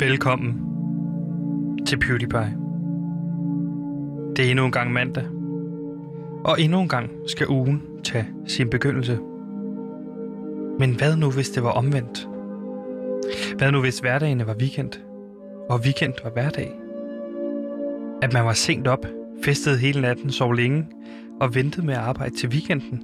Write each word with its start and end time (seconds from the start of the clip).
Velkommen 0.00 0.54
til 1.86 1.98
PewDiePie. 1.98 2.56
Det 4.36 4.46
er 4.46 4.50
endnu 4.50 4.64
en 4.64 4.72
gang 4.72 4.92
mandag. 4.92 5.24
Og 6.44 6.60
endnu 6.60 6.80
en 6.80 6.88
gang 6.88 7.10
skal 7.26 7.48
ugen 7.48 7.82
tage 8.04 8.26
sin 8.46 8.70
begyndelse. 8.70 9.18
Men 10.78 10.94
hvad 10.94 11.16
nu, 11.16 11.30
hvis 11.30 11.50
det 11.50 11.62
var 11.62 11.70
omvendt? 11.70 12.28
Hvad 13.58 13.72
nu, 13.72 13.80
hvis 13.80 13.98
hverdagen 13.98 14.46
var 14.46 14.54
weekend, 14.54 14.92
og 15.68 15.80
weekend 15.80 16.14
var 16.24 16.30
hverdag? 16.30 16.72
At 18.22 18.32
man 18.32 18.44
var 18.44 18.52
sent 18.52 18.86
op, 18.86 19.06
festede 19.44 19.78
hele 19.78 20.00
natten, 20.00 20.30
sov 20.30 20.52
længe 20.52 20.86
og 21.40 21.54
ventede 21.54 21.86
med 21.86 21.94
at 21.94 22.00
arbejde 22.00 22.36
til 22.36 22.48
weekenden? 22.48 23.02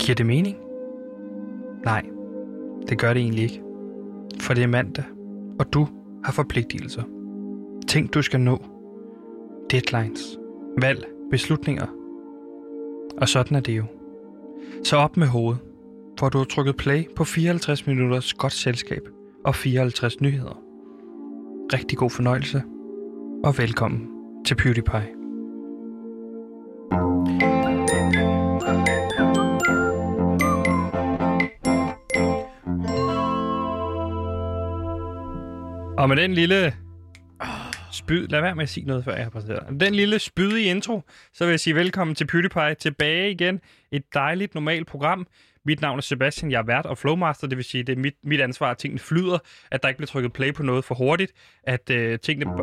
Giver 0.00 0.16
det 0.16 0.26
mening? 0.26 0.56
Nej, 1.84 2.02
det 2.88 2.98
gør 2.98 3.12
det 3.12 3.22
egentlig 3.22 3.42
ikke. 3.42 3.62
For 4.40 4.54
det 4.54 4.62
er 4.62 4.68
mandag, 4.68 5.04
og 5.58 5.72
du 5.72 5.88
har 6.24 6.32
forpligtelser. 6.32 7.02
Ting, 7.88 8.14
du 8.14 8.22
skal 8.22 8.40
nå. 8.40 8.64
Deadlines. 9.70 10.38
Valg. 10.80 11.06
Beslutninger. 11.30 11.86
Og 13.20 13.28
sådan 13.28 13.56
er 13.56 13.60
det 13.60 13.76
jo. 13.76 13.84
Så 14.84 14.96
op 14.96 15.16
med 15.16 15.26
hovedet, 15.26 15.60
for 16.18 16.28
du 16.28 16.38
har 16.38 16.44
trykket 16.44 16.76
play 16.76 17.04
på 17.16 17.24
54 17.24 17.86
minutters 17.86 18.34
godt 18.34 18.52
selskab 18.52 19.02
og 19.44 19.54
54 19.54 20.20
nyheder. 20.20 20.62
Rigtig 21.72 21.98
god 21.98 22.10
fornøjelse, 22.10 22.62
og 23.44 23.58
velkommen 23.58 24.08
til 24.46 24.54
PewDiePie. 24.54 25.17
Og 35.98 36.08
med 36.08 36.16
den 36.16 36.34
lille 36.34 36.74
spyd... 37.92 38.28
Lad 38.28 38.40
være 38.40 38.54
med 38.54 38.62
at 38.62 38.68
sige 38.68 38.86
noget, 38.86 39.04
før 39.04 39.14
jeg 39.14 39.22
har 39.22 39.30
præsenteret. 39.30 39.80
Den 39.80 39.94
lille 39.94 40.18
spydige 40.18 40.70
intro, 40.70 41.02
så 41.32 41.44
vil 41.44 41.52
jeg 41.52 41.60
sige 41.60 41.74
velkommen 41.74 42.14
til 42.14 42.26
PewDiePie 42.26 42.74
tilbage 42.74 43.30
igen. 43.30 43.60
Et 43.90 44.14
dejligt, 44.14 44.54
normalt 44.54 44.86
program. 44.86 45.26
Mit 45.64 45.80
navn 45.80 45.98
er 45.98 46.02
Sebastian, 46.02 46.50
jeg 46.50 46.58
er 46.58 46.62
vært 46.62 46.86
og 46.86 46.98
flowmaster, 46.98 47.46
det 47.46 47.56
vil 47.56 47.64
sige, 47.64 47.82
det 47.84 47.92
er 47.92 48.00
mit, 48.00 48.14
mit 48.22 48.40
ansvar, 48.40 48.70
at 48.70 48.78
tingene 48.78 48.98
flyder, 48.98 49.38
at 49.70 49.82
der 49.82 49.88
ikke 49.88 49.98
bliver 49.98 50.06
trykket 50.06 50.32
play 50.32 50.54
på 50.54 50.62
noget 50.62 50.84
for 50.84 50.94
hurtigt, 50.94 51.32
at 51.62 51.90
øh, 51.90 52.18
tingene... 52.18 52.54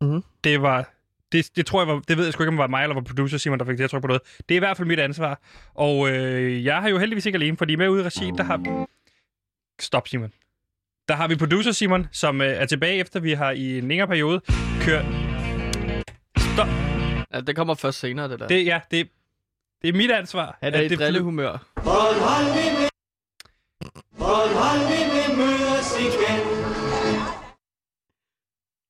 Mhm. 0.00 0.22
Det 0.44 0.62
var... 0.62 0.90
Det, 1.32 1.50
det 1.56 1.66
tror 1.66 1.80
jeg 1.80 1.88
var, 1.88 2.00
det 2.08 2.16
ved 2.16 2.24
jeg 2.24 2.32
sgu 2.32 2.42
ikke, 2.42 2.48
om 2.48 2.54
det 2.54 2.58
var 2.62 2.66
mig 2.66 2.82
eller 2.82 2.94
var 2.94 3.02
producer 3.02 3.38
Simon, 3.38 3.58
der 3.58 3.64
fik 3.64 3.78
det 3.78 3.84
at 3.84 3.90
trykke 3.90 4.02
på 4.02 4.06
noget. 4.06 4.22
Det 4.48 4.54
er 4.54 4.56
i 4.56 4.58
hvert 4.58 4.76
fald 4.76 4.88
mit 4.88 5.00
ansvar. 5.00 5.40
Og 5.74 6.10
øh, 6.10 6.64
jeg 6.64 6.80
har 6.80 6.88
jo 6.88 6.98
heldigvis 6.98 7.26
ikke 7.26 7.36
alene, 7.36 7.56
fordi 7.56 7.76
med 7.76 7.88
ude 7.88 8.02
i 8.02 8.04
regi, 8.04 8.30
der 8.36 8.42
har... 8.42 8.86
Stop, 9.82 10.08
Simon. 10.08 10.32
Der 11.08 11.14
har 11.14 11.28
vi 11.28 11.36
producer 11.36 11.72
Simon, 11.72 12.08
som 12.12 12.40
øh, 12.40 12.48
er 12.48 12.66
tilbage 12.66 12.94
efter, 12.94 13.20
vi 13.20 13.32
har 13.32 13.50
i 13.50 13.78
en 13.78 13.88
længere 13.88 14.08
periode 14.08 14.40
kørt... 14.80 15.04
Stop. 16.38 16.66
Ja, 17.34 17.40
det 17.40 17.56
kommer 17.56 17.74
først 17.74 17.98
senere, 17.98 18.28
det 18.28 18.40
der. 18.40 18.48
Det, 18.48 18.66
ja, 18.66 18.80
det, 18.90 19.08
det 19.82 19.88
er 19.88 19.92
mit 19.92 20.10
ansvar. 20.10 20.58
Han 20.62 20.74
er 20.74 20.78
at 20.78 20.84
i 20.84 20.88
det 20.88 20.98
drillehumør. 20.98 21.58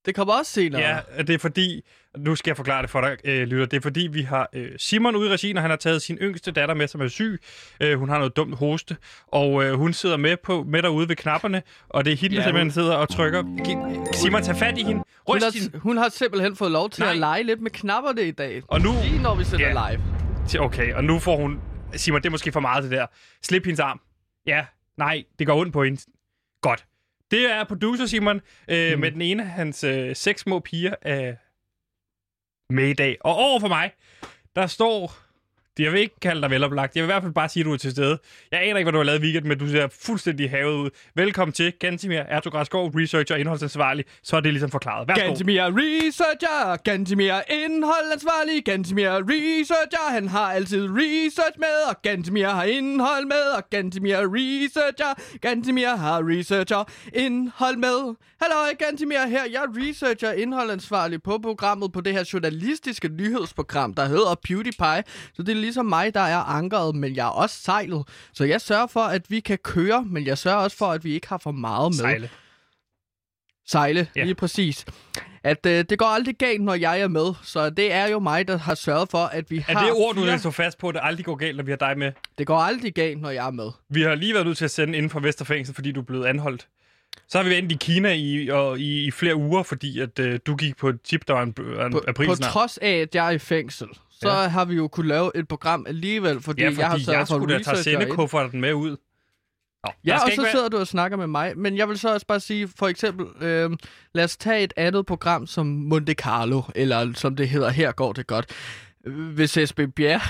Det 0.06 0.14
kommer 0.14 0.34
også 0.34 0.52
senere. 0.52 0.80
Ja, 1.16 1.22
det 1.22 1.30
er 1.34 1.38
fordi, 1.38 1.82
nu 2.18 2.36
skal 2.36 2.50
jeg 2.50 2.56
forklare 2.56 2.82
det 2.82 2.90
for 2.90 3.00
dig, 3.00 3.16
øh, 3.24 3.42
lytter, 3.48 3.66
det 3.66 3.76
er 3.76 3.80
fordi, 3.80 4.08
vi 4.12 4.22
har 4.22 4.48
øh, 4.52 4.70
Simon 4.76 5.16
ude 5.16 5.28
i 5.28 5.32
regien, 5.32 5.56
og 5.56 5.62
han 5.62 5.70
har 5.70 5.76
taget 5.76 6.02
sin 6.02 6.16
yngste 6.16 6.50
datter 6.50 6.74
med, 6.74 6.88
som 6.88 7.00
er 7.00 7.08
syg. 7.08 7.40
Øh, 7.80 7.98
hun 7.98 8.08
har 8.08 8.18
noget 8.18 8.36
dumt 8.36 8.54
hoste, 8.56 8.96
og 9.26 9.64
øh, 9.64 9.74
hun 9.74 9.92
sidder 9.92 10.16
med, 10.16 10.36
på, 10.44 10.62
med 10.68 10.82
derude 10.82 11.08
ved 11.08 11.16
knapperne, 11.16 11.62
og 11.88 12.04
det 12.04 12.12
er 12.12 12.16
hende, 12.16 12.34
Ja, 12.36 12.40
der 12.40 12.46
simpelthen 12.46 12.66
hun- 12.66 12.72
sidder 12.72 12.94
og 12.94 13.08
trykker. 13.08 13.42
Simon, 14.12 14.42
tag 14.42 14.56
fat 14.56 14.78
i 14.78 14.82
hende. 14.82 15.02
Hun 15.26 15.36
Ryst 15.36 15.44
har, 15.44 15.52
hende. 15.62 15.78
hun 15.78 15.96
har 15.96 16.08
simpelthen 16.08 16.56
fået 16.56 16.70
lov 16.72 16.90
til 16.90 17.02
Nej. 17.02 17.10
at 17.12 17.18
lege 17.18 17.42
lidt 17.42 17.60
med 17.60 17.70
knapperne 17.70 18.22
i 18.22 18.30
dag. 18.30 18.62
Og 18.68 18.80
nu... 18.80 18.90
Lige 19.02 19.22
når 19.22 19.34
vi 19.34 19.44
sender 19.44 19.66
Ja. 19.80 19.90
live. 19.92 20.02
Okay, 20.60 20.94
og 20.94 21.04
nu 21.04 21.18
får 21.18 21.36
hun... 21.36 21.60
Simon, 21.94 22.20
det 22.20 22.26
er 22.26 22.30
måske 22.30 22.52
for 22.52 22.60
meget 22.60 22.82
det 22.82 22.90
der. 22.90 23.06
Slip 23.42 23.64
hendes 23.64 23.80
arm. 23.80 24.00
Ja, 24.46 24.64
nej, 24.98 25.24
det 25.38 25.46
går 25.46 25.60
ondt 25.60 25.72
på 25.72 25.84
hende. 25.84 26.00
Godt. 26.62 26.84
Det 27.30 27.50
er 27.50 27.64
producer 27.64 28.06
Simon 28.06 28.40
øh, 28.68 28.92
mm. 28.94 29.00
med 29.00 29.12
den 29.12 29.22
ene 29.22 29.42
af 29.42 29.48
hans 29.48 29.84
øh, 29.84 30.16
seks 30.16 30.40
små 30.40 30.60
piger 30.60 30.94
øh, 31.06 31.34
med 32.70 32.88
i 32.88 32.92
dag. 32.92 33.16
Og 33.20 33.34
over 33.34 33.60
for 33.60 33.68
mig, 33.68 33.92
der 34.56 34.66
står... 34.66 35.29
Jeg 35.80 35.92
vil 35.92 36.00
ikke 36.00 36.20
kalde 36.20 36.42
dig 36.42 36.50
veloplagt. 36.50 36.96
Jeg 36.96 37.02
vil 37.02 37.06
i 37.06 37.12
hvert 37.12 37.22
fald 37.22 37.32
bare 37.32 37.48
sige, 37.48 37.60
at 37.60 37.66
du 37.66 37.72
er 37.72 37.76
til 37.76 37.90
stede. 37.90 38.18
Jeg 38.52 38.60
aner 38.62 38.78
ikke, 38.78 38.84
hvad 38.84 38.92
du 38.92 38.98
har 38.98 39.04
lavet 39.04 39.18
i 39.18 39.22
weekenden, 39.22 39.48
men 39.48 39.58
du 39.58 39.68
ser 39.68 39.88
fuldstændig 40.02 40.50
havet 40.50 40.74
ud. 40.74 40.90
Velkommen 41.14 41.52
til 41.52 41.72
Gantimir 41.72 42.18
Ertugradskov, 42.18 42.90
researcher 42.94 43.34
og 43.34 43.40
indholdsansvarlig. 43.40 44.04
Så 44.22 44.36
er 44.36 44.40
det 44.40 44.52
ligesom 44.52 44.70
forklaret. 44.70 45.08
Værsgo. 45.08 45.26
Gantimir 45.26 45.62
Researcher, 45.62 46.76
Gantimir 46.76 47.40
indholdsansvarlig, 47.50 48.64
Gantimir 48.64 49.10
Researcher, 49.10 50.10
han 50.10 50.28
har 50.28 50.52
altid 50.52 50.88
research 50.90 51.58
med, 51.58 51.88
og 51.90 52.02
Gantimir 52.02 52.48
har 52.48 52.64
indhold 52.64 53.24
med, 53.24 53.56
og 53.56 53.70
Gantimir 53.70 54.16
Researcher, 54.16 55.38
Gantimir 55.40 55.96
har 55.96 56.22
researcher 56.28 56.84
indhold 57.14 57.76
med. 57.76 58.14
Hallo, 58.42 58.56
Gantimir 58.78 59.26
her, 59.28 59.42
jeg 59.52 59.62
er 59.62 59.88
researcher 59.88 60.32
indholdansvarlig 60.32 61.22
på 61.22 61.38
programmet 61.42 61.92
på 61.92 62.00
det 62.00 62.12
her 62.12 62.30
journalistiske 62.32 63.08
nyhedsprogram, 63.08 63.94
der 63.94 64.04
hedder 64.04 64.34
PewDiePie, 64.44 65.02
så 65.34 65.42
det 65.42 65.48
er 65.56 65.60
ligesom 65.70 65.86
mig, 65.86 66.14
der 66.14 66.20
er 66.20 66.36
ankeret, 66.36 66.94
men 66.96 67.16
jeg 67.16 67.26
er 67.26 67.30
også 67.30 67.56
sejlet, 67.62 68.08
så 68.32 68.44
jeg 68.44 68.60
sørger 68.60 68.86
for, 68.86 69.00
at 69.00 69.22
vi 69.30 69.40
kan 69.40 69.58
køre, 69.58 70.04
men 70.06 70.26
jeg 70.26 70.38
sørger 70.38 70.58
også 70.58 70.76
for, 70.76 70.86
at 70.86 71.04
vi 71.04 71.12
ikke 71.14 71.28
har 71.28 71.38
for 71.38 71.50
meget 71.50 71.90
med. 71.90 71.98
Sejle. 71.98 72.30
Sejle, 73.66 74.08
Ja. 74.16 74.24
lige 74.24 74.34
præcis. 74.34 74.84
At 75.44 75.66
øh, 75.66 75.84
det 75.90 75.98
går 75.98 76.06
aldrig 76.06 76.36
galt, 76.36 76.60
når 76.62 76.74
jeg 76.74 77.00
er 77.00 77.08
med, 77.08 77.34
så 77.42 77.70
det 77.70 77.92
er 77.92 78.08
jo 78.08 78.18
mig, 78.18 78.48
der 78.48 78.56
har 78.58 78.74
sørget 78.74 79.08
for, 79.10 79.18
at 79.18 79.50
vi 79.50 79.56
Er 79.58 79.62
har 79.78 79.84
det 79.84 79.92
ord, 79.92 80.14
du 80.14 80.20
fire... 80.20 80.30
vil 80.30 80.40
stå 80.40 80.50
fast 80.50 80.78
på, 80.78 80.88
at 80.88 80.94
det 80.94 81.00
aldrig 81.04 81.24
går 81.26 81.34
galt, 81.34 81.56
når 81.56 81.64
vi 81.64 81.70
har 81.72 81.76
dig 81.76 81.98
med? 81.98 82.12
Det 82.38 82.46
går 82.46 82.56
aldrig 82.58 82.94
galt, 82.94 83.20
når 83.20 83.30
jeg 83.30 83.46
er 83.46 83.50
med. 83.50 83.70
Vi 83.88 84.02
har 84.02 84.14
lige 84.14 84.34
været 84.34 84.46
nødt 84.46 84.58
til 84.58 84.64
at 84.64 84.70
sende 84.70 84.96
inden 84.98 85.10
for 85.10 85.20
Vesterfængsel, 85.20 85.74
fordi 85.74 85.92
du 85.92 86.00
er 86.00 86.04
blevet 86.04 86.26
anholdt. 86.26 86.66
Så 87.28 87.38
har 87.38 87.42
vi 87.44 87.50
været 87.50 87.72
i 87.72 87.76
Kina 87.80 88.12
i, 88.12 88.48
og, 88.48 88.78
i, 88.78 89.04
i 89.06 89.10
flere 89.10 89.36
uger, 89.36 89.62
fordi 89.62 90.00
at 90.00 90.18
øh, 90.18 90.40
du 90.46 90.56
gik 90.56 90.76
på 90.76 90.88
et 90.88 91.02
tip, 91.02 91.28
der 91.28 91.34
var 91.34 91.42
en, 91.42 91.48
en 91.48 91.54
På, 91.54 91.98
på 91.98 92.04
aprilsnar. 92.08 92.48
trods 92.50 92.78
af, 92.78 92.90
at 92.90 93.14
jeg 93.14 93.26
er 93.26 93.30
i 93.30 93.38
fængsel, 93.38 93.88
så 94.22 94.28
Ja. 94.28 94.48
har 94.48 94.64
vi 94.64 94.74
jo 94.74 94.88
kunne 94.88 95.08
lave 95.08 95.30
et 95.34 95.48
program 95.48 95.84
alligevel, 95.88 96.40
fordi, 96.40 96.62
Ja, 96.62 96.68
fordi 96.68 96.80
jeg 96.80 96.88
har 96.88 96.96
jeg, 96.96 97.04
sørget 97.04 97.18
jeg 97.18 97.28
for 97.28 97.34
skulle 97.38 97.58
da 97.58 97.62
tage 97.62 97.76
sendekufferten 97.82 98.60
med 98.60 98.72
ud. 98.74 98.90
Nå, 99.86 99.92
Ja, 100.06 100.14
og 100.14 100.30
så 100.34 100.42
være- 100.42 100.50
sidder 100.50 100.68
du 100.68 100.78
og 100.78 100.86
snakker 100.86 101.16
med 101.16 101.26
mig. 101.26 101.58
Men 101.58 101.76
jeg 101.76 101.88
vil 101.88 101.98
så 101.98 102.12
også 102.12 102.26
bare 102.26 102.40
sige, 102.40 102.68
for 102.76 102.88
eksempel, 102.88 103.26
øh, 103.46 103.70
lad 104.14 104.24
os 104.24 104.36
tage 104.36 104.64
et 104.64 104.72
andet 104.76 105.06
program 105.06 105.46
som 105.46 105.66
Monte 105.66 106.12
Carlo, 106.14 106.62
eller 106.74 107.12
som 107.14 107.36
det 107.36 107.48
hedder, 107.48 107.68
her 107.70 107.92
går 107.92 108.12
det 108.12 108.26
godt. 108.26 108.46
Hvis 109.34 109.56
Esben 109.56 109.92
Bjerre, 109.92 110.20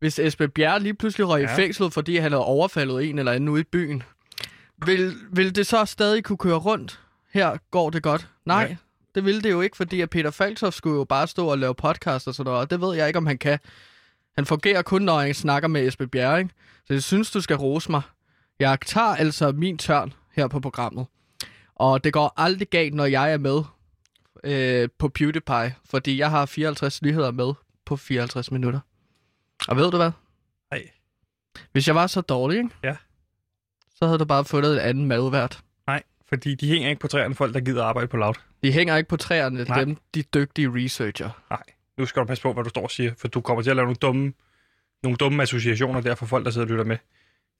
hvis 0.00 0.18
Esben 0.18 0.50
Bjerre 0.50 0.80
lige 0.80 0.94
pludselig 0.94 1.28
røg 1.28 1.42
ja. 1.42 1.52
i 1.52 1.56
fængslet, 1.56 1.92
fordi 1.92 2.16
han 2.16 2.32
havde 2.32 2.44
overfaldet 2.44 3.04
en 3.10 3.18
eller 3.18 3.32
anden 3.32 3.48
ude 3.48 3.60
i 3.60 3.64
byen, 3.72 4.02
vil, 4.86 5.14
vil 5.32 5.54
det 5.56 5.66
så 5.66 5.84
stadig 5.84 6.24
kunne 6.24 6.38
køre 6.38 6.56
rundt? 6.58 7.00
Her 7.32 7.56
går 7.70 7.90
det 7.90 8.02
godt. 8.02 8.28
Nej, 8.46 8.66
Ja. 8.70 8.76
Det 9.18 9.24
ville 9.24 9.42
det 9.42 9.50
jo 9.50 9.60
ikke, 9.60 9.76
fordi 9.76 10.00
at 10.00 10.10
Peter 10.10 10.30
Falktoft 10.30 10.76
skulle 10.76 10.96
jo 10.96 11.04
bare 11.04 11.26
stå 11.26 11.46
og 11.46 11.58
lave 11.58 11.74
podcast 11.74 12.28
og 12.28 12.34
sådan 12.34 12.50
noget, 12.50 12.60
og 12.60 12.70
det 12.70 12.80
ved 12.80 12.96
jeg 12.96 13.06
ikke, 13.06 13.16
om 13.16 13.26
han 13.26 13.38
kan. 13.38 13.58
Han 14.36 14.46
fungerer 14.46 14.82
kun, 14.82 15.02
når 15.02 15.20
han 15.20 15.34
snakker 15.34 15.68
med 15.68 15.86
Esben 15.86 16.08
Bjerre, 16.08 16.38
ikke? 16.38 16.50
Så 16.86 16.92
jeg 16.92 17.02
synes, 17.02 17.30
du 17.30 17.40
skal 17.40 17.56
rose 17.56 17.90
mig. 17.90 18.02
Jeg 18.58 18.78
tager 18.86 19.06
altså 19.06 19.52
min 19.52 19.78
tørn 19.78 20.12
her 20.32 20.48
på 20.48 20.60
programmet. 20.60 21.06
Og 21.74 22.04
det 22.04 22.12
går 22.12 22.32
aldrig 22.36 22.68
galt, 22.68 22.94
når 22.94 23.04
jeg 23.04 23.32
er 23.32 23.38
med 23.38 23.62
øh, 24.44 24.88
på 24.98 25.08
PewDiePie, 25.08 25.74
fordi 25.84 26.18
jeg 26.18 26.30
har 26.30 26.46
54 26.46 27.02
nyheder 27.02 27.30
med 27.30 27.54
på 27.84 27.96
54 27.96 28.50
minutter. 28.50 28.80
Og 29.68 29.76
ved 29.76 29.90
du 29.90 29.96
hvad? 29.96 30.10
Nej. 30.70 30.88
Hvis 31.72 31.86
jeg 31.86 31.94
var 31.94 32.06
så 32.06 32.20
dårlig, 32.20 32.58
ikke? 32.58 32.70
Ja. 32.82 32.96
så 33.94 34.06
havde 34.06 34.18
du 34.18 34.24
bare 34.24 34.44
fundet 34.44 34.72
et 34.72 34.78
andet 34.78 35.06
madvært. 35.06 35.62
Fordi 36.28 36.54
de 36.54 36.68
hænger 36.68 36.88
ikke 36.88 37.00
på 37.00 37.08
træerne, 37.08 37.34
folk, 37.34 37.54
der 37.54 37.60
gider 37.60 37.84
arbejde 37.84 38.08
på 38.08 38.16
loud. 38.16 38.34
De 38.62 38.72
hænger 38.72 38.96
ikke 38.96 39.08
på 39.08 39.16
træerne, 39.16 39.64
Nej. 39.64 39.84
dem, 39.84 39.96
de 40.14 40.22
dygtige 40.22 40.70
researcher. 40.74 41.30
Nej, 41.50 41.62
nu 41.98 42.06
skal 42.06 42.20
du 42.20 42.26
passe 42.26 42.42
på, 42.42 42.52
hvad 42.52 42.64
du 42.64 42.68
står 42.70 42.82
og 42.82 42.90
siger, 42.90 43.12
for 43.18 43.28
du 43.28 43.40
kommer 43.40 43.62
til 43.62 43.70
at 43.70 43.76
lave 43.76 43.84
nogle 43.86 43.96
dumme, 43.96 44.32
nogle 45.02 45.16
dumme 45.16 45.42
associationer 45.42 46.00
der 46.00 46.14
for 46.14 46.26
folk, 46.26 46.44
der 46.44 46.50
sidder 46.50 46.66
og 46.66 46.70
lytter 46.70 46.84
med. 46.84 46.96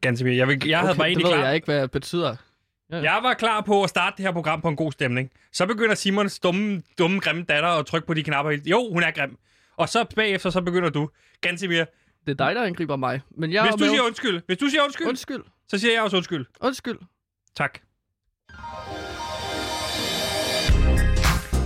Ganske 0.00 0.24
mere. 0.24 0.36
Jeg, 0.36 0.48
vil, 0.48 0.62
jeg 0.66 0.78
havde 0.78 0.90
okay, 0.90 0.98
bare 0.98 1.08
det 1.08 1.12
egentlig 1.12 1.24
ved 1.26 1.32
klar. 1.38 1.46
jeg 1.46 1.54
ikke, 1.54 1.64
hvad 1.64 1.82
det 1.82 1.90
betyder. 1.90 2.36
Jeg 2.90 3.18
var 3.22 3.34
klar 3.34 3.60
på 3.60 3.82
at 3.82 3.90
starte 3.90 4.16
det 4.16 4.24
her 4.24 4.32
program 4.32 4.60
på 4.60 4.68
en 4.68 4.76
god 4.76 4.92
stemning. 4.92 5.30
Så 5.52 5.66
begynder 5.66 5.94
Simons 5.94 6.38
dumme, 6.38 6.82
dumme, 6.98 7.20
grimme 7.20 7.42
datter 7.42 7.68
at 7.68 7.86
trykke 7.86 8.06
på 8.06 8.14
de 8.14 8.22
knapper. 8.22 8.52
Jo, 8.66 8.92
hun 8.92 9.02
er 9.02 9.10
grim. 9.10 9.38
Og 9.76 9.88
så 9.88 10.04
bagefter, 10.16 10.50
så 10.50 10.60
begynder 10.60 10.88
du. 10.90 11.10
Gansimir, 11.40 11.84
Det 12.26 12.40
er 12.40 12.46
dig, 12.46 12.54
der 12.54 12.62
angriber 12.64 12.96
mig. 12.96 13.20
Men 13.30 13.52
jeg 13.52 13.62
hvis 13.62 13.72
du 13.74 13.78
med. 13.84 13.88
siger 13.88 14.02
undskyld, 14.02 14.40
hvis 14.46 14.58
du 14.58 14.66
siger 14.68 14.82
undskyld, 14.84 15.06
Undskyld. 15.06 15.42
så 15.68 15.78
siger 15.78 15.92
jeg 15.92 16.02
også 16.02 16.16
undskyld. 16.16 16.46
Undskyld. 16.60 16.98
Tak. 17.56 17.78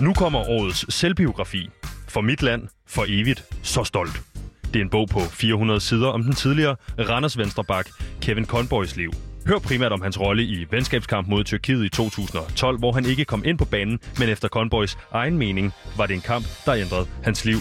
Nu 0.01 0.15
kommer 0.15 0.49
årets 0.49 0.95
selvbiografi. 0.95 1.71
For 2.09 2.21
mit 2.21 2.43
land, 2.43 2.69
for 2.87 3.05
evigt, 3.09 3.45
så 3.63 3.85
stolt. 3.85 4.23
Det 4.65 4.77
er 4.77 4.85
en 4.85 4.91
bog 4.91 5.09
på 5.09 5.21
400 5.21 5.81
sider 5.81 6.09
om 6.09 6.23
den 6.23 6.33
tidligere 6.33 6.77
Randers 6.99 7.39
Venstrebak, 7.39 7.89
Kevin 8.21 8.47
Conboys 8.47 8.97
liv. 8.97 9.13
Hør 9.47 9.59
primært 9.59 9.93
om 9.93 10.03
hans 10.03 10.21
rolle 10.21 10.43
i 10.43 10.67
venskabskamp 10.71 11.29
mod 11.29 11.45
Tyrkiet 11.45 11.85
i 11.85 11.89
2012, 11.89 12.79
hvor 12.79 12.93
han 12.93 13.07
ikke 13.07 13.25
kom 13.25 13.45
ind 13.45 13.59
på 13.59 13.65
banen, 13.65 14.01
men 14.19 14.29
efter 14.29 14.49
Conboys 14.49 14.99
egen 15.13 15.39
mening 15.39 15.73
var 15.97 16.07
det 16.07 16.15
en 16.15 16.21
kamp, 16.21 16.47
der 16.67 16.75
ændrede 16.75 17.07
hans 17.25 17.45
liv. 17.45 17.59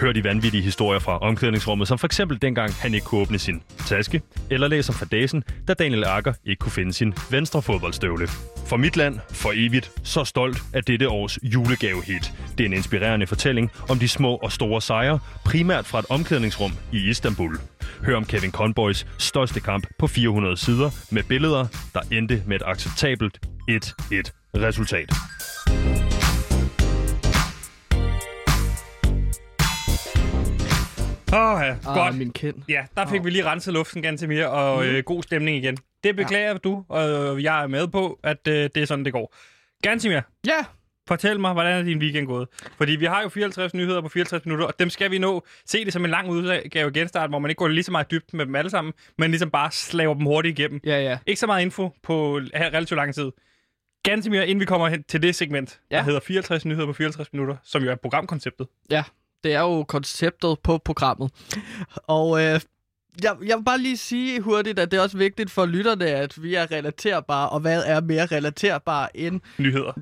Hør 0.00 0.12
de 0.12 0.24
vanvittige 0.24 0.62
historier 0.62 1.00
fra 1.00 1.18
omklædningsrummet, 1.18 1.88
som 1.88 1.98
for 1.98 2.06
eksempel 2.06 2.42
dengang 2.42 2.72
han 2.74 2.94
ikke 2.94 3.06
kunne 3.06 3.20
åbne 3.20 3.38
sin 3.38 3.62
taske, 3.86 4.22
eller 4.50 4.68
læser 4.68 4.92
fadesen, 4.92 5.44
da 5.68 5.74
Daniel 5.74 6.04
Akker 6.04 6.32
ikke 6.44 6.60
kunne 6.60 6.72
finde 6.72 6.92
sin 6.92 7.14
venstre 7.30 7.62
fodboldstøvle. 7.62 8.28
For 8.66 8.76
mit 8.76 8.96
land, 8.96 9.18
for 9.30 9.52
evigt, 9.54 9.90
så 10.04 10.24
stolt 10.24 10.62
af 10.74 10.84
dette 10.84 11.08
års 11.08 11.38
julegavehit. 11.42 12.32
Det 12.58 12.64
er 12.64 12.68
en 12.68 12.72
inspirerende 12.72 13.26
fortælling 13.26 13.70
om 13.88 13.98
de 13.98 14.08
små 14.08 14.36
og 14.36 14.52
store 14.52 14.80
sejre, 14.82 15.18
primært 15.44 15.86
fra 15.86 15.98
et 15.98 16.06
omklædningsrum 16.08 16.72
i 16.92 16.98
Istanbul. 17.10 17.58
Hør 18.04 18.16
om 18.16 18.24
Kevin 18.24 18.50
Conboys 18.50 19.06
største 19.18 19.60
kamp 19.60 19.86
på 19.98 20.06
400 20.06 20.56
sider 20.56 20.90
med 21.10 21.22
billeder, 21.22 21.66
der 21.94 22.00
endte 22.12 22.42
med 22.46 22.56
et 22.56 22.62
acceptabelt 22.66 23.38
1-1 23.70 24.22
resultat. 24.56 25.12
Åh, 31.32 31.60
ja. 31.62 31.76
Ah, 31.86 31.94
Godt. 31.96 32.18
min 32.18 32.32
kind. 32.32 32.54
Ja, 32.68 32.84
der 32.96 33.06
fik 33.06 33.24
vi 33.24 33.30
lige 33.30 33.44
renset 33.44 33.74
luften 33.74 34.02
ganske 34.02 34.26
mere, 34.26 34.50
og 34.50 34.86
øh, 34.86 35.02
god 35.04 35.22
stemning 35.22 35.56
igen. 35.56 35.76
Det 36.04 36.16
beklager 36.16 36.50
ja. 36.50 36.56
du, 36.56 36.84
og 36.88 37.42
jeg 37.42 37.62
er 37.62 37.66
med 37.66 37.88
på, 37.88 38.18
at 38.22 38.48
øh, 38.48 38.54
det 38.74 38.76
er 38.76 38.84
sådan, 38.84 39.04
det 39.04 39.12
går. 39.12 39.34
Gansimir, 39.82 40.20
Ja, 40.46 40.64
fortæl 41.08 41.40
mig, 41.40 41.52
hvordan 41.52 41.78
er 41.78 41.82
din 41.82 41.98
weekend 41.98 42.26
gået? 42.26 42.48
Fordi 42.76 42.92
vi 42.92 43.04
har 43.04 43.22
jo 43.22 43.28
54 43.28 43.74
nyheder 43.74 44.00
på 44.00 44.08
54 44.08 44.44
minutter, 44.46 44.66
og 44.66 44.74
dem 44.78 44.90
skal 44.90 45.10
vi 45.10 45.18
nå. 45.18 45.46
Se 45.66 45.84
det 45.84 45.92
som 45.92 46.04
en 46.04 46.10
lang 46.10 46.28
udgave 46.30 46.92
genstart, 46.92 47.30
hvor 47.30 47.38
man 47.38 47.50
ikke 47.50 47.58
går 47.58 47.68
lige 47.68 47.84
så 47.84 47.92
meget 47.92 48.10
dybt 48.10 48.34
med 48.34 48.46
dem 48.46 48.54
alle 48.54 48.70
sammen, 48.70 48.94
men 49.18 49.30
ligesom 49.30 49.50
bare 49.50 49.70
slaver 49.72 50.14
dem 50.14 50.24
hurtigt 50.26 50.58
igennem. 50.58 50.80
ja, 50.84 51.00
ja. 51.02 51.18
Ikke 51.26 51.40
så 51.40 51.46
meget 51.46 51.62
info 51.62 51.90
på 52.02 52.40
her 52.54 52.66
relativt 52.66 52.96
lang 52.98 53.14
tid. 53.14 53.30
Gansimir, 54.02 54.40
inden 54.42 54.60
vi 54.60 54.64
kommer 54.64 54.88
hen 54.88 55.02
til 55.02 55.22
det 55.22 55.34
segment. 55.34 55.80
Ja. 55.90 55.96
der 55.96 56.02
hedder 56.02 56.20
54 56.20 56.64
nyheder 56.64 56.86
på 56.86 56.92
54 56.92 57.32
minutter, 57.32 57.56
som 57.64 57.82
jo 57.82 57.90
er 57.90 57.94
programkonceptet. 57.94 58.66
Ja, 58.90 59.02
det 59.44 59.54
er 59.54 59.60
jo 59.60 59.82
konceptet 59.84 60.58
på 60.62 60.78
programmet. 60.78 61.30
Og 62.06 62.40
øh, 62.42 62.60
jeg, 63.22 63.36
jeg 63.46 63.56
vil 63.56 63.64
bare 63.64 63.78
lige 63.78 63.96
sige 63.96 64.40
hurtigt, 64.40 64.78
at 64.78 64.90
det 64.90 64.96
er 64.98 65.02
også 65.02 65.16
vigtigt 65.18 65.50
for 65.50 65.66
lytterne, 65.66 66.06
at 66.06 66.42
vi 66.42 66.54
er 66.54 66.70
relaterbare. 66.72 67.48
Og 67.48 67.60
hvad 67.60 67.82
er 67.86 68.00
mere 68.00 68.26
relaterbare 68.26 69.16
end 69.16 69.40
Nyheder. 69.58 69.92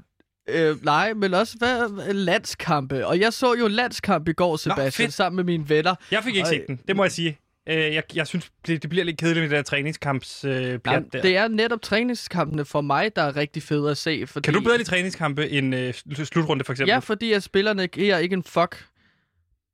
øh, 0.48 0.84
nej, 0.84 1.14
men 1.14 1.34
også 1.34 1.54
hvad, 1.58 2.12
landskampe. 2.12 3.06
Og 3.06 3.20
jeg 3.20 3.32
så 3.32 3.54
jo 3.54 3.66
landskamp 3.68 4.28
i 4.28 4.32
går, 4.32 4.56
Sebastian, 4.56 4.92
fedt. 4.92 5.12
sammen 5.14 5.36
med 5.36 5.44
mine 5.44 5.68
venner. 5.68 5.94
Jeg 6.10 6.24
fik 6.24 6.36
ikke 6.36 6.46
Ej. 6.46 6.54
set 6.54 6.64
den, 6.68 6.80
det 6.88 6.96
må 6.96 7.04
jeg 7.04 7.12
sige. 7.12 7.38
Øh, 7.68 7.76
jeg, 7.94 8.02
jeg 8.14 8.26
synes, 8.26 8.50
det, 8.66 8.82
det 8.82 8.90
bliver 8.90 9.04
lidt 9.04 9.18
kedeligt 9.18 9.42
med 9.42 9.50
det 9.50 9.56
der 9.56 9.62
træningskamps 9.62 10.44
øh, 10.44 10.78
blandt 10.78 11.12
der. 11.12 11.22
det 11.22 11.36
er 11.36 11.48
netop 11.48 11.82
træningskampene 11.82 12.64
for 12.64 12.80
mig, 12.80 13.16
der 13.16 13.22
er 13.22 13.36
rigtig 13.36 13.62
fede 13.62 13.90
at 13.90 13.96
se. 13.96 14.26
Fordi, 14.26 14.44
Kan 14.44 14.54
du 14.54 14.60
bedre 14.60 14.76
lide 14.76 14.88
træningskampe 14.88 15.48
end 15.50 15.74
øh, 15.74 15.94
sl- 15.96 16.24
slutrunde, 16.24 16.64
for 16.64 16.72
eksempel? 16.72 16.92
Ja, 16.92 16.98
fordi 16.98 17.32
at 17.32 17.42
spillerne 17.42 17.86
giver 17.86 18.18
ikke 18.18 18.34
en 18.34 18.42
fuck, 18.42 18.84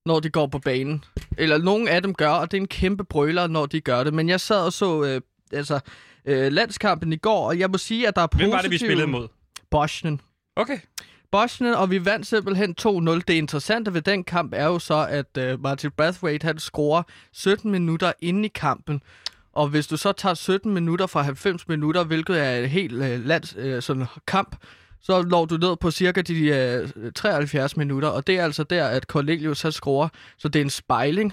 når 0.06 0.20
de 0.20 0.30
går 0.30 0.46
på 0.46 0.58
banen. 0.58 1.04
Eller 1.38 1.58
nogen 1.58 1.88
af 1.88 2.02
dem 2.02 2.14
gør, 2.14 2.30
og 2.30 2.50
det 2.50 2.56
er 2.56 2.60
en 2.60 2.68
kæmpe 2.68 3.04
brøler, 3.04 3.46
når 3.46 3.66
de 3.66 3.80
gør 3.80 4.04
det. 4.04 4.14
Men 4.14 4.28
jeg 4.28 4.40
sad 4.40 4.60
og 4.60 4.72
så 4.72 5.04
øh, 5.04 5.20
altså, 5.52 5.80
øh, 6.24 6.52
landskampen 6.52 7.12
i 7.12 7.16
går, 7.16 7.48
og 7.48 7.58
jeg 7.58 7.70
må 7.70 7.78
sige, 7.78 8.08
at 8.08 8.16
der 8.16 8.22
er 8.22 8.26
positive... 8.26 8.48
Hvem 8.48 8.56
var 8.56 8.62
det, 8.62 8.70
vi 8.70 8.78
spillede 8.78 9.06
mod? 9.06 9.28
Bosnien. 9.70 10.20
Okay. 10.56 10.78
Bosnien, 11.32 11.74
og 11.74 11.90
vi 11.90 12.04
vandt 12.04 12.26
simpelthen 12.26 12.74
2-0. 12.80 12.86
Det 13.28 13.30
interessante 13.30 13.94
ved 13.94 14.02
den 14.02 14.24
kamp 14.24 14.52
er 14.56 14.66
jo 14.66 14.78
så, 14.78 15.06
at 15.10 15.38
øh, 15.38 15.62
Martin 15.62 15.90
Brathwaite 15.90 16.44
han 16.44 16.58
scorer 16.58 17.02
17 17.32 17.70
minutter 17.70 18.12
inde 18.20 18.44
i 18.44 18.50
kampen. 18.54 19.02
Og 19.52 19.68
hvis 19.68 19.86
du 19.86 19.96
så 19.96 20.12
tager 20.12 20.34
17 20.34 20.74
minutter 20.74 21.06
fra 21.06 21.22
90 21.22 21.68
minutter, 21.68 22.04
hvilket 22.04 22.40
er 22.40 22.56
en 22.56 22.68
helt 22.68 23.02
øh, 23.02 23.26
lands, 23.26 23.54
øh, 23.58 23.82
sådan 23.82 24.06
kamp, 24.26 24.56
så 25.04 25.22
når 25.22 25.44
du 25.44 25.56
ned 25.56 25.76
på 25.76 25.90
cirka 25.90 26.20
de 26.22 26.44
øh, 26.96 27.12
73 27.12 27.76
minutter. 27.76 28.08
Og 28.08 28.26
det 28.26 28.38
er 28.38 28.44
altså 28.44 28.62
der, 28.64 28.86
at 28.86 29.02
Cornelius 29.02 29.62
har 29.62 29.70
scorer. 29.70 30.08
Så 30.38 30.48
det 30.48 30.60
er 30.60 30.64
en 30.64 30.70
spejling. 30.70 31.32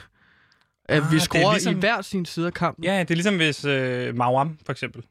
At 0.86 1.04
Ah, 1.04 1.12
vi 1.12 1.16
er 1.16 1.20
scorer 1.20 1.52
ligesom- 1.52 1.76
i 1.76 1.80
hver 1.80 2.02
sin 2.02 2.26
side 2.26 2.48
af 2.48 2.54
kampen. 2.54 2.84
Ja, 2.86 3.00
det 3.00 3.12
er 3.12 3.16
ligesom 3.16 3.36
hvis 3.36 3.66
øh, 3.66 4.16
Mauam, 4.16 4.58
for 4.66 4.72
eksempel. 4.72 5.04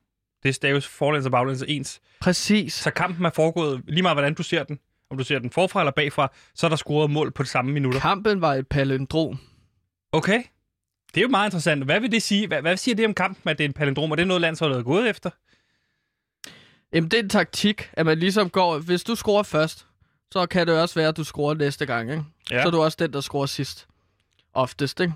Det 0.43 0.55
staves 0.55 0.87
forlæns 0.87 1.27
og 1.27 1.33
baglæns 1.33 1.65
ens. 1.69 2.01
Præcis. 2.21 2.75
Så 2.75 2.91
kampen 2.91 3.25
er 3.27 3.31
foregået, 3.31 3.81
lige 3.89 4.03
meget 4.03 4.15
hvordan 4.15 4.35
du 4.35 4.43
ser 4.43 4.63
den, 4.65 4.79
om 5.11 5.19
du 5.19 5.25
ser 5.25 5.39
den 5.39 5.51
forfra 5.51 5.81
eller 5.81 5.93
bagfra, 5.93 6.33
så 6.55 6.67
er 6.67 6.69
der 6.69 6.77
scoret 6.77 7.11
mål 7.11 7.31
på 7.33 7.43
de 7.43 7.49
samme 7.49 7.73
minutter. 7.73 8.01
Kampen 8.01 8.41
var 8.41 8.55
et 8.55 8.69
palindrom. 8.69 9.39
Okay. 10.13 10.43
Det 11.15 11.17
er 11.17 11.23
jo 11.23 11.29
meget 11.29 11.47
interessant. 11.47 11.85
Hvad 11.85 12.01
vil 12.01 12.13
det 12.13 12.23
sige? 12.23 12.47
Hvad, 12.47 12.61
hvad 12.63 12.77
siger 12.77 12.95
det 12.95 13.07
om 13.07 13.15
kampen, 13.15 13.49
at 13.51 13.59
det 13.59 13.65
er 13.65 13.69
en 13.69 13.73
palindrom? 13.73 14.11
Og 14.11 14.17
det 14.17 14.23
er 14.23 14.27
noget, 14.27 14.41
landsholdet 14.41 14.79
er 14.79 14.83
gået 14.83 15.11
efter? 15.11 15.31
Jamen, 16.93 17.11
det 17.11 17.19
er 17.19 17.23
en 17.23 17.29
taktik, 17.29 17.91
at 17.93 18.07
man 18.07 18.19
ligesom 18.19 18.51
går... 18.51 18.79
Hvis 18.79 19.05
du 19.05 19.15
scorer 19.15 19.43
først, 19.43 19.87
så 20.33 20.47
kan 20.47 20.67
det 20.67 20.81
også 20.81 20.95
være, 20.95 21.09
at 21.09 21.17
du 21.17 21.25
scorer 21.25 21.55
næste 21.55 21.87
gang, 21.87 22.11
ikke? 22.11 22.25
Ja. 22.51 22.63
Så 22.63 22.67
er 22.67 22.71
du 22.71 22.83
også 22.83 22.97
den, 23.01 23.13
der 23.13 23.21
scorer 23.21 23.47
sidst. 23.47 23.87
Oftest, 24.55 25.01
ikke? 25.01 25.13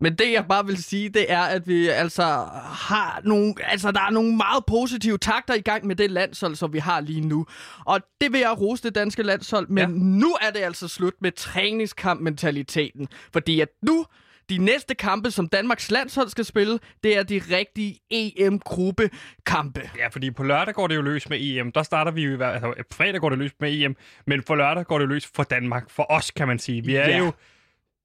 Men 0.00 0.14
det, 0.14 0.32
jeg 0.32 0.44
bare 0.48 0.66
vil 0.66 0.82
sige, 0.82 1.08
det 1.08 1.32
er, 1.32 1.40
at 1.42 1.68
vi 1.68 1.88
altså 1.88 2.22
har 2.64 3.20
nogle... 3.24 3.54
Altså, 3.64 3.90
der 3.90 4.00
er 4.00 4.10
nogle 4.10 4.36
meget 4.36 4.64
positive 4.66 5.18
takter 5.18 5.54
i 5.54 5.60
gang 5.60 5.86
med 5.86 5.96
det 5.96 6.10
landshold, 6.10 6.54
som 6.56 6.72
vi 6.72 6.78
har 6.78 7.00
lige 7.00 7.20
nu. 7.20 7.46
Og 7.84 8.00
det 8.20 8.32
vil 8.32 8.40
jeg 8.40 8.60
rose 8.60 8.82
det 8.82 8.94
danske 8.94 9.22
landshold. 9.22 9.68
Men 9.68 9.78
Ja. 9.78 9.86
nu 9.98 10.36
er 10.40 10.50
det 10.50 10.58
altså 10.60 10.88
slut 10.88 11.14
med 11.20 11.32
træningskamp-mentaliteten. 11.32 13.08
Fordi 13.32 13.60
at 13.60 13.68
nu... 13.82 14.06
De 14.50 14.58
næste 14.58 14.94
kampe, 14.94 15.30
som 15.30 15.48
Danmarks 15.48 15.90
landshold 15.90 16.28
skal 16.28 16.44
spille, 16.44 16.78
det 17.02 17.16
er 17.18 17.22
de 17.22 17.42
rigtige 17.50 17.98
EM-gruppekampe. 18.10 19.90
Ja, 19.98 20.08
fordi 20.08 20.30
på 20.30 20.42
lørdag 20.42 20.74
går 20.74 20.86
det 20.86 20.96
jo 20.96 21.02
løs 21.02 21.28
med 21.28 21.38
EM. 21.40 21.72
Der 21.72 21.82
starter 21.82 22.10
vi 22.10 22.22
jo. 22.24 22.42
Altså, 22.44 22.74
på 22.90 22.96
fredag 22.96 23.20
går 23.20 23.28
det 23.28 23.38
løs 23.38 23.50
med 23.60 23.72
EM, 23.82 23.96
men 24.26 24.42
på 24.42 24.54
lørdag 24.54 24.84
går 24.86 24.98
det 24.98 25.08
løs 25.08 25.30
for 25.34 25.42
Danmark. 25.42 25.90
For 25.90 26.06
os, 26.12 26.30
kan 26.30 26.48
man 26.48 26.58
sige. 26.58 26.84
Vi 26.84 26.96
er 26.96 27.08
Ja. 27.08 27.18
jo 27.18 27.32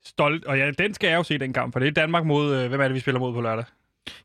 stolt, 0.05 0.45
og 0.45 0.57
ja, 0.57 0.71
den 0.71 0.93
skal 0.93 1.07
jeg 1.07 1.17
jo 1.17 1.23
se 1.23 1.37
den 1.37 1.53
kamp, 1.53 1.73
for 1.73 1.79
det 1.79 1.87
er 1.87 1.91
Danmark 1.91 2.25
mod... 2.25 2.55
Øh, 2.55 2.69
hvem 2.69 2.81
er 2.81 2.83
det, 2.87 2.95
vi 2.95 2.99
spiller 2.99 3.19
mod 3.19 3.33
på 3.33 3.41
lørdag? 3.41 3.65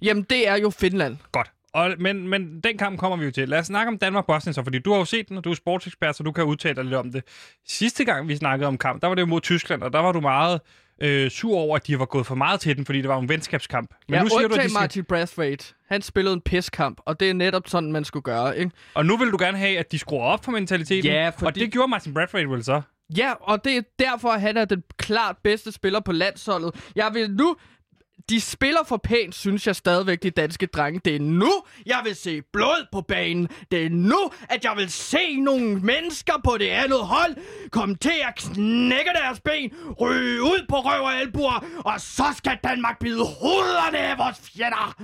Jamen, 0.03 0.23
det 0.23 0.49
er 0.49 0.57
jo 0.57 0.71
Finland. 0.71 1.17
Godt. 1.33 1.51
Og, 1.73 1.95
men, 1.99 2.29
men 2.29 2.61
den 2.61 2.79
kamp 2.79 2.99
kommer 2.99 3.17
vi 3.17 3.25
jo 3.25 3.31
til. 3.31 3.49
Lad 3.49 3.59
os 3.59 3.67
snakke 3.67 3.89
om 3.89 3.99
Danmark-Bosnien 3.99 4.55
så, 4.55 4.63
fordi 4.65 4.79
du 4.79 4.91
har 4.93 4.99
jo 4.99 5.05
set 5.05 5.29
den, 5.29 5.37
og 5.37 5.45
du 5.45 5.51
er 5.51 5.55
sportsekspert, 5.55 6.17
så 6.17 6.23
du 6.23 6.33
kan 6.33 6.45
udtale 6.45 6.75
dig 6.77 6.85
lidt 6.85 6.95
om 6.95 7.13
det. 7.13 7.25
Sidste 7.67 8.05
gang, 8.05 8.29
vi 8.29 8.37
snakkede 8.37 8.69
om 8.69 8.79
kamp, 8.79 9.03
der 9.03 9.09
var 9.09 9.15
det 9.15 9.23
jo 9.23 9.27
mod 9.27 9.41
Tyskland, 9.41 9.83
og 9.83 9.93
der 9.93 9.99
var 9.99 10.13
du 10.13 10.21
meget 10.21 10.61
øh, 11.03 11.31
sur 11.31 11.57
over, 11.57 11.77
at 11.77 11.87
de 11.87 11.99
var 11.99 12.05
gået 12.05 12.27
for 12.27 12.35
meget 12.35 12.61
til 12.61 12.77
den, 12.77 12.87
fordi 12.87 13.01
det 13.01 13.09
var 13.09 13.19
en 13.19 13.29
venskabskamp. 13.29 13.91
Men 14.09 14.15
ja, 14.15 14.23
nu 14.23 14.29
siger 14.29 14.49
du, 14.49 14.55
at 14.55 14.61
de 14.61 14.69
skal... 14.69 14.81
Martin 14.81 15.05
Brathwaite. 15.05 15.75
Han 15.89 16.03
spillede 16.03 16.35
en 16.35 16.41
piskamp, 16.41 17.01
og 17.07 17.21
det 17.21 17.31
er 17.31 17.35
netop 17.35 17.63
sådan, 17.69 17.93
man 17.93 18.05
skulle 18.05 18.23
gøre, 18.23 18.59
ikke? 18.59 18.71
Og 18.95 19.07
nu 19.07 19.17
vil 19.17 19.31
du 19.31 19.37
gerne 19.41 19.59
have, 19.59 19.79
at 19.79 19.93
de 19.93 19.99
skruer 19.99 20.25
op 20.25 20.45
for 20.45 20.53
mentaliteten. 20.53 21.11
Ja, 21.11 21.27
Og 21.27 21.35
fordi- 21.39 21.61
det 21.61 21.73
gjorde 21.73 21.89
Martin 21.89 22.15
Bradford 22.15 22.47
vel 22.49 22.65
så? 22.65 22.81
Ja, 23.17 23.33
og 23.41 23.65
det 23.65 23.77
er 23.77 23.83
derfor, 23.99 24.29
at 24.29 24.41
han 24.41 24.57
er 24.57 24.65
den 24.65 24.83
klart 24.97 25.37
bedste 25.45 25.73
spiller 25.73 26.01
på 26.01 26.13
landsholdet. 26.13 26.75
Jeg 26.97 27.11
vil 27.15 27.31
nu... 27.31 27.57
De 28.31 28.41
spiller 28.41 28.81
for 28.89 28.97
pænt, 28.97 29.35
synes 29.35 29.67
jeg 29.67 29.77
stadigvæk, 29.77 30.23
de 30.23 30.31
danske 30.31 30.67
drenge. 30.67 31.01
Det 31.05 31.17
er 31.17 31.21
nu, 31.21 31.53
jeg 31.87 32.01
vil 32.05 32.17
se 32.17 32.43
blod 32.53 32.87
på 32.93 33.01
banen. 33.01 33.49
Det 33.71 33.85
er 33.87 33.91
nu, 33.91 34.31
at 34.49 34.65
jeg 34.65 34.73
vil 34.77 34.91
se 34.91 35.41
nogle 35.41 35.75
mennesker 35.81 36.33
på 36.45 36.59
det 36.59 36.69
andet 36.69 36.99
hold 36.99 37.35
komme 37.71 37.95
til 37.97 38.13
at 38.29 38.35
knække 38.37 39.11
deres 39.25 39.41
ben, 39.41 39.73
ryge 40.01 40.43
ud 40.43 40.67
på 40.69 40.77
røv 40.77 41.03
og 41.03 41.15
albuer, 41.15 41.65
og 41.85 42.01
så 42.01 42.25
skal 42.37 42.59
Danmark 42.65 42.99
bide 42.99 43.25
hovederne 43.41 43.99
af 43.99 44.19
vores 44.19 44.37
fjender. 44.55 45.03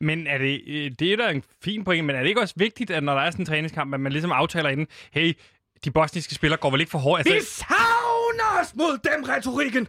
Men 0.00 0.26
er 0.26 0.38
det, 0.38 0.60
øh, 0.66 0.90
det 0.98 1.12
er 1.12 1.16
da 1.16 1.30
en 1.30 1.42
fin 1.64 1.84
point, 1.84 2.04
men 2.06 2.16
er 2.16 2.20
det 2.20 2.28
ikke 2.28 2.40
også 2.40 2.54
vigtigt, 2.56 2.90
at 2.90 3.02
når 3.04 3.14
der 3.14 3.20
er 3.20 3.30
sådan 3.30 3.42
en 3.42 3.46
træningskamp, 3.46 3.94
at 3.94 4.00
man 4.00 4.12
ligesom 4.12 4.32
aftaler 4.32 4.68
inden, 4.70 4.86
hey, 5.12 5.32
de 5.84 5.90
bosniske 5.90 6.34
spillere 6.34 6.60
går 6.60 6.70
vel 6.70 6.80
ikke 6.80 6.90
for 6.90 6.98
hårdt? 6.98 7.24
Vi 7.24 7.30
Altså, 7.30 7.54
savner 7.54 8.60
os 8.62 8.74
mod 8.74 8.98
dem, 9.04 9.24
retorikken. 9.24 9.88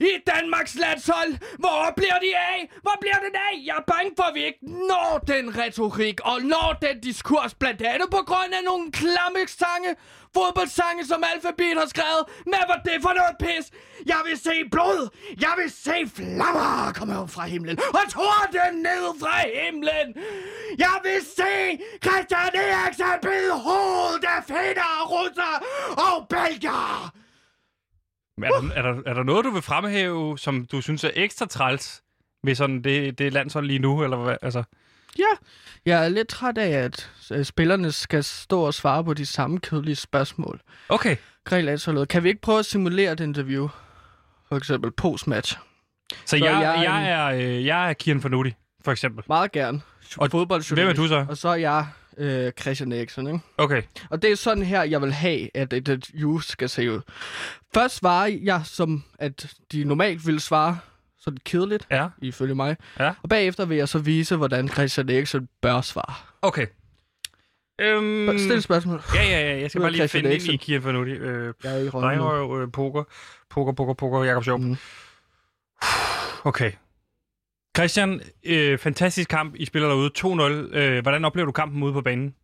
I 0.00 0.12
Danmarks 0.26 0.74
landshold. 0.74 1.32
Hvor 1.58 1.92
bliver 1.96 2.18
de 2.24 2.36
af? 2.36 2.70
Hvor 2.82 2.96
bliver 3.00 3.20
den 3.26 3.34
af? 3.48 3.54
Jeg 3.68 3.76
er 3.76 3.86
bange 3.94 4.12
for, 4.16 4.22
at 4.22 4.34
vi 4.34 4.44
ikke 4.44 4.58
når 4.62 5.22
den 5.26 5.58
retorik 5.58 6.20
og 6.20 6.42
når 6.42 6.78
den 6.82 7.00
diskurs, 7.00 7.54
blandt 7.54 7.82
andet 7.82 8.08
på 8.10 8.22
grund 8.26 8.52
af 8.58 8.64
nogle 8.64 8.92
klamme 8.92 9.40
sange, 9.46 9.90
fodboldsange, 10.34 11.06
som 11.06 11.24
Alphabet 11.32 11.74
har 11.80 11.88
skrevet. 11.94 12.24
Men 12.52 12.60
hvad 12.66 12.78
det 12.92 13.02
for 13.02 13.14
noget 13.20 13.36
pis? 13.44 13.64
Jeg 14.06 14.20
vil 14.26 14.38
se 14.38 14.54
blod. 14.70 15.00
Jeg 15.40 15.54
vil 15.58 15.70
se 15.70 15.96
flammer 16.16 16.92
komme 16.94 17.18
op 17.18 17.30
fra 17.30 17.44
himlen. 17.46 17.78
Og 17.98 18.04
torden 18.14 18.74
ned 18.88 19.04
fra 19.22 19.36
himlen. 19.56 20.08
Jeg 20.78 20.96
vil 21.04 21.20
se 21.38 21.52
Christian 22.04 22.52
Eriksen 22.54 23.14
bide 23.22 23.52
hovedet 23.66 24.24
af 24.36 24.42
fætter, 24.48 24.92
russer 25.12 25.54
og 26.06 26.28
belgere. 28.40 28.76
er, 28.76 28.82
der, 28.82 28.88
er, 28.88 28.94
der, 28.94 29.02
er 29.10 29.14
der 29.14 29.22
noget, 29.22 29.44
du 29.44 29.50
vil 29.50 29.62
fremhæve, 29.62 30.38
som 30.38 30.64
du 30.66 30.80
synes 30.80 31.04
er 31.04 31.10
ekstra 31.14 31.46
træls 31.46 32.02
ved 32.44 32.54
sådan 32.54 32.82
det, 32.82 33.18
det 33.18 33.32
landshold 33.32 33.66
lige 33.66 33.78
nu? 33.78 34.02
Eller 34.02 34.16
hvad? 34.16 34.36
Altså, 34.42 34.62
Ja, 35.18 35.24
jeg 35.86 36.04
er 36.04 36.08
lidt 36.08 36.28
træt 36.28 36.58
af, 36.58 36.68
at 36.68 37.10
øh, 37.32 37.44
spillerne 37.44 37.92
skal 37.92 38.24
stå 38.24 38.60
og 38.60 38.74
svare 38.74 39.04
på 39.04 39.14
de 39.14 39.26
samme 39.26 39.60
kedelige 39.60 39.96
spørgsmål. 39.96 40.60
okay. 40.88 41.16
Greg 41.44 41.64
Landsholdet, 41.64 42.08
kan 42.08 42.22
vi 42.24 42.28
ikke 42.28 42.40
prøve 42.40 42.58
at 42.58 42.66
simulere 42.66 43.12
et 43.12 43.20
interview? 43.20 43.68
For 44.48 44.56
eksempel 44.56 44.90
post-match. 44.90 45.58
Så, 46.24 46.36
jeg, 46.36 46.44
jeg 46.44 46.76
er 46.76 46.82
jeg, 46.82 47.10
er, 47.10 47.26
øh, 47.58 47.66
jeg 47.66 47.88
er 47.88 47.92
Kieran 47.92 48.20
Fornuti, 48.20 48.52
for 48.84 48.92
eksempel. 48.92 49.24
Meget 49.28 49.52
gerne. 49.52 49.80
Og 50.18 50.30
fodboldjournalist. 50.30 50.74
Hvem 50.74 50.88
er 50.88 50.92
du 50.92 51.08
så? 51.08 51.26
Og 51.28 51.36
så 51.36 51.48
er 51.48 51.54
jeg 51.54 51.86
øh, 52.18 52.52
Christian 52.60 52.92
Eriksen, 52.92 53.26
ikke? 53.26 53.40
Okay. 53.58 53.82
Og 54.10 54.22
det 54.22 54.30
er 54.32 54.36
sådan 54.36 54.62
her, 54.62 54.82
jeg 54.82 55.02
vil 55.02 55.12
have, 55.12 55.56
at 55.56 55.72
et 55.72 55.76
interview 55.88 56.38
skal 56.40 56.68
se 56.68 56.90
ud. 56.92 57.00
Først 57.74 57.96
svarer 57.96 58.38
jeg, 58.42 58.60
som 58.64 59.04
at 59.18 59.54
de 59.72 59.84
normalt 59.84 60.26
ville 60.26 60.40
svare, 60.40 60.78
sådan 61.18 61.38
kedeligt, 61.44 61.86
Ja. 61.90 62.08
ifølge 62.22 62.54
mig. 62.54 62.76
Ja. 62.98 63.12
Og 63.22 63.28
bagefter 63.28 63.64
vil 63.64 63.76
jeg 63.76 63.88
så 63.88 63.98
vise, 63.98 64.36
hvordan 64.36 64.68
Christian 64.68 65.08
Eriksen 65.08 65.48
bør 65.62 65.80
svare. 65.80 66.14
Okay. 66.42 66.66
Øhm, 67.80 68.38
Stil 68.38 68.62
spørgsmål. 68.62 69.02
ja, 69.14 69.22
ja, 69.22 69.40
ja. 69.40 69.60
Jeg 69.60 69.70
skal 69.70 69.78
Nu 69.78 69.82
bare 69.82 69.92
lige 69.92 70.00
Christian 70.08 70.22
finde 70.22 70.34
ind 70.36 70.54
i. 70.54 70.56
Kia 70.56 70.78
Fanuti. 70.78 71.10
Øh, 71.10 71.54
Jeg 71.64 71.72
er 71.74 71.78
i 71.78 71.88
rollen 71.88 72.18
nu. 72.18 72.24
Regnrøv, 72.24 72.62
øh, 72.62 72.72
poker, 72.72 73.04
poker, 73.50 73.72
poker, 73.72 73.94
poker, 73.94 74.24
Jakob 74.24 74.44
Sjov. 74.44 74.58
Mhm. 74.58 74.76
Okay. 76.44 76.72
Christian, 77.76 78.20
øh, 78.44 78.78
fantastisk 78.78 79.28
kamp. 79.28 79.54
I 79.56 79.64
spiller 79.64 79.88
derude 79.88 80.10
2-0. 80.18 80.76
Øh, 80.76 81.02
hvordan 81.02 81.24
oplever 81.24 81.46
du 81.46 81.52
kampen 81.52 81.82
ude 81.82 81.92
på 81.92 82.00
banen? 82.00 82.34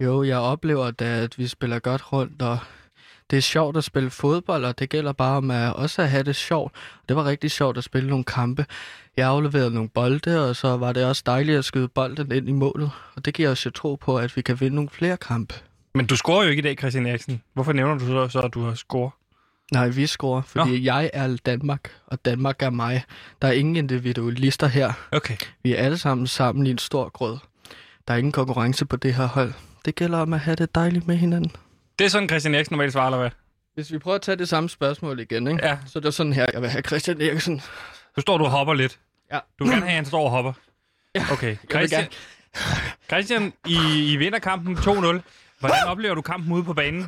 Jo, 0.00 0.22
jeg 0.22 0.38
oplever 0.38 0.90
da, 0.90 1.04
at 1.04 1.38
vi 1.38 1.46
spiller 1.46 1.78
godt 1.78 2.12
rundt, 2.12 2.42
og 2.42 2.58
det 3.30 3.36
er 3.36 3.40
sjovt 3.40 3.76
at 3.76 3.84
spille 3.84 4.10
fodbold, 4.10 4.64
og 4.64 4.78
det 4.78 4.90
gælder 4.90 5.12
bare 5.12 5.36
om 5.36 5.50
at 5.50 5.72
også 5.72 6.02
at 6.02 6.10
have 6.10 6.22
det 6.22 6.36
sjovt. 6.36 6.72
Det 7.08 7.16
var 7.16 7.24
rigtig 7.24 7.50
sjovt 7.50 7.78
at 7.78 7.84
spille 7.84 8.08
nogle 8.08 8.24
kampe. 8.24 8.66
Jeg 9.16 9.28
afleverede 9.28 9.74
nogle 9.74 9.88
bolde, 9.88 10.48
og 10.48 10.56
så 10.56 10.76
var 10.76 10.92
det 10.92 11.04
også 11.04 11.22
dejligt 11.26 11.58
at 11.58 11.64
skyde 11.64 11.88
bolden 11.88 12.32
ind 12.32 12.48
i 12.48 12.52
målet. 12.52 12.90
Og 13.16 13.24
det 13.24 13.34
giver 13.34 13.50
os 13.50 13.66
jo 13.66 13.70
tro 13.70 13.94
på, 13.94 14.18
at 14.18 14.36
vi 14.36 14.42
kan 14.42 14.60
vinde 14.60 14.74
nogle 14.74 14.90
flere 14.90 15.16
kampe. 15.16 15.54
Men 15.94 16.06
du 16.06 16.16
scorer 16.16 16.44
jo 16.44 16.50
ikke 16.50 16.60
i 16.60 16.62
dag, 16.62 16.78
Christian 16.78 17.06
Eriksen. 17.06 17.42
Hvorfor 17.54 17.72
nævner 17.72 17.98
du 17.98 18.06
så, 18.06 18.28
så 18.28 18.40
at 18.40 18.54
du 18.54 18.62
har 18.62 18.74
scoret? 18.74 19.12
Nej, 19.72 19.88
vi 19.88 20.06
scorer, 20.06 20.42
fordi 20.42 20.70
Nå. 20.70 20.76
jeg 20.76 21.10
er 21.12 21.36
Danmark, 21.46 21.92
og 22.06 22.24
Danmark 22.24 22.62
er 22.62 22.70
mig. 22.70 23.04
Der 23.42 23.48
er 23.48 23.52
ingen 23.52 23.76
individualister 23.76 24.66
her. 24.66 24.92
Okay. 25.12 25.36
Vi 25.62 25.74
er 25.74 25.82
alle 25.82 25.98
sammen 25.98 26.26
sammen 26.26 26.66
i 26.66 26.70
en 26.70 26.78
stor 26.78 27.08
grød. 27.08 27.38
Der 28.08 28.14
er 28.14 28.18
ingen 28.18 28.32
konkurrence 28.32 28.86
på 28.86 28.96
det 28.96 29.14
her 29.14 29.26
hold. 29.26 29.52
Det 29.84 29.94
gælder 29.94 30.18
om 30.18 30.32
at 30.32 30.40
have 30.40 30.56
det 30.56 30.74
dejligt 30.74 31.06
med 31.06 31.16
hinanden. 31.16 31.52
Det 31.98 32.04
er 32.04 32.08
sådan, 32.08 32.28
Christian 32.28 32.54
Eriksen 32.54 32.74
normalt 32.74 32.92
svarer, 32.92 33.06
eller 33.06 33.18
hvad? 33.18 33.30
Hvis 33.74 33.92
vi 33.92 33.98
prøver 33.98 34.14
at 34.14 34.22
tage 34.22 34.36
det 34.36 34.48
samme 34.48 34.68
spørgsmål 34.68 35.20
igen, 35.20 35.46
ikke? 35.46 35.66
Ja. 35.66 35.78
så 35.86 35.98
er 35.98 36.00
det 36.00 36.14
sådan 36.14 36.32
her, 36.32 36.46
jeg 36.52 36.62
vil 36.62 36.70
have 36.70 36.82
Christian 36.82 37.20
Eriksen. 37.20 37.62
Du 38.16 38.20
står, 38.20 38.38
du 38.38 38.44
hopper 38.44 38.74
lidt. 38.74 38.98
Ja. 39.32 39.38
Du 39.58 39.64
gerne 39.64 39.80
have, 39.80 39.88
at 39.88 39.94
han 39.94 40.04
står 40.04 40.24
og 40.24 40.30
hopper. 40.30 40.52
Ja. 41.14 41.24
Okay. 41.32 41.56
Christian, 41.70 42.00
gerne. 42.00 42.10
Christian 43.08 43.52
I, 43.66 44.12
I 44.12 44.16
vinder 44.16 44.38
kampen 44.38 44.76
2-0. 44.76 45.20
Hvordan 45.60 45.84
oplever 45.92 46.14
du 46.14 46.22
kampen 46.32 46.52
ude 46.56 46.64
på 46.70 46.74
banen? 46.80 47.02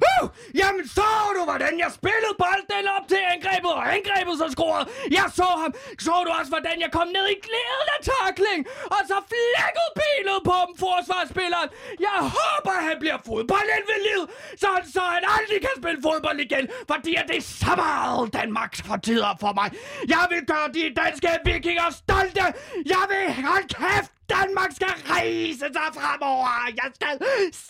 Jamen 0.61 0.85
så 0.97 1.09
du, 1.37 1.43
hvordan 1.51 1.73
jeg 1.85 1.91
spillede 1.99 2.35
bolden 2.45 2.87
op 2.97 3.05
til 3.13 3.21
angrebet, 3.35 3.73
og 3.81 3.85
angrebet 3.97 4.35
så 4.43 4.47
scorede. 4.57 4.85
Jeg 5.19 5.27
så 5.39 5.49
ham. 5.63 5.73
Så 6.07 6.13
du 6.27 6.31
også, 6.39 6.51
hvordan 6.55 6.77
jeg 6.85 6.91
kom 6.97 7.09
ned 7.17 7.27
i 7.35 7.39
glæden 7.47 7.89
af 7.97 8.01
takling, 8.13 8.61
og 8.95 9.01
så 9.11 9.17
flækkede 9.33 9.91
benet 10.01 10.39
på 10.51 10.57
dem, 10.65 10.73
forsvarsspilleren. 10.85 11.69
Jeg 12.07 12.19
håber, 12.37 12.75
han 12.89 12.97
bliver 13.03 13.19
fodboldinvalid, 13.29 14.23
så, 14.63 14.69
han, 14.77 14.85
så 14.97 15.03
han 15.17 15.25
aldrig 15.37 15.59
kan 15.67 15.75
spille 15.81 16.01
fodbold 16.09 16.39
igen, 16.49 16.65
fordi 16.91 17.13
det 17.29 17.37
er 17.43 17.47
så 17.65 17.73
meget 17.85 18.33
Danmark 18.41 18.73
fortider 18.91 19.33
for 19.45 19.53
mig. 19.59 19.69
Jeg 20.15 20.25
vil 20.33 20.43
gøre 20.53 20.69
de 20.77 20.85
danske 21.03 21.31
vikinger 21.49 21.89
stolte. 22.03 22.45
Jeg 22.95 23.03
vil, 23.13 23.25
holde 23.49 23.69
kæft, 23.79 24.13
Danmark 24.37 24.71
skal 24.79 24.93
rejse 25.13 25.67
sig 25.77 25.89
fremover. 25.99 26.51
Jeg 26.81 26.89
skal 26.99 27.15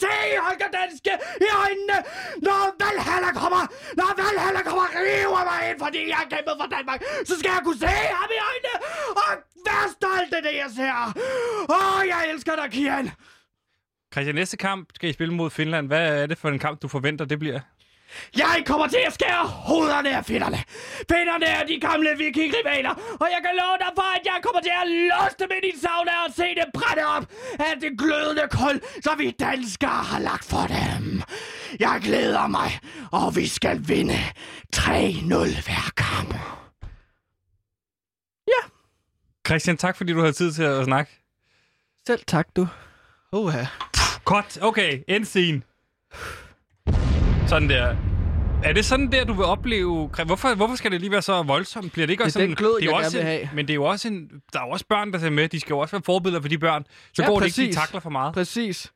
se 0.01 0.15
Holger 0.45 0.71
Danske 0.81 1.13
i 1.47 1.49
øjnene, 1.65 1.97
når 2.47 2.61
Valhalla 2.83 3.31
kommer. 3.43 3.63
Når 4.01 4.11
Valhalla 4.21 4.61
kommer 4.69 4.85
og 4.89 4.95
river 5.09 5.43
mig 5.51 5.61
ind, 5.69 5.79
fordi 5.85 6.01
jeg 6.13 6.17
har 6.23 6.29
kæmpet 6.35 6.55
for 6.61 6.69
Danmark. 6.77 7.01
Så 7.29 7.35
skal 7.41 7.51
jeg 7.57 7.63
kunne 7.67 7.81
se 7.87 7.95
ham 8.21 8.31
i 8.39 8.41
øjnene 8.51 8.75
og 9.23 9.31
være 9.69 9.87
stolt 9.99 10.33
af 10.39 10.43
det, 10.47 10.55
jeg 10.63 10.71
ser. 10.79 10.97
Åh, 11.77 12.01
jeg 12.13 12.21
elsker 12.33 12.55
dig, 12.61 12.69
Kian. 12.77 13.07
Christian, 14.13 14.35
næste 14.35 14.57
kamp 14.57 14.89
skal 14.95 15.11
I 15.11 15.13
spille 15.13 15.35
mod 15.35 15.51
Finland. 15.51 15.87
Hvad 15.87 16.23
er 16.23 16.27
det 16.27 16.39
for 16.39 16.49
en 16.49 16.59
kamp, 16.59 16.83
du 16.83 16.89
forventer, 16.89 17.25
det 17.25 17.39
bliver? 17.39 17.61
Jeg 18.37 18.63
kommer 18.67 18.87
til 18.87 19.03
at 19.07 19.13
skære 19.15 19.47
hovederne 19.47 20.17
af 20.17 20.25
finderne. 20.25 20.59
Finderne 21.13 21.47
er 21.47 21.63
de 21.67 21.81
gamle 21.81 22.11
vikingrivaler, 22.19 22.95
og 23.23 23.29
jeg 23.35 23.41
kan 23.47 23.55
love 23.63 23.79
dig 23.85 23.93
for, 23.99 24.09
at 24.17 24.23
jeg 24.25 24.39
kommer 24.43 24.61
til 24.61 24.75
at 24.83 24.89
låse 25.11 25.37
dem 25.39 25.51
ind 25.57 25.67
i 25.75 25.79
sauna 25.83 26.15
og 26.27 26.31
se 26.35 26.49
det 26.61 26.69
brænde 26.75 27.05
op 27.17 27.25
af 27.69 27.75
det 27.81 27.99
glødende 27.99 28.47
kul, 28.51 28.81
som 29.05 29.19
vi 29.19 29.31
danskere 29.31 30.03
har 30.11 30.21
lagt 30.21 30.45
for 30.45 30.65
dem. 30.77 31.23
Jeg 31.81 32.01
glæder 32.03 32.47
mig, 32.47 32.71
og 33.13 33.37
vi 33.37 33.47
skal 33.47 33.89
vinde 33.89 34.19
3-0 34.77 35.65
hver 35.67 35.91
kamp. 35.97 36.35
Christian, 39.47 39.77
tak 39.77 39.97
fordi 39.97 40.13
du 40.13 40.21
havde 40.21 40.33
tid 40.33 40.53
til 40.53 40.63
at 40.63 40.85
snakke. 40.85 41.13
Selv 42.07 42.21
tak, 42.27 42.49
du. 42.57 42.69
Oha. 43.33 43.65
Godt, 44.25 44.59
okay, 44.63 45.03
end 45.09 45.25
scene. 45.25 45.63
Sådan 47.49 47.69
der. 47.69 47.97
Er 48.65 48.73
det 48.73 48.85
sådan 48.85 49.13
der, 49.13 49.25
du 49.25 49.33
vil 49.33 49.45
opleve... 49.45 50.11
Hvorfor, 50.27 50.55
hvorfor 50.55 50.75
skal 50.75 50.91
det 50.93 51.01
lige 51.01 51.11
være 51.11 51.23
så 51.23 51.43
voldsomt? 51.43 51.93
Bliver 51.93 52.07
det 52.07 52.13
ikke 52.13 52.25
Det 52.25 52.25
er 52.25 52.27
også 52.27 52.39
den 52.39 52.51
sådan... 52.51 52.55
glød, 52.57 52.81
det 52.81 52.87
er 52.89 52.97
jeg 52.97 53.05
også 53.05 53.19
en, 53.19 53.25
have. 53.27 53.49
Men 53.55 53.67
det 53.67 53.73
er 53.73 53.75
jo 53.75 53.85
også 53.85 54.09
en... 54.09 54.29
Der 54.53 54.61
er 54.61 54.65
jo 54.67 54.71
også 54.71 54.85
børn, 54.89 55.13
der 55.13 55.19
ser 55.19 55.31
med. 55.31 55.49
De 55.49 55.61
skal 55.61 55.73
jo 55.75 55.79
også 55.79 55.93
være 55.97 56.03
forbilleder 56.05 56.41
for 56.41 56.49
de 56.49 56.59
børn. 56.59 56.85
Så 57.15 57.23
Ja, 57.23 57.29
går 57.29 57.39
det 57.41 57.47
ikke, 57.47 57.57
de 57.57 57.61
præcis. 57.67 57.77
takler 57.77 58.01
for 58.01 58.11
meget. 58.11 58.35
Præcis. 58.35 58.93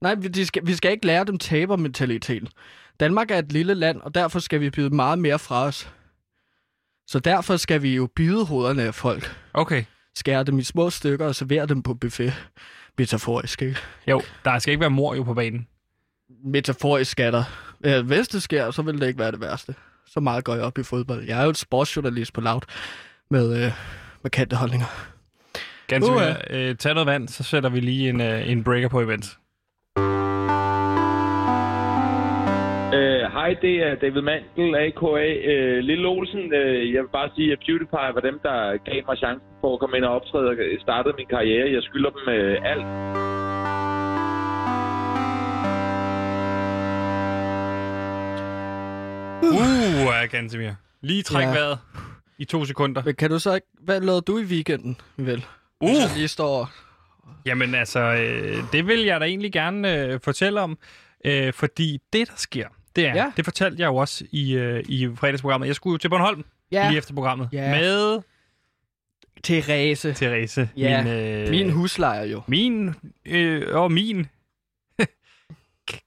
Nej, 0.00 0.14
vi, 0.14 0.44
skal, 0.44 0.66
vi 0.66 0.74
skal 0.74 0.92
ikke 0.92 1.06
lære 1.06 1.24
dem 1.24 1.38
tabermentaliteten. 1.38 2.48
Danmark 3.00 3.30
er 3.30 3.38
et 3.38 3.52
lille 3.52 3.74
land, 3.74 4.00
og 4.00 4.14
derfor 4.14 4.38
skal 4.38 4.60
vi 4.60 4.70
byde 4.70 4.90
meget 4.94 5.18
mere 5.18 5.38
fra 5.38 5.64
os. 5.64 5.92
Så 7.06 7.18
derfor 7.18 7.56
skal 7.56 7.82
vi 7.82 7.94
jo 7.94 8.08
bide 8.16 8.44
hovederne 8.46 8.82
af 8.82 8.94
folk. 8.94 9.36
Okay. 9.54 9.84
Skære 10.14 10.44
dem 10.44 10.58
i 10.58 10.62
små 10.62 10.90
stykker 10.90 11.26
og 11.26 11.34
servere 11.34 11.66
dem 11.66 11.82
på 11.82 11.94
buffet. 11.94 12.48
Metaforisk, 12.98 13.62
ikke? 13.62 13.78
Jo, 14.08 14.22
der 14.44 14.58
skal 14.58 14.72
ikke 14.72 14.80
være 14.80 14.90
mor 14.90 15.14
jo 15.14 15.22
på 15.22 15.34
banen. 15.34 15.66
Metaforisk 16.44 17.10
skal 17.10 17.32
der. 17.32 17.44
Ja, 17.84 18.02
hvis 18.02 18.28
det 18.28 18.42
sker, 18.42 18.70
så 18.70 18.82
vil 18.82 19.00
det 19.00 19.06
ikke 19.06 19.18
være 19.18 19.32
det 19.32 19.40
værste. 19.40 19.74
Så 20.06 20.20
meget 20.20 20.44
går 20.44 20.54
jeg 20.54 20.64
op 20.64 20.78
i 20.78 20.82
fodbold. 20.82 21.24
Jeg 21.24 21.40
er 21.40 21.44
jo 21.44 21.50
et 21.50 21.56
sportsjournalist 21.56 22.32
på 22.32 22.40
Loud 22.40 22.60
med, 23.30 23.64
øh, 23.64 23.72
med 24.22 24.30
kendte 24.30 24.56
holdninger. 24.56 24.86
Ganske 25.86 26.12
uh, 26.12 26.20
øh, 26.50 26.76
Tag 26.76 26.94
noget 26.94 27.06
vand, 27.06 27.28
så 27.28 27.42
sætter 27.42 27.70
vi 27.70 27.80
lige 27.80 28.08
en, 28.08 28.20
uh, 28.20 28.50
en 28.50 28.64
breaker 28.64 28.88
på 28.88 29.00
event. 29.00 29.38
Øh, 32.98 33.22
Hej, 33.36 33.56
det 33.62 33.74
er 33.86 33.94
David 33.94 34.22
Mandel, 34.22 34.74
a.k.a. 34.84 35.28
Øh, 35.52 35.78
Lille 35.78 36.08
Olsen. 36.08 36.54
Øh, 36.54 36.92
jeg 36.94 37.02
vil 37.02 37.08
bare 37.12 37.30
sige, 37.36 37.52
at 37.52 37.58
PewDiePie 37.66 38.14
var 38.16 38.20
dem, 38.20 38.38
der 38.42 38.76
gav 38.88 39.00
mig 39.08 39.16
chancen 39.18 39.48
for 39.60 39.72
at 39.72 39.80
komme 39.80 39.96
ind 39.96 40.04
og 40.04 40.14
optræde 40.14 40.48
og 40.48 40.56
startede 40.80 41.14
min 41.18 41.26
karriere. 41.26 41.72
Jeg 41.72 41.82
skylder 41.82 42.10
dem 42.10 42.28
øh, 42.28 42.70
alt. 42.72 42.86
Uh, 49.52 50.06
uh 50.06 50.30
Gantemir. 50.30 50.72
Lige 51.00 51.22
træk 51.22 51.44
Ja. 51.44 51.50
vejret 51.50 51.78
i 52.38 52.44
to 52.44 52.64
sekunder. 52.64 53.02
Men 53.04 53.14
kan 53.14 53.30
du 53.30 53.38
så 53.38 53.54
ikke... 53.54 53.66
Hvad 53.80 54.00
lavede 54.00 54.20
du 54.22 54.38
i 54.38 54.42
weekenden, 54.44 54.96
vel? 55.16 55.44
Uh, 55.80 55.88
Hvis 55.88 55.98
jeg 56.00 56.10
lige 56.16 56.28
står... 56.28 56.70
jamen 57.46 57.74
altså, 57.74 58.00
øh, 58.00 58.56
det 58.72 58.86
vil 58.86 59.00
jeg 59.00 59.20
da 59.20 59.26
egentlig 59.26 59.52
gerne 59.52 59.94
øh, 59.96 60.20
fortælle 60.24 60.60
om. 60.60 60.78
Øh, 61.24 61.52
fordi 61.52 61.98
det, 62.12 62.28
der 62.28 62.34
sker, 62.36 62.68
det 62.96 63.06
er, 63.06 63.14
Ja. 63.14 63.32
det 63.36 63.44
fortalte 63.44 63.80
jeg 63.82 63.86
jo 63.86 63.96
også 63.96 64.24
i, 64.30 64.54
øh, 64.54 64.84
i 64.88 65.08
fredagsprogrammet. 65.16 65.66
Jeg 65.66 65.74
skulle 65.76 65.98
til 65.98 66.08
Bornholm 66.08 66.44
Ja, 66.72 66.88
lige 66.88 66.98
efter 66.98 67.14
programmet 67.14 67.48
Ja. 67.52 67.70
med 67.70 68.22
Therese. 69.44 70.12
Therese. 70.12 70.68
Ja, 70.76 71.02
min, 71.02 71.12
øh, 71.12 71.50
Min 71.50 71.70
huslejer 71.70 72.24
jo. 72.24 72.42
Min 72.46 72.94
øh, 73.26 73.76
og 73.76 73.92
min 73.92 74.26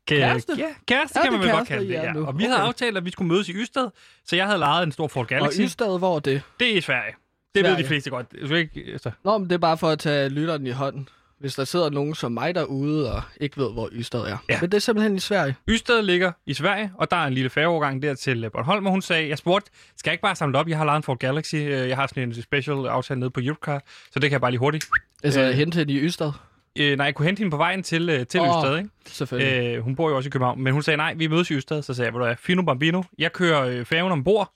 Kæreste? 0.08 0.54
Ja, 0.58 0.66
kæreste 0.88 1.20
Ja, 1.20 1.24
kan 1.24 1.32
man 1.34 1.42
vel 1.42 1.52
godt 1.52 1.68
kalde 1.68 1.88
det. 1.88 1.94
ja. 1.94 2.14
Og 2.26 2.38
vi 2.40 2.44
havde 2.44 2.56
Okay. 2.58 2.68
aftalt, 2.68 2.98
at 2.98 3.06
vi 3.06 3.12
skulle 3.12 3.28
mødes 3.28 3.50
i 3.50 3.54
Ystad, 3.54 3.88
så 4.26 4.36
jeg 4.36 4.46
havde 4.46 4.60
lejet 4.60 4.84
en 4.84 4.92
stor 4.92 5.08
Ford 5.08 5.24
Og 5.24 5.28
Galaxy. 5.28 5.60
Ystad, 5.62 5.98
hvor 6.00 6.16
er 6.16 6.20
det? 6.20 6.42
Det 6.60 6.74
er 6.74 6.78
i 6.78 6.82
Sverige. 6.82 7.14
Det 7.56 7.64
ved 7.64 7.70
Sverige. 7.72 7.84
de 7.84 7.88
fleste 7.88 8.10
godt. 8.10 8.28
Skal 8.46 8.58
ikke, 8.58 8.84
altså. 8.92 9.12
Nå, 9.24 9.38
men 9.38 9.50
det 9.50 9.54
er 9.56 9.60
bare 9.60 9.78
for 9.78 9.90
at 9.90 10.00
tage 10.00 10.30
lytteren 10.30 10.68
i 10.68 10.72
hånden. 10.72 11.10
Hvis 11.40 11.56
der 11.56 11.64
sidder 11.64 11.90
nogen 11.90 12.16
som 12.16 12.32
mig 12.32 12.56
derude 12.56 13.14
og 13.14 13.22
ikke 13.42 13.58
ved, 13.58 13.74
hvor 13.74 13.90
Ystad 13.92 14.20
er. 14.20 14.38
Ja. 14.50 14.58
Men 14.62 14.72
det 14.72 14.78
er 14.78 14.82
simpelthen 14.82 15.16
i 15.16 15.20
Sverige. 15.20 15.56
Ystad 15.70 16.02
ligger 16.02 16.32
i 16.46 16.54
Sverige, 16.54 16.92
og 16.98 17.12
der 17.12 17.18
er 17.18 17.28
en 17.28 17.34
lille 17.34 17.50
færgeovergang 17.50 18.02
der 18.02 18.14
til 18.14 18.50
Bornholm, 18.50 18.86
og 18.86 18.92
hun 18.92 19.02
sagde, 19.02 19.30
jeg 19.30 19.38
spurgte, 19.38 19.72
skal 19.98 20.10
jeg 20.10 20.14
ikke 20.14 20.22
bare 20.22 20.36
samle 20.36 20.58
op? 20.58 20.68
Jeg 20.68 20.78
har 20.78 20.86
lejet 20.86 20.98
en 20.98 21.04
Ford 21.04 21.18
Galaxy. 21.20 21.56
Øh, 21.56 21.70
Jeg 21.90 21.96
har 21.98 22.08
sådan 22.08 22.24
en 22.24 22.42
special 22.42 22.86
aftale 22.88 23.20
nede 23.20 23.30
på 23.30 23.40
Europcar, 23.44 23.82
så 24.12 24.20
det 24.20 24.22
kan 24.22 24.32
jeg 24.32 24.42
bare 24.42 24.52
lige 24.52 24.60
hurtigt. 24.60 24.86
Altså, 25.24 25.42
Øh. 25.42 25.50
hente 25.50 25.78
hende 25.78 25.94
i 25.94 26.00
Ystad, 26.00 26.32
Øh, 26.80 26.98
nej, 26.98 27.06
jeg 27.06 27.16
kunne 27.16 27.26
hente 27.26 27.40
hende 27.40 27.52
på 27.52 27.58
vejen 27.58 27.84
til, 27.84 28.10
øh, 28.10 28.28
til 28.28 28.40
oh. 28.40 28.48
Ystad, 28.48 28.78
ikke? 28.78 28.90
selvfølgelig. 29.06 29.76
Øh. 29.76 29.84
Hun 29.84 29.96
bor 29.96 30.10
jo 30.10 30.16
også 30.16 30.28
i 30.28 30.32
København, 30.32 30.62
men 30.62 30.74
hun 30.74 30.82
sagde, 30.82 30.98
nej, 30.98 31.14
vi 31.14 31.28
mødes 31.28 31.52
i 31.52 31.54
Ystad. 31.54 31.82
Så 31.82 31.94
sagde 31.94 32.06
jeg, 32.06 32.14
du 32.14 32.18
hvad, 32.18 32.36
Fino 32.36 32.62
Bambino, 32.62 33.04
jeg 33.18 33.34
kører 33.34 33.62
øh, 33.62 33.86
færgen 33.86 34.12
ombord, 34.12 34.54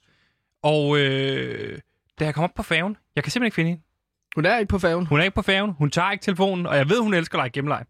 og 0.62 0.98
øh, 0.98 1.78
da 2.20 2.24
jeg 2.24 2.34
kom 2.34 2.44
op 2.44 2.54
på 2.56 2.62
færgen, 2.62 2.96
jeg 3.16 3.24
kan 3.24 3.30
simpelthen 3.30 3.46
ikke 3.46 3.54
finde 3.54 3.70
hende. 3.70 3.82
Hun 4.34 4.44
er 4.46 4.58
ikke 4.58 4.68
på 4.68 4.78
færgen. 4.78 5.06
Hun 5.06 5.20
er 5.20 5.24
ikke 5.24 5.34
på 5.34 5.42
færgen, 5.42 5.70
hun 5.70 5.90
tager 5.90 6.10
ikke 6.10 6.22
telefonen, 6.22 6.66
og 6.66 6.76
jeg 6.76 6.88
ved, 6.88 7.00
hun 7.00 7.14
elsker 7.14 7.38
at 7.38 7.40
lege 7.40 7.50
gemmeleg. 7.50 7.84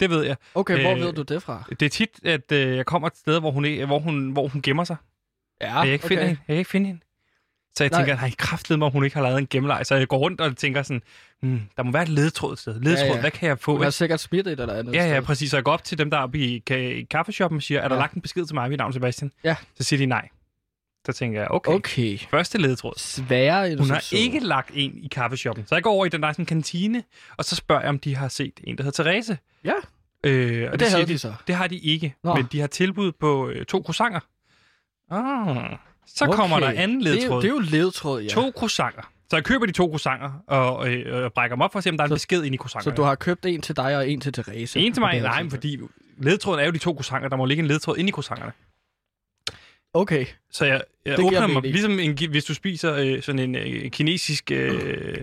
Det 0.00 0.10
ved 0.10 0.24
jeg. 0.24 0.36
Okay, 0.54 0.80
hvor 0.82 0.90
Øh, 0.92 1.00
ved 1.00 1.12
du 1.12 1.22
det 1.22 1.42
fra? 1.42 1.64
Det 1.70 1.82
er 1.82 1.90
tit, 1.90 2.10
at 2.24 2.52
øh, 2.52 2.76
jeg 2.76 2.86
kommer 2.86 3.08
et 3.08 3.16
sted, 3.16 3.40
hvor 3.40 3.50
hun, 3.50 3.64
er, 3.64 3.86
hvor 3.86 3.98
hun, 3.98 4.30
hvor 4.30 4.48
hun 4.48 4.62
gemmer 4.62 4.84
sig. 4.84 4.96
Ja, 5.60 5.74
jeg, 5.74 5.84
kan 5.84 5.92
ikke 5.92 6.06
finde 6.06 6.22
hende. 6.22 6.40
jeg 6.48 6.54
kan 6.54 6.56
ikke 6.56 6.70
finde 6.70 6.86
hende. 6.86 7.00
Så 7.76 7.84
jeg 7.84 7.90
Nej. 7.90 8.00
tænker, 8.00 8.16
nej, 8.16 8.30
kraftedeme 8.38 8.78
mig, 8.78 8.86
om 8.86 8.92
hun 8.92 9.04
ikke 9.04 9.16
har 9.16 9.22
lavet 9.22 9.38
en 9.38 9.46
gemmeleg. 9.50 9.86
Så 9.86 9.94
jeg 9.94 10.08
går 10.08 10.18
rundt 10.18 10.40
og 10.40 10.56
tænker 10.56 10.82
sådan, 10.82 11.02
hmm, 11.42 11.60
der 11.76 11.82
må 11.82 11.92
være 11.92 12.02
et 12.02 12.08
ledetråd 12.08 12.52
et 12.52 12.58
sted. 12.58 12.80
Ledetråd, 12.80 13.06
Ja, 13.06 13.14
ja. 13.14 13.20
hvad 13.20 13.30
kan 13.30 13.48
jeg 13.48 13.58
få? 13.58 13.76
Du 13.76 13.82
har 13.82 13.90
sikkert 13.90 14.20
smidt 14.20 14.46
et 14.46 14.60
eller 14.60 14.74
andet 14.74 14.94
Ja, 14.94 15.14
ja, 15.14 15.20
præcis. 15.20 15.50
Så 15.50 15.56
jeg 15.56 15.64
går 15.64 15.72
op 15.72 15.84
til 15.84 15.98
dem, 15.98 16.10
der 16.10 16.18
er 16.18 16.22
oppe 16.22 16.38
i, 16.38 16.62
i 16.70 17.02
kaffeshoppen 17.10 17.56
og 17.56 17.62
siger, 17.62 17.80
er 17.80 17.88
der 17.88 17.94
Ja. 17.94 18.00
lagt 18.00 18.14
en 18.14 18.22
besked 18.22 18.46
til 18.46 18.54
mig, 18.54 18.68
mit 18.70 18.78
navn 18.78 18.92
Sebastian? 18.92 19.32
Ja. 19.44 19.56
Så 19.76 19.84
siger 19.84 19.98
de 19.98 20.06
nej. 20.06 20.28
Så 21.06 21.12
tænker 21.12 21.40
jeg, 21.40 21.50
okay. 21.50 21.72
okay. 21.72 22.18
Første 22.30 22.58
ledetråd. 22.58 22.92
Sværere 22.96 23.76
Hun 23.76 23.90
har 23.90 24.04
ikke 24.12 24.40
lagt 24.40 24.70
en 24.74 24.98
i 25.02 25.08
kaffeshoppen. 25.08 25.66
Så 25.66 25.74
jeg 25.74 25.82
går 25.82 25.90
over 25.92 26.06
i 26.06 26.08
den 26.08 26.22
der 26.22 26.28
er 26.28 26.32
sådan 26.32 26.46
kantine, 26.46 27.02
og 27.36 27.44
så 27.44 27.56
spørger 27.56 27.80
jeg, 27.82 27.88
om 27.88 27.98
de 27.98 28.16
har 28.16 28.28
set 28.28 28.60
en, 28.64 28.76
der 28.78 28.82
hedder 28.84 29.02
Therese. 29.02 29.38
Ja, 29.64 29.72
Øh, 30.24 30.62
og 30.66 30.72
og 30.72 30.78
det, 30.78 30.86
siger 30.88 30.96
havde 30.98 31.08
de, 31.08 31.12
de 31.12 31.18
så. 31.18 31.34
det 31.46 31.54
har 31.54 31.66
de 31.66 31.78
ikke, 31.78 32.14
Nå. 32.24 32.34
men 32.34 32.46
de 32.52 32.60
har 32.60 32.66
tilbud 32.66 33.12
på 33.12 33.48
øh, 33.48 33.66
to 33.66 33.82
croissanter. 33.84 34.20
Ah, 35.10 35.76
så 36.16 36.24
okay. 36.24 36.36
kommer 36.36 36.60
der 36.60 36.66
anden 36.76 37.00
Det 37.00 37.22
er, 37.22 37.26
jo, 37.26 37.36
det 37.40 37.44
er 37.44 37.48
jo 37.52 37.58
ledetråd, 37.58 38.22
ja. 38.22 38.28
To 38.28 38.52
croissanter. 38.56 39.12
Så 39.30 39.36
jeg 39.36 39.44
køber 39.44 39.66
de 39.66 39.72
to 39.72 39.88
croissanter 39.88 40.42
og 40.46 40.88
øh, 40.92 41.24
øh, 41.24 41.30
brækker 41.30 41.56
dem 41.56 41.60
op 41.62 41.72
for 41.72 41.78
at 41.78 41.84
se, 41.84 41.90
om 41.90 41.96
der 41.96 42.04
er 42.04 42.06
en 42.06 42.10
Så- 42.10 42.14
besked 42.14 42.42
ind 42.44 42.54
i 42.54 42.58
Så 42.58 42.60
croissanterne. 42.62 42.96
du 42.96 43.02
har 43.02 43.14
købt 43.14 43.46
en 43.46 43.60
til 43.62 43.76
dig 43.76 43.96
og 43.96 44.08
en 44.10 44.20
til 44.20 44.32
Therese. 44.32 44.80
En 44.80 44.92
til 44.92 45.00
mig? 45.00 45.20
Nej, 45.20 45.42
men 45.42 45.50
fordi 45.50 45.78
ledetråden 46.18 46.60
er 46.60 46.64
jo 46.64 46.70
de 46.70 46.78
to 46.78 46.92
croissanter. 46.94 47.28
Der 47.28 47.36
må 47.36 47.44
ligge 47.44 47.60
en 47.62 47.66
ledetråd 47.66 47.96
ind 47.98 48.08
i 48.08 48.12
croissanterne. 48.12 48.52
Okay. 49.94 50.26
Så 50.50 50.64
jeg, 50.64 50.82
jeg 51.06 51.16
Det 51.16 51.24
åbner 51.24 51.46
mig, 51.46 51.62
ligesom 51.62 51.98
en, 51.98 52.18
hvis 52.30 52.44
du 52.44 52.54
spiser 52.54 52.94
øh, 52.94 53.22
sådan 53.22 53.38
en 53.38 53.54
øh, 53.54 53.90
kinesisk 53.90 54.50
øh, 54.50 55.16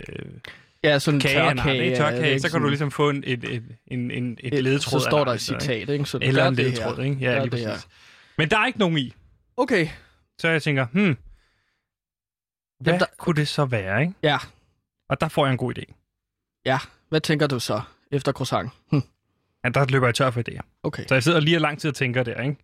Ja, 0.84 1.00
sådan 1.00 1.15
en 1.15 1.22
kage, 1.22 1.51
en 1.51 1.58
tørkage. 1.58 1.74
ikke? 1.75 1.86
er 1.86 1.89
det 1.89 1.98
tørkage, 1.98 2.29
ikke 2.29 2.41
så 2.41 2.51
kan 2.51 2.62
du 2.62 2.67
ligesom 2.67 2.91
få 2.91 3.10
en, 3.10 3.24
et, 3.27 3.44
et, 3.44 3.63
en, 3.88 4.12
en, 4.12 4.38
et 4.44 4.63
ledetråd. 4.63 5.00
Så 5.00 5.06
af 5.08 5.12
står 5.12 5.20
en 5.22 5.27
der 5.27 5.34
et 5.34 5.41
så, 5.41 5.53
ikke? 5.53 5.63
citat, 5.63 5.89
ikke? 5.89 6.06
Så 6.06 6.20
Eller 6.22 6.48
en 6.48 6.58
her. 6.58 7.03
ikke? 7.03 7.17
Ja, 7.22 7.39
lige 7.39 7.50
præcis. 7.50 7.88
Men 8.38 8.50
der 8.50 8.60
er 8.60 8.65
ikke 8.65 8.79
nogen 8.79 8.98
i. 8.98 9.13
Okay. 9.58 9.88
Så 10.39 10.48
jeg 10.48 10.63
tænker, 10.63 10.86
hmm, 10.86 11.03
hvad 11.03 12.94
Jamen, 12.94 13.00
der- 13.00 13.06
kunne 13.17 13.36
det 13.36 13.48
så 13.48 13.65
være, 13.65 14.01
ikke? 14.01 14.13
Ja. 14.24 14.38
Og 15.10 15.22
der 15.22 15.27
får 15.27 15.46
jeg 15.46 15.51
en 15.51 15.58
god 15.58 15.77
idé. 15.77 15.94
Hvad 17.10 17.22
tænker 17.22 17.48
du 17.48 17.60
så 17.60 17.82
efter 18.12 18.32
croissant? 18.32 18.72
Hm. 18.91 19.01
Ja, 19.63 19.70
der 19.70 19.86
løber 19.89 20.08
jeg 20.08 20.15
tør 20.15 20.29
for 20.32 20.41
idéer. 20.50 20.79
Okay. 20.84 21.06
Så 21.08 21.15
jeg 21.15 21.24
sidder 21.24 21.39
lige 21.39 21.60
lang 21.60 21.79
tid 21.79 21.89
og 21.89 21.96
tænker 21.96 22.24
der, 22.24 22.41
ikke? 22.41 22.56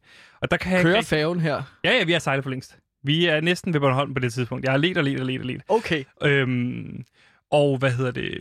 Og 0.41 0.51
der 0.51 0.57
kan 0.57 0.73
jeg 0.73 0.81
Kører 0.83 0.95
ikke... 0.97 1.07
færgen 1.07 1.39
her? 1.39 1.63
Ja, 1.83 1.91
ja, 1.91 2.03
vi 2.03 2.11
har 2.11 2.19
sejlet 2.19 2.43
for 2.43 2.49
længst. 2.49 2.77
Vi 3.03 3.25
er 3.25 3.41
næsten 3.41 3.73
ved 3.73 3.79
Bornholm 3.79 4.13
på 4.13 4.19
det 4.19 4.33
tidspunkt. 4.33 4.63
Jeg 4.63 4.71
har 4.73 4.77
let 4.77 4.97
og 4.97 5.03
let 5.03 5.19
og 5.19 5.25
let 5.25 5.39
og 5.39 5.45
let. 5.45 5.61
Okay. 5.67 6.03
Øhm, 6.23 7.05
og 7.51 7.77
hvad 7.77 7.91
hedder 7.91 8.11
det? 8.11 8.37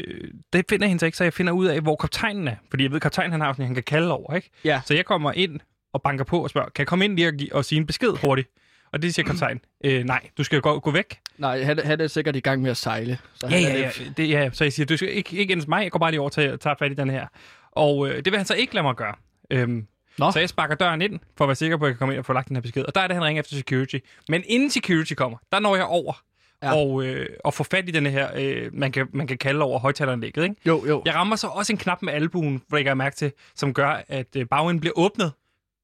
Det 0.53 0.65
finder 0.69 0.87
hende 0.87 1.01
så 1.01 1.07
ikke, 1.07 1.19
så 1.19 1.25
jeg 1.25 1.33
finder 1.33 1.53
ud 1.53 1.67
af, 1.67 1.81
hvor 1.81 1.97
kaptajnen 1.97 2.49
er. 2.49 2.57
Fordi 2.71 2.83
jeg 2.83 2.91
ved, 2.91 2.97
at 2.97 3.03
kaptajnen 3.03 3.33
han 3.33 3.41
har 3.41 3.53
sådan, 3.53 3.67
han 3.67 3.75
kan 3.75 3.85
kalde 3.85 4.13
over, 4.13 4.35
ikke? 4.35 4.51
Ja. 4.65 4.81
Så 4.85 4.95
jeg 4.95 5.05
kommer 5.05 5.33
ind 5.33 5.61
og 5.93 6.03
banker 6.03 6.25
på 6.25 6.43
og 6.43 6.51
spørger, 6.51 6.69
kan 6.69 6.83
jeg 6.83 6.87
komme 6.87 7.05
ind 7.05 7.17
lige 7.17 7.29
og, 7.29 7.33
give, 7.35 7.55
og 7.55 7.65
sige 7.65 7.79
en 7.79 7.87
besked 7.87 8.11
hurtigt? 8.25 8.49
Og 8.93 9.03
det 9.03 9.15
siger 9.15 9.27
kaptajnen, 9.27 9.61
øh, 9.85 10.05
nej, 10.05 10.21
du 10.39 10.45
skal 10.45 10.61
gå, 10.61 10.79
gå 10.81 10.91
væk. 10.91 11.19
Nej, 11.39 11.63
han, 11.63 11.79
han 11.79 12.01
er 12.01 12.07
sikkert 12.07 12.37
i 12.37 12.41
gang 12.41 12.63
med 12.63 12.71
at 12.71 12.77
sejle. 12.77 13.19
Så 13.35 13.47
Ja, 13.47 13.57
er 13.57 13.61
ja, 13.61 13.79
ja. 13.79 13.91
Det, 14.17 14.29
ja. 14.31 14.51
Så 14.53 14.65
jeg 14.65 14.73
siger, 14.73 14.87
du 14.87 14.97
skal 14.97 15.09
ikke, 15.17 15.37
ikke 15.37 15.55
hos 15.55 15.67
mig, 15.67 15.83
jeg 15.83 15.91
går 15.91 15.99
bare 15.99 16.11
lige 16.11 16.21
over 16.21 16.31
til 16.31 16.41
at 16.41 16.61
tage 16.61 16.75
fat 16.79 16.93
i 16.93 16.95
den 16.95 17.11
her. 17.11 17.27
Og 17.73 18.09
øh, 18.09 18.17
det 18.17 18.27
vil 18.27 18.37
han 18.37 18.47
så 18.47 18.55
ikke 18.55 18.75
lade 18.75 18.83
mig 18.83 18.97
gøre. 18.97 19.15
Øhm, 19.51 19.87
Nå. 20.19 20.31
Så 20.31 20.39
jeg 20.39 20.49
sparker 20.49 20.75
døren 20.75 21.03
ind, 21.03 21.21
for 21.39 21.45
at 21.45 21.49
være 21.49 21.55
sikker 21.57 21.77
på, 21.77 21.85
at 21.85 21.89
jeg 21.89 21.95
kan 21.95 21.99
komme 21.99 22.15
ind 22.15 22.19
og 22.19 22.25
få 22.27 22.33
lagt 22.33 22.49
den 22.49 22.57
her 22.57 22.61
besked. 22.61 22.85
Og 22.85 22.95
der 22.95 23.01
er 23.01 23.07
det, 23.07 23.17
han 23.17 23.25
ringer 23.25 23.41
efter 23.41 23.57
security. 23.57 23.97
Men 24.29 24.43
inden 24.47 24.71
security 24.71 25.13
kommer, 25.15 25.39
der 25.53 25.61
når 25.61 25.77
jeg 25.77 25.85
over 25.85 26.23
Ja. 26.63 26.75
og, 26.75 27.05
øh, 27.05 27.27
og 27.45 27.55
får 27.55 27.65
fat 27.71 27.89
i 27.89 27.93
den 27.93 28.07
her, 28.07 28.29
øh, 28.37 28.71
man, 28.75 28.93
kan, 28.93 29.07
man 29.13 29.27
kan 29.27 29.39
kalde 29.39 29.63
over 29.63 29.79
højtaleranlægget. 29.79 30.43
Ikke? 30.43 30.57
Jo, 30.67 30.85
jo. 30.89 31.03
Jeg 31.07 31.15
rammer 31.15 31.37
så 31.37 31.47
også 31.47 31.73
en 31.73 31.77
knap 31.79 32.03
med 32.03 32.13
albuen, 32.13 32.63
hvor 32.69 32.79
jeg 32.79 32.97
mærke 32.97 33.17
til, 33.17 33.33
som 33.55 33.75
gør, 33.75 34.03
at 34.09 34.27
øh, 34.37 34.47
bagenden 34.47 34.81
bliver 34.81 34.93
åbnet. 34.97 35.33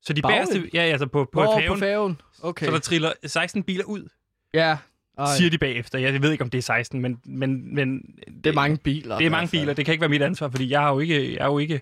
Så 0.03 0.13
de 0.13 0.23
Bagenden? 0.23 0.49
bagerste, 0.55 0.71
ja, 0.75 0.83
altså 0.83 1.07
på, 1.07 1.29
på 1.33 1.43
Nå, 1.43 1.53
færgen, 1.53 1.69
på 1.69 1.79
færgen. 1.79 2.21
Okay. 2.43 2.67
så 2.67 2.73
der 2.73 2.79
triller 2.79 3.13
16 3.27 3.63
biler 3.63 3.85
ud, 3.85 4.09
Ja. 4.55 4.77
Ej, 5.19 5.37
siger 5.37 5.51
de 5.51 5.59
bagefter. 5.59 5.99
Jeg 5.99 6.23
ved 6.23 6.33
ikke, 6.33 6.45
om 6.45 6.51
det 6.51 6.59
er 6.59 6.63
16, 6.63 7.01
men, 7.01 7.21
men, 7.25 7.75
men 7.75 8.01
det 8.45 8.51
er 8.51 8.55
mange 8.55 8.77
biler. 8.77 9.19
det 9.19 9.27
er 9.27 9.31
mange 9.31 9.49
biler. 9.51 9.73
Det 9.73 9.85
kan 9.85 9.93
ikke 9.93 10.01
være 10.03 10.09
mit 10.09 10.23
ansvar, 10.23 10.49
fordi 10.49 10.71
jeg 10.71 10.81
har 10.81 10.93
jo 10.93 10.99
ikke... 10.99 11.33
Jeg 11.33 11.41
er 11.41 11.47
jo 11.47 11.59
ikke 11.59 11.81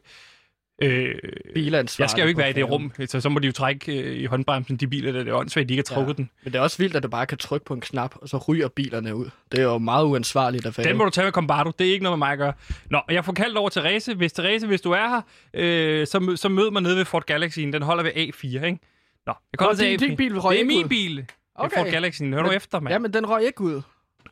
øh, 0.82 1.14
Bilansvar. 1.54 2.02
jeg 2.02 2.10
skal 2.10 2.22
jo 2.22 2.28
ikke 2.28 2.38
være 2.38 2.50
i 2.50 2.52
det 2.52 2.70
rum, 2.70 2.92
så, 3.06 3.20
så 3.20 3.28
må 3.28 3.38
de 3.38 3.46
jo 3.46 3.52
trække 3.52 4.00
øh, 4.02 4.16
i 4.16 4.24
håndbremsen, 4.24 4.76
de 4.76 4.86
biler, 4.86 5.12
der 5.12 5.18
det 5.24 5.28
er 5.30 5.34
åndssvagt, 5.34 5.68
de 5.68 5.74
ikke 5.74 5.84
har 5.90 5.94
trukket 5.94 6.12
ja. 6.12 6.16
den. 6.16 6.30
Men 6.44 6.52
det 6.52 6.58
er 6.58 6.62
også 6.62 6.78
vildt, 6.78 6.96
at 6.96 7.02
du 7.02 7.08
bare 7.08 7.26
kan 7.26 7.38
trykke 7.38 7.66
på 7.66 7.74
en 7.74 7.80
knap, 7.80 8.14
og 8.22 8.28
så 8.28 8.36
ryger 8.48 8.68
bilerne 8.68 9.14
ud. 9.16 9.26
Det 9.52 9.58
er 9.60 9.64
jo 9.64 9.78
meget 9.78 10.04
uansvarligt 10.04 10.66
af 10.66 10.74
færgen. 10.74 10.88
Den 10.88 10.96
må 10.98 11.04
du 11.04 11.10
tage 11.10 11.24
med 11.24 11.32
Combardo. 11.32 11.72
Det 11.78 11.86
er 11.88 11.92
ikke 11.92 12.02
noget 12.02 12.18
med 12.18 12.26
mig 12.26 12.32
at 12.32 12.38
gøre. 12.38 12.52
Nå, 12.90 13.00
jeg 13.10 13.24
får 13.24 13.32
kaldt 13.32 13.56
over 13.56 13.68
Therese. 13.70 14.14
Hvis 14.14 14.32
Therese, 14.32 14.66
hvis 14.66 14.80
du 14.80 14.90
er 14.92 15.08
her, 15.08 15.20
øh, 15.54 16.06
så, 16.06 16.32
så 16.36 16.48
mød 16.48 16.70
mig 16.70 16.82
nede 16.82 16.96
ved 16.96 17.04
Fort 17.04 17.26
Galaxyen. 17.26 17.72
Den 17.72 17.82
holder 17.82 18.02
ved 18.02 18.12
A4, 18.12 18.44
ikke? 18.44 18.78
Nå, 19.26 19.32
jeg 19.52 19.58
kommer 19.58 19.72
Nå, 19.72 19.76
til 19.78 19.86
din- 20.00 20.00
A4. 20.00 20.08
din 20.08 20.16
bil 20.16 20.34
Det 20.34 20.44
er 20.60 20.64
min 20.64 20.84
ud. 20.84 20.88
bil. 20.88 21.24
Okay. 21.54 21.76
Fort 21.76 21.86
Galaxyen. 21.90 22.32
Hør 22.32 22.42
Men- 22.42 22.52
efter, 22.52 22.80
mand. 22.80 22.92
Ja, 22.92 22.98
men 22.98 23.12
den 23.14 23.28
røg 23.30 23.42
ikke 23.44 23.60
ud. 23.60 23.82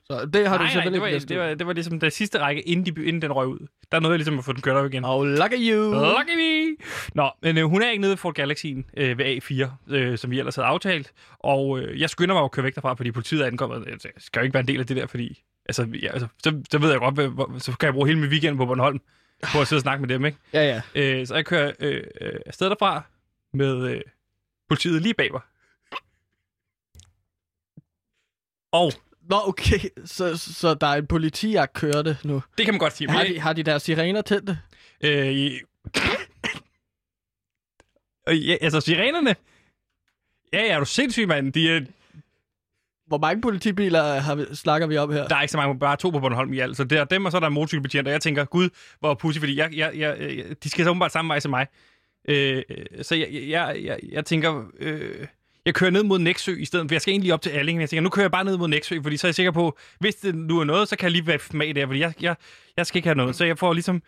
Så 0.05 0.27
det 0.27 0.49
har 0.49 0.59
du 0.59 0.65
nej, 0.65 0.75
nej, 0.75 0.83
selvfølgelig 0.83 0.93
det 0.93 1.01
var, 1.01 1.07
ikke 1.07 1.27
det, 1.27 1.39
var, 1.39 1.55
det 1.55 1.67
var 1.67 1.73
ligesom 1.73 2.01
den 2.01 2.11
sidste 2.11 2.39
række, 2.39 2.63
inden, 2.63 2.97
de, 2.97 3.05
inden 3.05 3.23
den 3.23 3.33
røg 3.33 3.47
ud. 3.47 3.59
Der 3.93 4.01
nåede 4.01 4.13
jeg 4.13 4.19
ligesom 4.19 4.39
at 4.39 4.45
få 4.45 4.53
den 4.53 4.63
kørt 4.63 4.77
op 4.77 4.87
igen. 4.87 5.05
Oh, 5.05 5.27
lucky 5.27 5.57
you. 5.59 5.93
Lucky 5.93 6.37
me! 6.37 6.77
Nå, 7.15 7.31
men 7.43 7.59
øh, 7.59 7.65
hun 7.65 7.83
er 7.83 7.91
ikke 7.91 8.01
nede 8.01 8.11
ved 8.11 8.17
Fort 8.17 8.35
Galaxyen 8.35 8.85
øh, 8.97 9.19
ved 9.19 9.25
A4, 9.25 9.95
øh, 9.95 10.19
som 10.19 10.31
vi 10.31 10.39
ellers 10.39 10.57
havde 10.57 10.67
aftalt. 10.67 11.13
Og 11.39 11.79
øh, 11.79 12.01
jeg 12.01 12.11
skynder 12.11 12.35
mig 12.35 12.45
at 12.45 12.51
køre 12.51 12.65
væk 12.65 12.75
derfra, 12.75 12.95
fordi 12.95 13.11
politiet 13.11 13.43
er 13.43 13.47
ankommet. 13.47 13.87
Jeg 13.87 14.13
skal 14.19 14.41
jo 14.41 14.45
ikke 14.45 14.55
være 14.55 14.61
en 14.61 14.69
del 14.69 14.81
af 14.81 14.87
det 14.87 14.97
der, 14.97 15.07
fordi... 15.07 15.43
Altså, 15.69 15.89
ja, 16.03 16.13
altså 16.13 16.27
så, 16.43 16.63
så 16.71 16.79
ved 16.79 16.91
jeg 16.91 16.99
godt, 16.99 17.15
hvad, 17.15 17.29
hvor, 17.29 17.59
så 17.59 17.73
kan 17.73 17.87
jeg 17.87 17.95
bruge 17.95 18.07
hele 18.07 18.21
min 18.21 18.31
weekend 18.31 18.57
på 18.57 18.67
Bornholm 18.67 19.01
på 19.53 19.61
at 19.61 19.69
sidde 19.69 19.79
og 19.79 19.83
snakke 19.83 20.01
med 20.01 20.09
dem, 20.09 20.25
ikke? 20.25 20.39
Ja, 20.53 20.83
ja. 20.95 21.03
Øh, 21.03 21.27
så 21.27 21.35
jeg 21.35 21.47
kører 21.47 21.73
øh, 21.81 22.03
øh, 22.21 22.41
afsted 22.47 22.71
derfra 22.71 23.03
med 23.53 23.89
øh, 23.91 24.01
politiet 24.69 25.03
lige 25.03 25.15
bag 25.15 25.33
mig. 25.33 25.41
Og 28.73 28.93
Nå, 29.31 29.37
okay. 29.47 29.79
Så, 30.05 30.37
så 30.37 30.75
der 30.75 30.87
er 30.87 30.95
en 30.95 31.07
politijagt 31.07 31.73
kørte 31.73 32.19
nu. 32.25 32.43
det 32.59 32.65
kan 32.65 32.75
man 32.75 32.79
godt 32.79 32.97
sige. 32.97 33.11
Har 33.11 33.25
de, 33.25 33.41
har 33.41 33.53
de 33.53 33.63
der 33.63 33.79
sirener 33.79 34.23
tændte? 34.23 34.59
Øh, 35.01 35.27
i... 35.33 35.61
Øh, 38.29 38.49
ja, 38.49 38.57
altså, 38.61 38.81
sirenerne... 38.81 39.37
Ja, 40.53 40.63
ja, 40.63 40.75
er 40.75 40.79
du 40.79 40.85
sindssyg, 40.85 41.29
mand? 41.29 41.53
De, 41.53 41.71
er, 41.71 41.81
Hvor 43.07 43.19
mange 43.19 43.43
politibiler 43.43 44.03
har 44.03 44.35
vi, 44.35 44.45
snakker 44.53 44.87
vi 44.87 44.97
om 44.97 45.13
her? 45.13 45.29
der 45.29 45.37
er 45.37 45.43
ikke 45.43 45.53
så 45.53 45.57
mange, 45.57 45.79
bare 45.79 45.97
to 45.97 46.11
på 46.11 46.21
Bornholm 46.21 46.53
i 46.53 46.59
alt. 46.59 46.77
Så 46.77 46.85
det 46.85 46.99
er 46.99 47.05
dem, 47.05 47.25
og 47.25 47.31
så 47.31 47.39
er 47.39 47.41
der 47.41 47.47
en 47.47 47.53
motorcykelbetjent, 47.55 48.09
og 48.09 48.13
jeg 48.13 48.21
tænker, 48.21 48.45
gud, 48.45 48.69
hvor 49.01 49.15
pussy, 49.15 49.39
fordi 49.39 49.57
jeg, 49.57 49.77
jeg, 49.77 49.93
jeg, 49.99 50.17
jeg, 50.21 50.63
de 50.65 50.71
skal 50.71 50.85
så 50.85 50.91
åbenbart 50.91 51.13
samme 51.13 51.29
vej 51.29 51.41
som 51.41 51.51
mig. 51.51 51.67
Øh, 52.29 52.63
så 53.03 53.15
jeg, 53.15 53.29
jeg, 53.33 53.81
jeg, 53.85 53.99
jeg 54.13 54.25
tænker, 54.25 54.65
øh, 54.79 55.27
jeg 55.67 55.75
kører 55.75 55.91
ned 55.91 56.03
mod 56.03 56.19
Næksø 56.19 56.55
i 56.59 56.65
stedet, 56.65 56.89
for 56.89 56.95
jeg 56.95 57.01
skal 57.01 57.13
egentlig 57.13 57.35
op 57.35 57.43
til 57.43 57.51
Alling, 57.51 57.77
men 57.77 57.81
jeg 57.81 57.89
tænker, 57.89 58.03
nu 58.03 58.09
kører 58.09 58.25
jeg 58.25 58.31
bare 58.31 58.45
ned 58.45 58.57
mod 58.57 58.69
Næksø, 58.69 58.99
fordi 59.03 59.17
så 59.17 59.27
er 59.27 59.29
jeg 59.29 59.35
sikker 59.35 59.53
på, 59.53 59.79
hvis 59.99 60.15
det 60.15 60.35
nu 60.35 60.61
er 60.61 60.65
noget, 60.65 60.89
så 60.89 60.97
kan 60.97 61.05
jeg 61.05 61.13
lige 61.13 61.27
være 61.27 61.39
med 61.53 61.75
der, 61.75 61.87
fordi 61.87 62.01
jeg, 62.01 62.15
jeg, 62.21 62.37
jeg 62.77 62.87
skal 62.87 62.99
ikke 62.99 63.09
have 63.09 63.17
noget. 63.17 63.37
Så 63.37 63.45
jeg 63.45 63.59
får 63.59 63.73
ligesom 63.73 64.03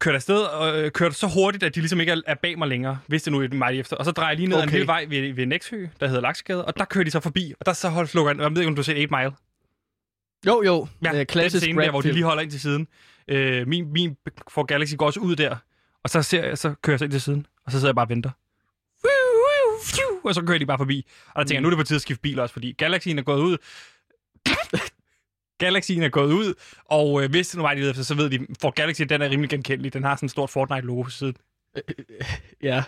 kørt 0.00 0.14
afsted 0.14 0.40
og 0.40 0.80
øh, 0.80 0.90
kørt 0.90 1.14
så 1.14 1.26
hurtigt, 1.26 1.62
at 1.64 1.74
de 1.74 1.80
ligesom 1.80 2.00
ikke 2.00 2.12
er, 2.12 2.20
er 2.26 2.34
bag 2.34 2.58
mig 2.58 2.68
længere, 2.68 2.98
hvis 3.06 3.22
det 3.22 3.32
nu 3.32 3.42
er 3.42 3.48
mig 3.52 3.78
efter. 3.80 3.96
Og 3.96 4.04
så 4.04 4.10
drejer 4.10 4.30
jeg 4.30 4.36
lige 4.36 4.46
ned 4.48 4.56
okay. 4.56 4.62
ad 4.62 4.68
en 4.68 4.72
lille 4.72 4.86
vej 4.86 5.06
ved, 5.08 5.32
ved 5.34 5.46
Næksø, 5.46 5.86
der 6.00 6.06
hedder 6.06 6.20
Laksegade, 6.20 6.64
og 6.64 6.76
der 6.76 6.84
kører 6.84 7.04
de 7.04 7.10
så 7.10 7.20
forbi, 7.20 7.54
og 7.60 7.66
der 7.66 7.72
så 7.72 7.88
holder 7.88 8.08
slukker 8.08 8.34
jeg 8.42 8.50
ved 8.50 8.58
ikke, 8.58 8.68
om 8.68 8.74
du 8.74 8.80
har 8.80 8.84
set 8.84 8.96
8 8.96 9.16
Mile. 9.16 9.32
Jo, 10.46 10.62
jo. 10.66 10.86
Ja, 11.04 11.10
Øh, 11.12 11.18
den 11.18 11.26
klassisk 11.26 11.62
scene 11.62 11.82
der, 11.82 11.90
hvor 11.90 12.00
de 12.00 12.12
lige 12.12 12.24
holder 12.24 12.42
ind 12.42 12.50
til 12.50 12.60
siden. 12.60 12.88
Øh, 13.28 13.68
min, 13.68 13.92
min 13.92 14.16
for 14.48 14.62
Galaxy 14.62 14.94
går 14.96 15.06
også 15.06 15.20
ud 15.20 15.36
der, 15.36 15.56
og 16.04 16.10
så, 16.10 16.22
ser 16.22 16.44
jeg, 16.44 16.58
så 16.58 16.74
kører 16.82 16.94
jeg 16.94 16.98
så 16.98 17.04
ind 17.04 17.12
til 17.12 17.20
siden, 17.20 17.46
og 17.66 17.72
så 17.72 17.78
sidder 17.78 17.88
jeg 17.88 17.94
bare 17.94 18.04
og 18.04 18.10
venter. 18.10 18.30
Og 20.24 20.34
så 20.34 20.42
kører 20.42 20.58
de 20.58 20.66
bare 20.66 20.78
forbi. 20.78 21.06
Og 21.34 21.38
der 21.38 21.44
tænker 21.44 21.54
jeg, 21.54 21.62
nu 21.62 21.68
er 21.68 21.70
det 21.70 21.78
på 21.78 21.84
tide 21.84 21.96
at 21.96 22.02
skifte 22.02 22.22
bil 22.22 22.38
også, 22.38 22.52
fordi 22.52 22.72
Galaxyen 22.72 23.18
er 23.18 23.22
gået 23.22 23.40
ud. 23.40 23.58
Galaxyen 25.58 26.02
er 26.02 26.08
gået 26.08 26.32
ud, 26.32 26.54
og 26.84 27.24
øh, 27.24 27.30
hvis 27.30 27.48
det 27.48 27.56
nu 27.56 27.62
var 27.62 27.74
de 27.74 27.88
efter, 27.88 28.02
så 28.02 28.14
ved 28.14 28.30
de, 28.30 28.46
for 28.60 28.70
Galaxy, 28.70 29.02
den 29.02 29.22
er 29.22 29.30
rimelig 29.30 29.50
genkendelig. 29.50 29.92
Den 29.92 30.04
har 30.04 30.16
sådan 30.16 30.26
et 30.26 30.30
stort 30.30 30.50
Fortnite-logo 30.50 31.02
på 31.02 31.10
siden. 31.10 31.36
Ja. 32.62 32.84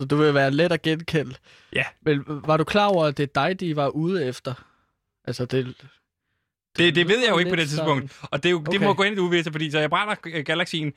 Så 0.00 0.04
du 0.04 0.16
vil 0.16 0.34
være 0.34 0.50
let 0.50 0.72
at 0.72 0.82
genkende. 0.82 1.34
Ja. 1.72 1.84
Men 2.02 2.24
var 2.26 2.56
du 2.56 2.64
klar 2.64 2.86
over, 2.86 3.04
at 3.04 3.16
det 3.16 3.22
er 3.22 3.46
dig, 3.46 3.60
de 3.60 3.76
var 3.76 3.88
ude 3.88 4.26
efter? 4.26 4.54
Altså, 5.24 5.44
det... 5.44 5.74
Det, 6.76 6.94
det 6.94 7.08
ved 7.08 7.18
jeg 7.18 7.30
jo 7.30 7.38
ikke 7.38 7.50
på 7.50 7.56
det 7.56 7.68
tidspunkt. 7.68 8.18
Og 8.22 8.42
det, 8.42 8.48
er 8.48 8.50
jo, 8.50 8.58
okay. 8.58 8.72
det 8.72 8.80
må 8.80 8.94
gå 8.94 9.02
ind 9.02 9.12
i 9.12 9.16
det 9.16 9.22
uvisse, 9.22 9.52
fordi 9.52 9.70
så 9.70 9.78
jeg 9.78 9.90
brænder 9.90 10.14
øh, 10.26 10.44
Galaxien, 10.44 10.92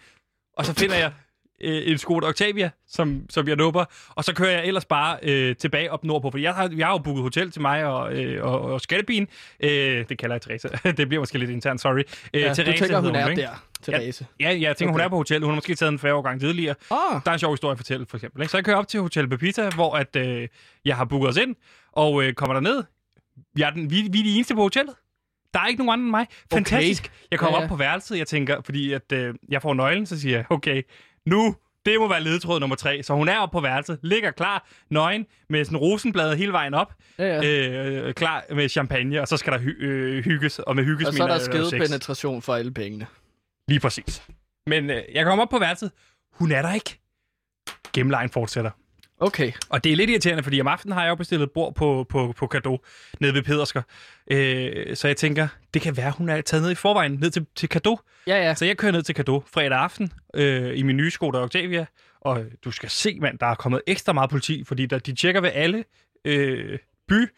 og 0.54 0.66
så 0.66 0.74
finder 0.74 0.96
jeg 0.96 1.13
øh, 1.62 1.82
en 1.91 1.98
Skoda 1.98 2.28
Octavia, 2.28 2.70
som, 2.88 3.22
som 3.30 3.48
jeg 3.48 3.56
nupper, 3.56 3.86
og 4.10 4.24
så 4.24 4.34
kører 4.34 4.52
jeg 4.52 4.65
ellers 4.65 4.86
bare 4.86 5.17
øh, 5.24 5.56
tilbage 5.56 5.91
op 5.91 6.04
nordpå, 6.04 6.32
fordi 6.32 6.43
jeg 6.43 6.54
har, 6.54 6.70
jeg 6.78 6.86
har 6.88 6.93
jo 6.93 6.98
booket 6.98 7.24
hotel 7.24 7.52
til 7.52 7.62
mig 7.62 7.86
og, 7.86 8.13
øh, 8.15 8.43
og, 8.46 8.62
og 8.62 8.82
skattebien. 8.82 9.28
Øh, 9.60 9.70
det 10.10 10.17
kalder 10.17 10.36
jeg 10.36 10.41
Teresa. 10.41 10.67
det 10.91 11.08
bliver 11.08 11.22
måske 11.22 11.38
lidt 11.38 11.50
internt, 11.50 11.82
sorry. 11.82 12.04
Øh, 12.34 12.41
Ja, 12.41 12.50
du 12.50 12.54
Therese 12.56 12.78
tænker, 12.84 12.96
hun 13.00 13.06
hedder 13.06 13.20
er 13.26 13.30
ikke? 13.30 13.41
der, 13.41 13.63
Therese. 13.84 14.26
Ja, 14.39 14.46
jeg 14.50 14.56
tænker, 14.56 14.72
okay. 14.76 14.86
hun 14.86 14.93
Okay. 14.96 15.06
er 15.06 15.10
på 15.10 15.15
hotel. 15.17 15.41
Hun 15.41 15.50
har 15.50 15.56
måske 15.56 15.76
taget 15.76 15.91
en 15.91 16.00
færgeovergang 16.00 16.39
tidligere. 16.39 16.76
Ah, 16.91 16.98
Der 17.26 17.32
er 17.32 17.34
en 17.34 17.39
sjov 17.39 17.54
historie 17.54 17.72
at 17.72 17.78
fortælle, 17.78 18.06
for 18.10 18.17
eksempel. 18.17 18.41
Ikke? 18.41 18.52
Så 18.52 18.58
jeg 18.58 18.65
kører 18.65 18.78
op 18.78 18.88
til 18.88 19.00
Hotel 19.00 19.30
Pepita, 19.30 19.70
hvor 19.76 19.96
at, 19.96 20.15
øh, 20.15 20.48
jeg 20.86 20.96
har 20.96 21.06
booket 21.06 21.30
os 21.30 21.38
ind, 21.38 21.56
og 21.91 22.24
øh, 22.24 22.34
kommer 22.34 22.54
derned. 22.54 22.84
Vi 23.56 23.62
er, 23.62 23.70
den, 23.70 23.91
vi, 23.91 24.08
vi 24.12 24.20
er 24.20 24.24
de 24.24 24.36
eneste 24.36 24.56
på 24.56 24.62
hotellet. 24.62 24.96
Der 25.54 25.60
er 25.60 25.67
ikke 25.67 25.86
nogen 25.86 26.00
andre 26.00 26.04
end 26.04 26.12
mig. 26.12 26.28
Fantastisk. 26.54 27.12
Jeg 27.32 27.39
kommer 27.39 27.58
Ja, 27.58 27.62
ja, 27.62 27.62
ja. 27.62 27.65
op 27.65 27.70
på 27.70 27.76
værelset, 27.76 28.17
jeg 28.17 28.28
tænker, 28.28 28.62
fordi 28.65 28.93
at, 28.93 29.12
øh, 29.13 29.34
jeg 29.50 29.62
får 29.62 29.74
nøglen, 29.74 30.06
så 30.06 30.20
siger 30.20 30.38
jeg, 30.38 30.46
okay, 30.50 30.82
nu 31.28 31.56
Det 31.86 32.00
må 32.00 32.08
være 32.08 32.24
ledetråd 32.24 32.60
nummer 32.60 32.76
tre. 32.76 33.04
Så 33.04 33.13
hun 33.13 33.28
er 33.30 33.38
oppe 33.38 33.54
på 33.54 33.62
værelset, 33.62 34.00
ligger 34.04 34.32
klar, 34.32 34.68
nøgen, 34.90 35.26
med 35.50 35.66
sådan 35.66 35.78
rosenblad 35.78 36.36
hele 36.36 36.52
vejen 36.52 36.74
op, 36.74 36.94
Ja, 37.20 37.26
ja. 37.42 37.60
øh, 37.68 38.13
klar 38.13 38.44
med 38.56 38.70
champagne, 38.70 39.22
og 39.22 39.28
så 39.28 39.38
skal 39.38 39.54
der 39.54 39.60
hy- 39.60 39.84
øh, 39.84 40.24
hygges, 40.24 40.60
og 40.60 40.76
med 40.76 40.84
hygges 40.84 41.08
Og 41.08 41.13
så 41.13 41.24
er 41.24 41.28
der 41.28 41.36
øh, 41.36 41.42
skede 41.42 41.70
sex. 41.70 41.80
penetration 41.90 42.42
for 42.42 42.56
alle 42.56 42.72
pengene. 42.74 43.08
Lige 43.68 43.80
præcis. 43.80 44.24
Men 44.68 44.90
øh, 44.90 45.02
jeg 45.13 45.26
kommer 45.26 45.44
op 45.44 45.50
på 45.50 45.60
værelset. 45.60 45.92
Hun 46.34 46.52
er 46.52 46.62
der 46.62 46.74
ikke. 46.74 47.00
Gemlejen 47.94 48.30
fortsætter. 48.30 48.72
Okay. 49.19 49.51
Og 49.69 49.84
det 49.84 49.91
er 49.91 49.95
lidt 49.95 50.10
irriterende, 50.10 50.43
fordi 50.43 50.62
om 50.62 50.67
aftenen 50.67 50.93
har 50.93 51.03
jeg 51.03 51.10
jo 51.10 51.15
bestilt 51.15 51.53
bord 51.53 51.75
på, 51.75 52.06
på, 52.10 52.34
på 52.38 52.47
Kado 52.47 52.77
nede 53.19 53.34
ved 53.34 53.43
Pedersker. 53.43 53.82
Øh, 54.32 54.95
så 54.95 55.08
jeg 55.08 55.17
tænker, 55.17 55.47
det 55.73 55.82
kan 55.82 55.97
være, 55.97 56.12
hun 56.12 56.30
er 56.30 56.41
taget 56.41 56.63
ned 56.63 56.71
i 56.71 56.75
forvejen, 56.75 57.12
ned 57.12 57.30
til, 57.30 57.45
til 57.56 57.69
Kado. 57.69 57.99
Ja, 58.27 58.43
ja. 58.43 58.56
Så 58.56 58.65
jeg 58.65 58.77
kører 58.77 58.91
ned 58.91 59.03
til 59.03 59.15
Kado 59.15 59.43
fredag 59.53 59.77
aften 59.80 60.12
øh, 60.34 60.77
i 60.77 60.84
min 60.84 60.97
nye 60.97 61.12
Skoda 61.12 61.38
Octavia. 61.38 61.86
Og 62.21 62.45
du 62.65 62.71
skal 62.71 62.89
se, 62.89 63.19
mand, 63.19 63.39
der 63.39 63.45
er 63.45 63.56
kommet 63.56 63.82
ekstra 63.88 64.13
meget 64.13 64.30
politi, 64.30 64.63
fordi 64.63 64.86
der, 64.86 64.99
de 64.99 65.15
tjekker 65.15 65.41
ved 65.41 65.51
alle 65.53 65.84
øh, 66.25 66.80
by 67.08 67.30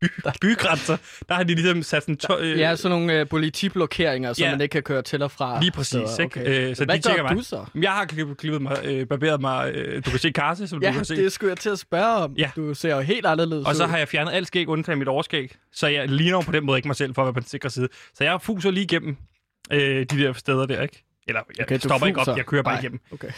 by- 0.00 0.30
bygrænser. 0.40 0.96
Der 1.28 1.34
har 1.34 1.42
de 1.42 1.54
ligesom 1.54 1.82
sat 1.82 2.02
sådan... 2.02 2.16
To, 2.16 2.38
øh, 2.38 2.58
Ja, 2.58 2.76
sådan 2.76 2.98
nogle 2.98 3.20
øh, 3.20 3.28
politiblokeringer, 3.28 4.32
så 4.32 4.44
Ja. 4.44 4.50
man 4.50 4.60
ikke 4.60 4.72
kan 4.72 4.82
køre 4.82 5.02
til 5.02 5.22
og 5.22 5.30
fra. 5.30 5.60
Lige 5.60 5.70
præcis, 5.72 5.94
ikke? 6.20 6.40
Okay. 6.40 6.68
Øh, 6.70 6.76
så 6.76 6.84
Hvad 6.84 6.98
de 6.98 7.14
gør 7.16 7.22
mig. 7.22 7.36
du 7.36 7.42
så? 7.42 7.64
Jeg 7.74 7.92
har 7.92 8.04
klippet, 8.04 8.62
mig, 8.62 8.78
øh, 8.84 9.06
barberet 9.06 9.40
mig, 9.40 9.72
øh, 9.74 10.04
du 10.04 10.10
kan 10.10 10.18
se 10.18 10.30
karse, 10.30 10.68
som 10.68 10.82
Ja, 10.82 10.88
du 10.88 10.94
kan 10.94 11.04
se. 11.04 11.16
det 11.16 11.32
skulle 11.32 11.50
jeg 11.50 11.58
til 11.58 11.70
at 11.70 11.78
spørge 11.78 12.14
om. 12.16 12.34
Ja. 12.38 12.50
Du 12.56 12.74
ser 12.74 12.94
jo 12.94 13.00
helt 13.00 13.26
anderledes 13.26 13.66
Og 13.66 13.76
så 13.76 13.86
har 13.86 13.98
jeg 13.98 14.08
fjernet 14.08 14.32
alt 14.32 14.46
skæg 14.46 14.68
undtagen 14.68 14.98
mit 14.98 15.08
overskæg, 15.08 15.54
så 15.72 15.86
jeg 15.86 16.08
ligner 16.08 16.40
på 16.42 16.52
den 16.52 16.64
måde 16.66 16.78
ikke 16.78 16.88
mig 16.88 16.96
selv 16.96 17.14
for 17.14 17.22
at 17.22 17.26
være 17.26 17.34
på 17.34 17.40
den 17.40 17.48
sikre 17.48 17.70
side. 17.70 17.88
Så 18.14 18.24
jeg 18.24 18.42
fuser 18.42 18.70
lige 18.70 18.84
igennem 18.84 19.16
øh, 19.72 19.80
de 19.80 20.04
der 20.04 20.32
steder 20.32 20.66
der, 20.66 20.82
ikke? 20.82 21.04
Eller 21.28 21.40
jeg 21.58 21.64
Okay, 21.66 21.78
stopper 21.78 22.06
ikke 22.06 22.20
op, 22.20 22.36
jeg 22.36 22.46
kører 22.46 22.62
bare 22.62 22.74
Nej. 22.74 22.80
igennem. 22.80 23.00
Okay. 23.12 23.30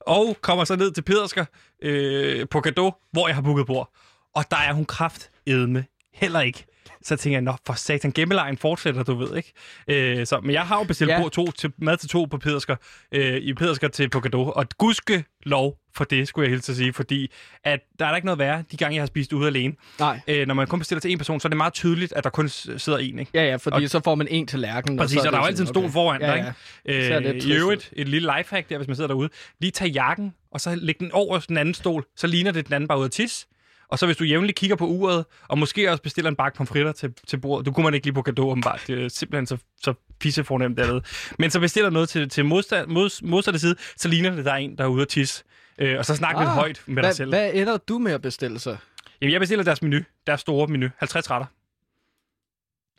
Og 0.00 0.36
kommer 0.40 0.64
så 0.64 0.76
ned 0.76 0.92
til 0.92 1.02
Pedersker 1.02 1.44
øh, 1.82 2.46
på 2.50 2.60
Gado, 2.60 2.90
hvor 3.12 3.28
jeg 3.28 3.34
har 3.34 3.42
booket 3.42 3.66
bord. 3.66 3.90
Og 4.34 4.44
der 4.50 4.56
er 4.56 4.72
hun 4.72 4.84
kraft 4.84 5.30
edme 5.46 5.84
heller 6.14 6.40
ikke. 6.40 6.64
Så 7.02 7.16
tænker 7.16 7.36
jeg, 7.36 7.42
nå 7.42 7.56
for 7.66 7.72
satan, 7.72 8.12
gemmelejen 8.12 8.58
fortsætter, 8.58 9.02
du 9.02 9.14
ved, 9.14 9.36
ikke? 9.36 9.52
Øh, 9.88 10.26
så, 10.26 10.40
men 10.40 10.50
jeg 10.50 10.62
har 10.62 10.78
jo 10.78 10.84
bestilt 10.84 11.10
Ja. 11.10 11.28
to, 11.32 11.50
til, 11.50 11.72
mad 11.78 11.96
til 11.96 12.08
to 12.08 12.24
på 12.24 12.38
Pedersker, 12.38 12.76
øh, 13.12 13.36
i 13.36 13.54
Pedersker 13.54 13.88
til 13.88 14.08
på 14.10 14.20
Gado. 14.20 14.48
Og 14.50 14.66
gudske 14.78 15.24
lov 15.42 15.78
for 15.94 16.04
det, 16.04 16.28
skulle 16.28 16.44
jeg 16.46 16.50
hilse 16.50 16.72
at 16.72 16.76
sige, 16.76 16.92
fordi 16.92 17.30
at 17.64 17.80
der 17.98 18.04
er 18.04 18.08
der 18.08 18.16
ikke 18.16 18.26
noget 18.26 18.38
værre, 18.38 18.64
de 18.70 18.76
gange 18.76 18.94
jeg 18.94 19.02
har 19.02 19.06
spist 19.06 19.32
ude 19.32 19.46
alene. 19.46 19.74
Nej. 19.98 20.20
Øh, 20.28 20.46
når 20.46 20.54
man 20.54 20.66
kun 20.66 20.78
bestiller 20.78 21.00
til 21.00 21.10
en 21.12 21.18
person, 21.18 21.40
så 21.40 21.48
er 21.48 21.50
det 21.50 21.56
meget 21.56 21.72
tydeligt, 21.72 22.12
at 22.12 22.24
der 22.24 22.30
kun 22.30 22.48
sidder 22.48 22.98
en, 22.98 23.18
ikke? 23.18 23.30
Ja, 23.34 23.44
ja, 23.44 23.56
fordi 23.56 23.84
og... 23.84 23.90
så 23.90 24.00
får 24.04 24.14
man 24.14 24.28
en 24.30 24.46
til 24.46 24.58
lærken. 24.58 24.96
Præcis, 24.96 25.16
og, 25.16 25.22
så 25.22 25.28
og 25.28 25.32
der 25.32 25.38
er 25.38 25.42
jo 25.42 25.46
altid 25.46 25.62
en 25.62 25.68
stol 25.68 25.90
foran 25.90 26.20
ja, 26.20 26.30
ja. 26.30 26.34
ikke? 26.36 27.04
Ser 27.06 27.18
lidt 27.18 27.44
Øh, 27.44 27.50
I 27.50 27.54
øvrigt, 27.54 27.90
et 27.92 28.08
lille 28.08 28.32
lifehack 28.38 28.68
der, 28.70 28.76
hvis 28.76 28.88
man 28.88 28.96
sidder 28.96 29.08
derude. 29.08 29.28
Lige 29.60 29.70
tag 29.70 29.88
jakken, 29.88 30.34
og 30.52 30.60
så 30.60 30.74
læg 30.74 30.94
den 31.00 31.12
over 31.12 31.38
den 31.38 31.56
anden 31.56 31.74
stol, 31.74 32.04
så 32.16 32.26
ligner 32.26 32.52
det 32.52 32.66
den 32.66 32.74
anden 32.74 32.88
bare 32.88 32.98
ud 32.98 33.04
af 33.04 33.10
tis. 33.10 33.46
Og 33.88 33.98
så 33.98 34.06
hvis 34.06 34.16
du 34.16 34.24
jævnligt 34.24 34.58
kigger 34.58 34.76
på 34.76 34.86
uret, 34.86 35.24
og 35.48 35.58
måske 35.58 35.90
også 35.90 36.02
bestiller 36.02 36.30
en 36.30 36.36
bakke 36.36 36.56
pomfritter 36.56 36.92
til, 36.92 37.14
til 37.26 37.36
bordet, 37.36 37.66
du 37.66 37.72
kunne 37.72 37.84
man 37.84 37.94
ikke 37.94 38.06
lige 38.06 38.14
på 38.14 38.22
gado, 38.22 38.50
åbenbart. 38.50 38.84
Det 38.86 39.04
er 39.04 39.08
simpelthen 39.08 39.46
så, 39.46 39.56
så 39.82 39.94
pissefornemt 40.18 40.78
dernede. 40.78 41.02
Men 41.38 41.50
så 41.50 41.60
bestiller 41.60 41.90
noget 41.90 42.08
til, 42.08 42.28
til 42.28 42.44
modstand, 42.44 42.88
mod, 42.88 43.24
modsatte 43.26 43.60
side, 43.60 43.76
så 43.96 44.08
ligner 44.08 44.30
det, 44.34 44.44
der 44.44 44.52
er 44.52 44.56
en, 44.56 44.78
der 44.78 44.84
er 44.84 44.88
ude 44.88 45.00
af 45.00 45.06
tis. 45.08 45.44
Øh, 45.78 45.98
og 45.98 46.04
så 46.04 46.16
snak 46.16 46.34
ah, 46.34 46.40
lidt 46.40 46.50
højt 46.50 46.82
med 46.86 46.94
dig 46.96 47.02
hvad, 47.02 47.14
selv. 47.14 47.28
Hvad 47.30 47.50
ender 47.54 47.76
du 47.76 47.98
med 47.98 48.12
at 48.12 48.22
bestille 48.22 48.58
så? 48.58 48.76
Jamen, 49.20 49.32
jeg 49.32 49.40
bestiller 49.40 49.64
deres 49.64 49.82
menu, 49.82 49.98
deres 50.26 50.40
store 50.40 50.66
menu, 50.66 50.88
50 50.98 51.30
retter. 51.30 51.46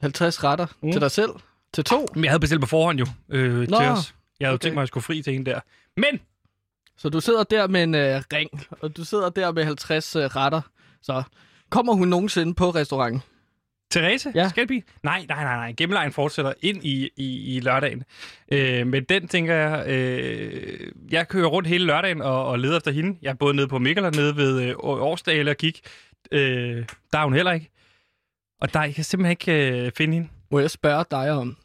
50 0.01 0.43
retter 0.43 0.67
Mm. 0.81 0.91
til 0.91 1.01
dig 1.01 1.11
selv? 1.11 1.29
Til 1.73 1.83
to? 1.83 2.07
Men 2.15 2.23
jeg 2.23 2.31
havde 2.31 2.39
bestilt 2.39 2.61
på 2.61 2.67
forhånd 2.67 2.99
jo, 2.99 3.05
øh, 3.29 3.51
til 3.67 3.69
Nå, 3.69 3.77
os. 3.77 4.13
Jeg 4.39 4.47
havde 4.47 4.53
okay. 4.55 4.63
tænkt 4.63 4.73
mig, 4.73 4.81
at 4.81 4.83
jeg 4.83 4.87
skulle 4.87 5.03
fri 5.03 5.21
til 5.21 5.33
hende 5.33 5.51
der. 5.51 5.59
Men 5.97 6.19
Så 6.97 7.09
du 7.09 7.19
sidder 7.19 7.43
der 7.43 7.67
med 7.67 7.83
en 7.83 7.95
øh, 7.95 8.21
ring, 8.33 8.49
og 8.81 8.97
du 8.97 9.03
sidder 9.03 9.29
der 9.29 9.51
med 9.51 9.63
50 9.63 10.15
øh, 10.15 10.23
retter. 10.23 10.61
Så 11.05 11.23
kommer 11.69 11.93
hun 11.93 12.07
nogensinde 12.07 12.53
på 12.53 12.69
restauranten? 12.69 13.21
Therese? 13.91 14.31
Ja. 14.35 14.49
Skal 14.49 14.61
det 14.61 14.67
blive? 14.67 14.81
Nej, 15.03 15.25
nej, 15.29 15.43
nej, 15.43 15.55
nej. 15.55 15.73
Gemmelejen 15.77 16.11
fortsætter 16.11 16.53
ind 16.61 16.85
i, 16.85 17.09
i, 17.17 17.55
i 17.55 17.59
lørdagen. 17.59 18.03
Øh, 18.51 18.87
men 18.87 19.03
den 19.03 19.27
tænker 19.27 19.53
jeg... 19.55 19.87
Øh, 19.87 20.91
jeg 21.11 21.27
kører 21.27 21.47
rundt 21.47 21.67
hele 21.67 21.85
lørdagen 21.85 22.21
og, 22.21 22.45
og 22.47 22.59
leder 22.59 22.77
efter 22.77 22.91
hende. 22.91 23.17
Jeg 23.21 23.29
er 23.29 23.33
både 23.33 23.53
nede 23.55 23.67
på 23.67 23.79
Mikkel 23.79 24.05
og 24.05 24.11
nede 24.11 24.35
ved 24.35 24.61
øh, 24.61 24.75
Årsdale 24.79 25.51
og 25.51 25.57
kigge. 25.57 25.79
Øh, 26.31 26.85
der 27.13 27.19
er 27.19 27.23
hun 27.23 27.33
heller 27.33 27.51
ikke. 27.51 27.69
Og 28.61 28.73
der, 28.73 28.83
jeg 28.83 28.95
kan 28.95 29.03
simpelthen 29.03 29.31
ikke 29.31 29.85
øh, 29.85 29.91
finde 29.97 30.13
hende. 30.13 30.29
Må 30.51 30.59
jeg 30.59 30.71
spørge 30.71 31.05
dig 31.11 31.31
om, 31.31 31.57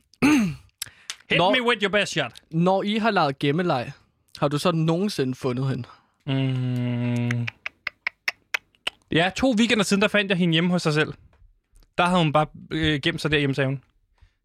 Hit 1.30 1.38
Når- 1.38 1.50
me 1.54 1.62
with 1.68 1.82
your 1.82 1.90
best 1.90 2.12
shot. 2.12 2.32
når 2.50 2.82
I 2.82 2.96
har 2.96 3.10
lavet 3.10 3.38
gemmeleg, 3.38 3.92
har 4.38 4.48
du 4.48 4.58
så 4.58 4.72
nogensinde 4.72 5.34
fundet 5.34 5.68
hende? 5.68 5.88
Mm. 6.26 7.46
Ja, 9.12 9.30
to 9.36 9.54
weekender 9.58 9.84
siden, 9.84 10.02
der 10.02 10.08
fandt 10.08 10.30
jeg 10.30 10.38
hende 10.38 10.52
hjemme 10.52 10.70
hos 10.70 10.82
sig 10.82 10.92
selv. 10.94 11.14
Der 11.98 12.04
havde 12.04 12.18
hun 12.22 12.32
bare 12.32 12.46
øh, 12.70 13.00
gemt 13.02 13.20
sig 13.20 13.30
derhjemme, 13.30 13.54
sagde 13.54 13.68
hun. 13.68 13.82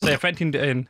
Så 0.01 0.09
jeg 0.09 0.19
fandt 0.19 0.39
hende 0.39 0.57
derinde. 0.57 0.85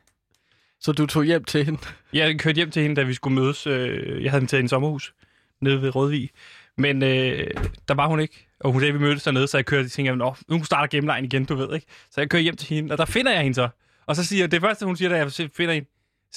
Så 0.79 0.91
du 0.91 1.05
tog 1.05 1.23
hjem 1.23 1.43
til 1.43 1.65
hende? 1.65 1.79
Jeg 2.13 2.39
kørte 2.39 2.55
hjem 2.55 2.71
til 2.71 2.81
hende, 2.81 2.95
da 2.95 3.03
vi 3.03 3.13
skulle 3.13 3.35
mødes. 3.41 3.67
Øh, 3.67 4.23
jeg 4.23 4.31
havde 4.31 4.41
hende 4.41 4.51
til 4.51 4.59
en 4.59 4.67
sommerhus 4.67 5.13
nede 5.61 5.81
ved 5.81 5.95
Rødvig. 5.95 6.29
Men 6.77 7.03
øh, 7.03 7.47
der 7.88 7.93
var 7.93 8.07
hun 8.07 8.19
ikke. 8.19 8.47
Og 8.59 8.71
hun 8.71 8.81
sagde, 8.81 8.93
at 8.93 8.99
vi 8.99 9.03
mødtes 9.05 9.23
dernede, 9.23 9.47
så 9.47 9.57
jeg 9.57 9.65
kørte 9.65 9.85
og 9.85 9.91
tænkte, 9.91 10.15
Nå, 10.15 10.35
nu 10.47 10.63
starter 10.63 10.88
gennemlejen 10.88 11.25
igen, 11.25 11.45
du 11.45 11.55
ved, 11.55 11.75
ikke? 11.75 11.88
Så 12.11 12.21
jeg 12.21 12.29
kører 12.29 12.41
hjem 12.41 12.57
til 12.57 12.75
hende, 12.75 12.91
og 12.91 12.97
der 12.97 13.05
finder 13.05 13.31
jeg 13.31 13.41
hende 13.41 13.55
så. 13.55 13.69
Og 14.05 14.15
så 14.15 14.23
siger 14.25 14.41
jeg, 14.43 14.51
det 14.51 14.61
første, 14.61 14.85
hun 14.85 14.97
siger, 14.97 15.09
da 15.09 15.15
jeg 15.17 15.31
finder 15.31 15.73
hende, 15.73 15.89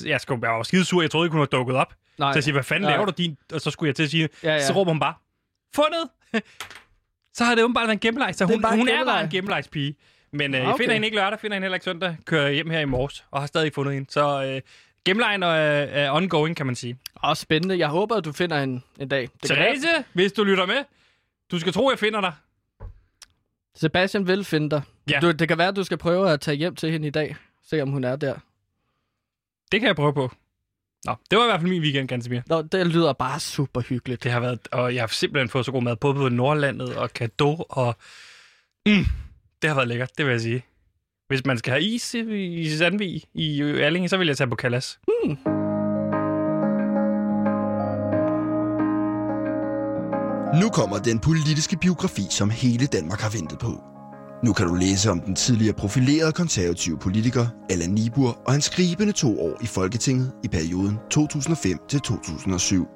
jeg, 0.05 0.21
skulle, 0.21 0.49
jeg 0.49 0.57
var 0.57 0.63
skide 0.63 0.85
sur, 0.85 1.01
jeg 1.03 1.11
troede 1.11 1.27
ikke, 1.27 1.33
hun 1.33 1.41
var 1.41 1.47
dukket 1.47 1.77
op. 1.77 1.95
Nej. 2.19 2.33
Så 2.33 2.37
jeg 2.37 2.45
siger, 2.45 2.53
hvad 2.53 2.63
fanden 2.63 2.83
Nej. 2.83 2.91
laver 2.93 3.07
du 3.07 3.13
din? 3.19 3.37
Og 3.53 3.61
så 3.61 3.71
skulle 3.71 3.89
jeg 3.89 3.97
til 3.97 4.03
at 4.03 4.11
sige, 4.11 4.29
Ja, 4.43 4.53
ja. 4.53 4.67
så 4.67 4.73
råber 4.73 4.91
hun 4.93 5.01
bare, 5.01 5.15
fundet! 5.75 6.09
så 7.39 7.45
har 7.45 7.55
det 7.55 7.65
åbenbart 7.65 7.83
været 7.87 7.93
en 7.97 8.01
gemmelej. 8.01 8.33
Så 8.33 8.47
Det 8.47 8.55
er 8.65 8.69
hun, 8.69 8.79
hun 8.79 8.89
er 8.89 9.05
bare 9.05 9.25
en 9.25 9.31
gemmelejspige. 9.31 9.95
Men 10.33 10.55
øh, 10.55 10.61
jeg 10.61 10.69
Okay. 10.69 10.79
finder 10.83 10.93
hende 10.93 11.07
ikke 11.07 11.17
lørdag, 11.17 11.41
finder 11.41 11.55
hende 11.55 11.65
heller 11.65 11.77
ikke 11.77 11.85
søndag. 11.85 12.17
Kører 12.25 12.51
hjem 12.51 12.71
her 12.71 12.81
i 12.81 12.85
morges, 12.85 13.25
og 13.31 13.41
har 13.41 13.47
stadig 13.47 13.73
fundet 13.73 13.95
hende. 13.95 14.11
Så 14.11 14.45
øh, 14.45 14.61
gemmelejen 15.05 15.43
er, 15.43 15.49
er 15.49 16.11
ongoing, 16.13 16.57
kan 16.57 16.67
man 16.67 16.75
sige. 16.75 16.99
Åh, 17.25 17.35
spændende. 17.37 17.79
Jeg 17.79 17.89
håber, 17.89 18.17
at 18.17 18.25
du 18.25 18.33
finder 18.33 18.61
hende 18.61 18.81
en 19.01 19.09
dag. 19.09 19.21
Det 19.43 19.51
Therese, 19.51 19.89
hvis 20.13 20.33
du 20.33 20.45
lytter 20.45 20.67
med, 20.67 20.85
du 21.51 21.59
skal 21.59 21.73
tro, 21.73 21.91
jeg 21.91 21.99
finder 21.99 22.21
dig. 22.21 22.33
Sebastian 23.75 24.27
vil 24.27 24.45
finde 24.45 24.71
dig. 24.71 24.83
Ja. 25.11 25.19
Du, 25.23 25.31
det 25.31 25.49
kan 25.49 25.59
være, 25.59 25.69
at 25.69 25.77
du 25.77 25.85
skal 25.85 25.97
prøve 25.99 26.31
at 26.31 26.41
tage 26.41 26.57
hjem 26.57 26.75
til 26.75 26.91
hende 26.93 27.07
i 27.09 27.11
dag. 27.11 27.37
Se, 27.69 27.83
om 27.83 27.89
hun 27.91 28.05
er 28.05 28.17
der. 28.17 28.35
Det 29.73 29.81
kan 29.81 29.87
jeg 29.87 29.97
prøve 29.97 30.15
på. 30.15 30.33
Nå, 31.05 31.15
det 31.31 31.39
var 31.39 31.45
i 31.45 31.49
hvert 31.49 31.61
fald 31.61 31.71
min 31.71 31.83
weekend, 31.83 32.09
Gansimir. 32.09 32.41
Nå, 32.47 32.63
det 32.63 32.87
lyder 32.87 33.13
bare 33.13 33.41
super 33.41 33.81
hyggeligt. 33.81 34.25
Det 34.25 34.33
har 34.33 34.41
været, 34.41 34.69
og 34.73 34.95
jeg 34.95 35.03
har 35.03 35.07
simpelthen 35.07 35.49
fået 35.49 35.65
så 35.65 35.73
god 35.73 35.83
mad, 35.83 35.97
både 35.97 36.15
på 36.15 36.29
Nordlandet 36.29 36.97
og 36.97 37.13
Kado, 37.13 37.65
og 37.69 37.97
mm, 38.87 39.05
det 39.63 39.71
har 39.71 39.75
været 39.75 39.89
lækkert, 39.89 40.19
det 40.19 40.27
vil 40.27 40.33
jeg 40.33 40.41
sige. 40.41 40.65
Hvis 41.29 41.47
man 41.47 41.59
skal 41.59 41.71
have 41.71 41.83
is 41.83 42.15
i, 42.15 42.45
i 42.45 42.71
Sandvig, 42.71 43.23
i 43.35 43.61
Erlinge, 43.61 44.09
så 44.09 44.17
vil 44.17 44.27
jeg 44.27 44.37
tage 44.37 44.51
på 44.51 44.57
Kalas. 44.57 44.99
Nu 50.61 50.69
kommer 50.69 50.99
den 50.99 51.19
politiske 51.19 51.77
biografi, 51.77 52.23
som 52.31 52.51
hele 52.51 52.87
Danmark 52.87 53.21
har 53.21 53.31
ventet 53.31 53.59
på. 53.59 53.98
Nu 54.45 54.53
kan 54.53 54.67
du 54.67 54.75
læse 54.75 55.11
om 55.11 55.21
den 55.21 55.35
tidligere 55.35 55.75
profilerede 55.75 56.33
konservative 56.33 56.99
politiker 56.99 57.47
Allan 57.71 57.91
Nibur 57.91 58.39
og 58.47 58.53
hans 58.53 58.65
skribende 58.65 59.13
to 59.13 59.41
år 59.41 59.63
i 59.63 59.67
Folketinget 59.67 60.33
i 60.45 60.49
perioden 60.49 60.99
2005 61.11 61.79
til 61.89 62.01
2007. 62.01 62.87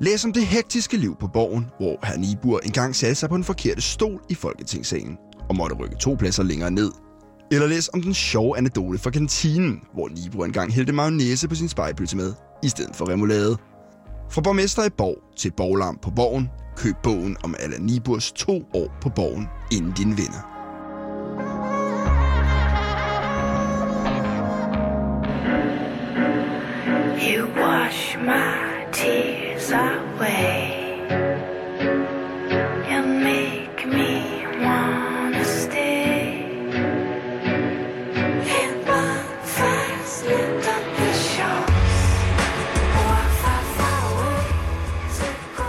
Læs 0.00 0.24
om 0.24 0.32
det 0.32 0.46
hektiske 0.46 0.96
liv 0.96 1.16
på 1.20 1.26
borgen, 1.26 1.66
hvor 1.78 2.06
herr 2.06 2.18
Nibur 2.18 2.60
engang 2.64 2.96
satte 2.96 3.14
sig 3.14 3.28
på 3.28 3.36
den 3.36 3.44
forkerte 3.44 3.80
stol 3.80 4.20
i 4.28 4.34
Folketingssalen 4.34 5.16
og 5.48 5.56
måtte 5.56 5.76
rykke 5.76 5.96
to 5.96 6.14
pladser 6.18 6.42
længere 6.42 6.70
ned. 6.70 6.90
Eller 7.52 7.66
læs 7.66 7.90
om 7.94 8.02
den 8.02 8.14
sjove 8.14 8.58
anekdote 8.58 8.98
fra 8.98 9.10
kantinen, 9.10 9.80
hvor 9.94 10.08
Nibur 10.08 10.44
engang 10.44 10.72
hældte 10.72 10.92
mayonnaise 10.92 11.48
på 11.48 11.54
sin 11.54 11.68
spejpølse 11.68 12.16
med, 12.16 12.32
i 12.62 12.68
stedet 12.68 12.96
for 12.96 13.08
remoulade. 13.08 13.56
Fra 14.30 14.40
borgmester 14.40 14.84
i 14.84 14.90
Borg 14.90 15.18
til 15.36 15.52
borglarm 15.56 15.98
på 16.02 16.10
Borgen, 16.10 16.50
køb 16.76 16.94
bogen 17.02 17.36
om 17.42 17.54
Allan 17.58 17.80
Niburs 17.80 18.32
to 18.32 18.62
år 18.74 18.98
på 19.02 19.08
Borgen, 19.08 19.48
inden 19.72 19.92
din 19.92 20.16
vinder. 20.16 20.57
My 28.22 28.86
tears 28.92 29.70
away. 29.70 30.74
You 32.90 33.02
make 33.06 33.86
me 33.86 34.44
wanna 34.64 35.44
stay. 35.44 36.44
And 38.58 38.76
once 38.86 39.60
I 39.60 40.04
slipped 40.04 40.66
up 40.74 40.84
the 40.96 41.12
shores, 41.12 41.70
oh, 42.96 43.12
I 43.14 43.28
far, 43.42 43.62
far 43.78 44.00
away 44.12 44.42
to 45.18 45.26
go. 45.56 45.68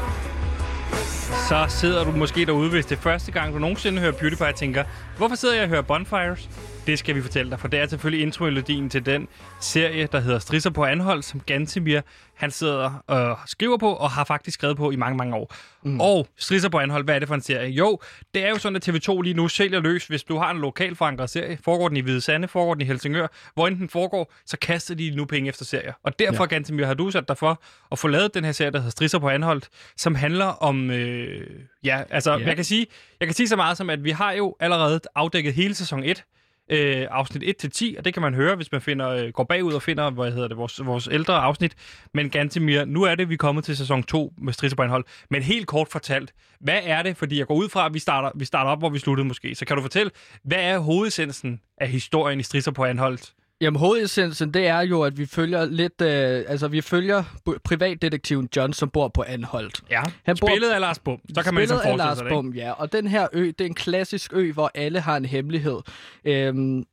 Så 1.50 1.66
sidder 1.80 2.04
du 2.04 2.12
måske 2.12 2.46
derude, 2.46 2.70
hvis 2.70 2.86
det 2.86 2.98
er 2.98 3.02
første 3.02 3.32
gang, 3.32 3.54
du 3.54 3.60
nogensinde 3.60 4.02
hører 4.02 4.12
PewDiePie, 4.12 4.48
og 4.48 4.56
tænker, 4.56 4.84
hvorfor 5.18 5.36
sidder 5.36 5.56
jeg 5.56 5.64
og 5.64 5.70
hører 5.70 5.82
Bonfires? 5.82 6.50
Det 6.90 7.00
skal 7.00 7.16
vi 7.16 7.22
fortælle 7.22 7.52
dig, 7.52 7.60
for 7.60 7.68
det 7.68 7.80
er 7.80 7.88
selvfølgelig 7.88 8.24
intromelodien 8.26 8.90
til 8.90 9.06
den 9.06 9.28
serie, 9.62 10.08
der 10.12 10.20
hedder 10.20 10.40
Strisser 10.40 10.70
på 10.70 10.86
anhold, 10.86 11.24
som 11.24 11.40
Gantemir 11.40 12.02
han 12.36 12.52
sidder 12.52 13.04
og 13.08 13.38
skriver 13.46 13.78
på, 13.78 13.94
og 13.94 14.12
har 14.12 14.24
faktisk 14.24 14.54
skrevet 14.56 14.78
på 14.78 14.92
i 14.92 14.96
mange, 14.96 15.18
mange 15.18 15.36
år. 15.36 15.56
Mm. 15.84 16.00
Og 16.02 16.28
Strisser 16.38 16.70
på 16.70 16.80
anhold, 16.80 17.04
hvad 17.04 17.16
er 17.16 17.20
det 17.20 17.28
for 17.28 17.36
en 17.36 17.42
serie? 17.42 17.70
Jo, 17.70 18.00
det 18.34 18.46
er 18.46 18.50
jo 18.50 18.58
sådan, 18.58 18.76
at 18.76 18.90
TV2 18.90 19.22
lige 19.22 19.34
nu 19.34 19.48
sælger 19.48 19.80
løs, 19.80 20.08
hvis 20.08 20.24
du 20.24 20.38
har 20.38 20.52
en 20.52 20.58
lokal 20.58 20.96
forankret 20.96 21.30
serie. 21.30 21.58
Foregår 21.66 21.88
den 21.88 21.98
i 21.98 22.00
Hvide 22.00 22.22
Sande, 22.22 22.48
foregår 22.48 22.74
den 22.74 22.82
i 22.82 22.86
Helsingør, 22.86 23.28
hvor 23.54 23.68
end 23.68 23.78
den 23.78 23.90
foregår, 23.90 24.34
så 24.46 24.58
kaster 24.58 24.96
de 24.96 25.12
nu 25.16 25.26
penge 25.26 25.50
efter 25.50 25.66
serier. 25.66 25.94
Og 26.04 26.20
derfor, 26.20 26.44
ja. 26.44 26.48
Gantemir, 26.48 26.86
har 26.86 26.94
du 26.94 27.12
sat 27.12 27.28
dig 27.28 27.38
for 27.38 27.62
at 27.92 28.00
få 28.00 28.08
lavet 28.08 28.34
den 28.34 28.46
her 28.46 28.52
serie, 28.52 28.72
der 28.72 28.78
hedder 28.78 28.92
Strisser 28.92 29.20
på 29.20 29.30
anholdt, 29.30 29.70
som 29.98 30.16
handler 30.16 30.46
om... 30.46 30.92
Øh, 30.92 31.50
ja, 31.84 32.04
altså, 32.10 32.38
Ja. 32.38 32.48
jeg 32.48 32.56
kan 32.56 32.66
sige, 32.66 32.88
jeg 33.20 33.28
kan 33.28 33.36
sige 33.36 33.48
så 33.48 33.56
meget 33.56 33.78
som, 33.78 33.90
at 33.90 34.04
vi 34.04 34.12
har 34.12 34.32
jo 34.32 34.56
allerede 34.60 35.00
afdækket 35.16 35.54
hele 35.54 35.76
sæson 35.76 36.04
1, 36.04 36.24
øh, 36.70 37.08
afsnit 37.12 37.66
1-10, 37.66 37.98
og 37.98 38.06
det 38.06 38.14
kan 38.14 38.22
man 38.22 38.34
høre, 38.34 38.56
hvis 38.56 38.72
man 38.72 38.82
finder, 38.82 39.10
øh, 39.10 39.30
går 39.30 39.44
bagud 39.44 39.74
og 39.74 39.82
finder, 39.82 40.10
hvad 40.10 40.32
hedder 40.32 40.48
det, 40.48 40.58
vores, 40.58 40.86
vores 40.86 41.10
ældre 41.12 41.34
afsnit. 41.34 41.76
Men 42.14 42.30
Gantemir, 42.30 42.86
nu 42.86 43.04
er 43.04 43.16
det, 43.16 43.30
vi 43.30 43.34
er 43.34 43.38
kommet 43.38 43.64
til 43.64 43.78
sæson 43.78 44.04
2 44.04 44.34
med 44.38 44.54
Stridser 44.54 44.76
på 44.76 44.84
anhold. 44.84 45.06
Men 45.30 45.42
helt 45.42 45.68
kort 45.68 45.88
fortalt, 45.88 46.34
hvad 46.60 46.80
er 46.84 47.02
det? 47.02 47.18
Fordi 47.18 47.40
jeg 47.40 47.48
går 47.48 47.56
ud 47.56 47.70
fra, 47.70 47.86
at 47.86 47.94
vi 47.94 48.00
starter, 48.00 48.32
vi 48.36 48.46
starter 48.46 48.72
op, 48.72 48.80
hvor 48.80 48.90
vi 48.90 49.00
sluttede 49.00 49.28
måske. 49.28 49.56
Så 49.56 49.66
kan 49.66 49.76
du 49.76 49.82
fortælle, 49.82 50.12
hvad 50.44 50.58
er 50.58 50.80
hovedessensen 50.80 51.62
af 51.78 51.88
historien 51.88 52.40
i 52.40 52.44
Stridser 52.44 52.72
på 52.72 52.86
anholdt? 52.86 53.34
Jamen, 53.62 53.80
hovedessensen, 53.80 54.54
det 54.54 54.68
er 54.68 54.80
jo, 54.82 55.02
at 55.02 55.18
vi 55.18 55.26
følger 55.26 55.66
lidt... 55.66 56.02
Øh, 56.02 56.44
altså, 56.48 56.68
vi 56.68 56.82
følger 56.82 57.24
privatdetektiven 57.64 58.50
John, 58.56 58.74
som 58.74 58.90
bor 58.90 59.08
på 59.08 59.24
Anholdt. 59.28 59.82
Ja, 59.90 60.04
Han 60.24 60.38
bor- 60.42 60.48
spillet 60.50 60.70
af 60.70 60.80
Lars 60.82 61.00
Bum. 61.00 61.20
Så 61.36 61.44
kan 61.44 61.54
man 61.54 61.62
ligesom 61.62 61.76
forestille 61.78 61.98
Lars 61.98 62.18
sig 62.18 62.26
det? 62.26 62.32
Bum, 62.34 62.54
ja. 62.54 62.72
Og 62.72 62.92
den 62.92 63.08
her 63.08 63.28
ø, 63.34 63.46
det 63.46 63.62
er 63.62 63.66
en 63.66 63.74
klassisk 63.74 64.34
ø, 64.34 64.52
hvor 64.52 64.72
alle 64.76 65.00
har 65.00 65.18
en 65.18 65.26
hemmelighed. 65.26 65.80
Øhm, 66.26 66.84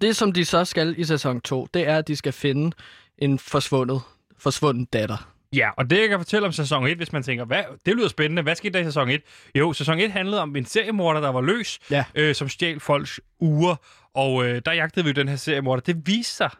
det, 0.00 0.16
som 0.16 0.32
de 0.32 0.44
så 0.44 0.64
skal 0.64 0.94
i 0.98 1.04
sæson 1.04 1.40
2, 1.40 1.68
det 1.74 1.88
er, 1.88 1.98
at 1.98 2.08
de 2.08 2.16
skal 2.16 2.32
finde 2.32 2.76
en 3.18 3.38
forsvundet, 3.38 4.00
forsvunden 4.38 4.84
datter. 4.84 5.33
Ja, 5.56 5.70
og 5.76 5.90
det 5.90 6.00
jeg 6.00 6.08
kan 6.08 6.18
fortælle 6.18 6.46
om 6.46 6.52
sæson 6.52 6.86
1, 6.86 6.96
hvis 6.96 7.12
man 7.12 7.22
tænker, 7.22 7.44
hvad, 7.44 7.62
det 7.86 7.94
lyder 7.96 8.08
spændende. 8.08 8.42
Hvad 8.42 8.54
skete 8.54 8.72
der 8.72 8.80
i 8.80 8.84
sæson 8.84 9.10
1? 9.10 9.22
Jo, 9.54 9.72
sæson 9.72 10.00
1 10.00 10.10
handlede 10.12 10.42
om 10.42 10.56
en 10.56 10.64
seriemorder, 10.64 11.20
der 11.20 11.28
var 11.32 11.40
løs, 11.40 11.78
Ja. 11.90 12.04
øh, 12.14 12.34
som 12.34 12.48
stjal 12.48 12.80
folks 12.80 13.20
uger. 13.40 13.76
Og 14.14 14.44
øh, 14.46 14.62
der 14.66 14.72
jagtede 14.72 15.04
vi 15.04 15.10
jo 15.10 15.14
den 15.14 15.28
her 15.28 15.36
seriemorder. 15.36 15.80
Det 15.80 16.06
viste 16.06 16.34
sig. 16.36 16.50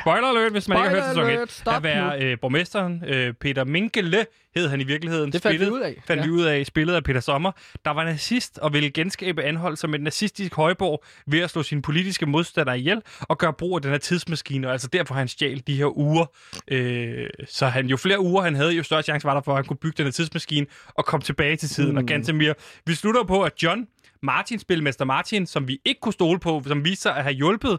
Spoiler 0.00 0.28
alert, 0.28 0.52
hvis 0.52 0.68
man 0.68 0.78
ikke 0.78 0.88
har 0.88 0.94
hørt 0.96 1.02
Spoiler 1.04 1.12
sæson 1.14 1.24
1. 1.30 1.32
alert, 1.36 1.52
stop 1.52 1.74
at 1.74 1.82
være 1.82 2.22
øh, 2.22 2.38
borgmesteren, 2.40 3.04
øh, 3.06 3.34
Peter 3.34 3.64
Minkele, 3.64 4.26
hed 4.56 4.68
han 4.68 4.80
i 4.80 4.84
virkeligheden. 4.84 5.32
Det 5.32 5.42
fandt 5.42 5.52
vi 5.60 5.64
Spillet- 5.64 5.70
ud 5.72 5.80
af, 5.80 6.02
Fandt 6.06 6.20
ja. 6.20 6.26
vi 6.26 6.32
ud 6.32 6.42
af, 6.42 6.66
spillet 6.66 6.94
af 6.94 7.04
Peter 7.04 7.20
Sommer, 7.20 7.52
der 7.84 7.90
var 7.90 8.04
nazist 8.04 8.58
og 8.58 8.72
ville 8.72 8.90
genskabe 8.90 9.42
anhold 9.42 9.76
som 9.76 9.94
en 9.94 10.00
nazistisk 10.00 10.54
højborg 10.54 11.04
ved 11.26 11.40
at 11.40 11.50
slå 11.50 11.62
sine 11.62 11.82
politiske 11.82 12.26
modstandere 12.26 12.78
ihjel 12.78 13.02
og 13.20 13.38
gøre 13.38 13.52
brug 13.52 13.76
af 13.76 13.82
den 13.82 13.90
her 13.90 13.98
tidsmaskine, 13.98 14.66
og 14.66 14.72
altså 14.72 14.88
derfor 14.88 15.14
har 15.14 15.18
han 15.20 15.28
stjal 15.28 15.62
de 15.66 15.76
her 15.76 15.98
uger. 15.98 16.26
Øh, 16.70 17.26
så 17.48 17.66
han, 17.66 17.86
jo 17.86 17.96
flere 17.96 18.20
uger 18.20 18.42
han 18.42 18.54
havde, 18.54 18.72
jo 18.72 18.82
større 18.82 19.02
chance 19.02 19.24
var 19.26 19.34
der 19.34 19.40
for, 19.40 19.52
at 19.52 19.56
han 19.56 19.64
kunne 19.64 19.76
bygge 19.76 19.94
den 19.96 20.06
her 20.06 20.12
tidsmaskine 20.12 20.66
og 20.94 21.04
komme 21.04 21.22
tilbage 21.24 21.56
til 21.56 21.68
tiden. 21.68 21.90
Mm. 21.92 21.96
Og 21.98 22.04
Gantemir, 22.04 22.52
vi 22.86 22.94
slutter 22.94 23.24
på, 23.24 23.42
at 23.42 23.62
John 23.62 23.86
Martin, 24.22 24.58
spilmester 24.58 25.04
Martin, 25.04 25.46
som 25.46 25.68
vi 25.68 25.78
ikke 25.84 26.00
kunne 26.00 26.12
stole 26.12 26.40
på, 26.40 26.62
som 26.66 26.84
viste 26.84 27.02
sig 27.02 27.16
at 27.16 27.22
have 27.22 27.34
hjulpet 27.34 27.78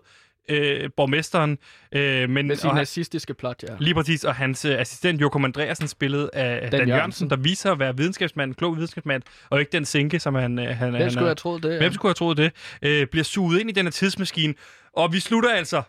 øh, 0.50 0.90
borgmesteren, 0.98 1.58
øh, 1.92 2.30
men 2.30 2.48
Med 2.48 2.56
sin 2.56 2.70
og 2.70 2.76
nazistiske 2.76 3.34
plot, 3.34 3.64
ja. 3.70 3.76
Lige 3.80 3.94
præcis, 3.94 4.24
og 4.24 4.36
hans 4.36 4.66
øh, 4.66 4.80
assistent 4.80 5.22
Joachim 5.22 5.46
Andreasen 5.46 5.88
spillet 5.88 6.30
af 6.34 6.62
Dan, 6.62 6.62
Dan 6.62 6.72
Jørgensen. 6.72 6.90
Jørgensen, 6.90 7.30
der 7.30 7.36
viser 7.36 7.72
at 7.72 7.80
være 7.80 7.98
videnskabsmand, 7.98 8.56
klog 8.56 8.76
videnskabsmand, 8.76 9.24
og 9.50 9.60
ikke 9.60 9.72
den 9.72 9.86
sinke, 9.86 10.20
som 10.20 10.36
han, 10.36 10.60
øh, 10.60 10.66
han, 10.68 10.90
Hvem 10.90 11.02
han 11.02 11.12
skulle 11.12 11.26
have 11.26 11.36
troet 11.36 11.64
det? 11.64 11.74
ja? 11.74 11.78
Hvem 11.78 11.94
skulle 11.94 12.10
have 12.10 12.14
troet 12.14 12.38
det? 12.38 12.52
Øh, 12.82 13.08
bliver 13.08 13.24
suget 13.24 13.60
ind 13.60 13.70
i 13.70 13.74
den 13.74 13.86
her 13.86 13.92
tidsmaskine, 13.92 14.54
og 14.94 15.14
vi 15.14 15.20
slutter 15.20 15.50
altså 15.54 15.82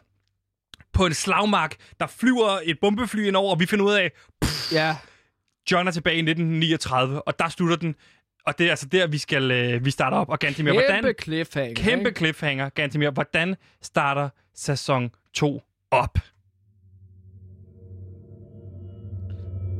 på 0.92 1.06
en 1.06 1.14
slagmark, 1.14 1.74
der 2.00 2.06
flyver 2.06 2.58
et 2.64 2.78
bombefly 2.80 3.26
ind 3.26 3.36
over, 3.36 3.50
og 3.50 3.60
vi 3.60 3.66
finder 3.66 3.84
ud 3.84 3.92
af, 3.92 4.10
Ja, 4.72 4.96
John 5.70 5.88
er 5.88 5.92
tilbage 5.92 6.16
i 6.16 6.18
1939, 6.18 7.22
og 7.28 7.38
der 7.38 7.48
slutter 7.48 7.76
den. 7.76 7.94
Og 8.46 8.58
det 8.58 8.66
er 8.66 8.70
altså 8.70 8.86
der, 8.86 9.06
vi 9.06 9.18
skal 9.18 9.50
øh, 9.50 9.84
vi 9.84 9.90
starter 9.90 10.16
op. 10.16 10.28
Og 10.28 10.38
Gantemir, 10.38 10.72
kæmpe 10.72 10.84
hvordan... 11.00 11.14
cliffhanger. 11.22 11.74
Kæmpe 11.74 12.08
ikke? 12.08 12.18
cliffhanger, 12.18 12.68
Gantemir. 12.68 13.10
Hvordan 13.10 13.56
starter 13.82 14.28
sæson 14.54 15.10
2 15.34 15.62
op? 15.90 16.18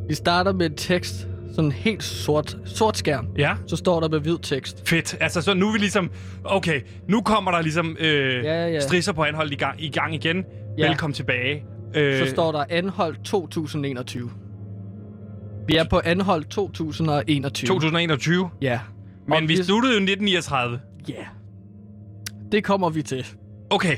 Vi 0.09 0.15
starter 0.15 0.53
med 0.53 0.67
en 0.67 0.77
tekst, 0.77 1.27
sådan 1.55 1.73
helt 1.73 2.03
sort, 2.03 2.57
sort 2.65 2.97
skærm. 2.97 3.27
Ja? 3.39 3.55
Så 3.67 3.77
står 3.77 4.01
der 4.01 4.09
med 4.09 4.21
hvid 4.21 4.39
tekst. 4.43 4.89
Fedt. 4.89 5.17
Altså, 5.21 5.43
så 5.43 5.55
nu 5.55 5.69
er 5.69 5.73
vi 5.73 5.79
ligesom... 5.79 6.11
Okay, 6.45 6.81
nu 7.09 7.21
kommer 7.23 7.51
der 7.51 7.61
ligesom 7.63 7.97
øh, 8.01 8.45
Ja, 8.45 8.67
ja. 8.69 8.81
strisser 8.81 9.13
på 9.13 9.25
anhold 9.25 9.53
i 9.53 9.57
gang, 9.57 9.83
i 9.83 9.89
gang 9.91 10.15
igen. 10.15 10.45
Ja. 10.79 10.89
Velkommen 10.89 11.15
tilbage. 11.15 11.65
Øh, 11.95 12.19
Så 12.27 12.31
står 12.31 12.53
der 12.53 12.65
anholdt 12.69 13.25
2021. 13.25 14.31
Vi 15.69 15.77
er 15.77 15.85
på 15.91 16.01
anholdt 16.05 16.49
2021. 16.51 17.69
2021. 17.69 18.51
Ja. 18.63 18.81
Men 19.29 19.43
Og 19.43 19.49
vi 19.49 19.57
sluttede 19.63 19.93
jo 19.95 19.99
i 20.01 20.03
1939. 20.03 20.81
Ja. 21.09 21.15
Det 22.53 22.65
kommer 22.65 22.91
vi 22.91 23.03
til. 23.03 23.27
Okay. 23.71 23.97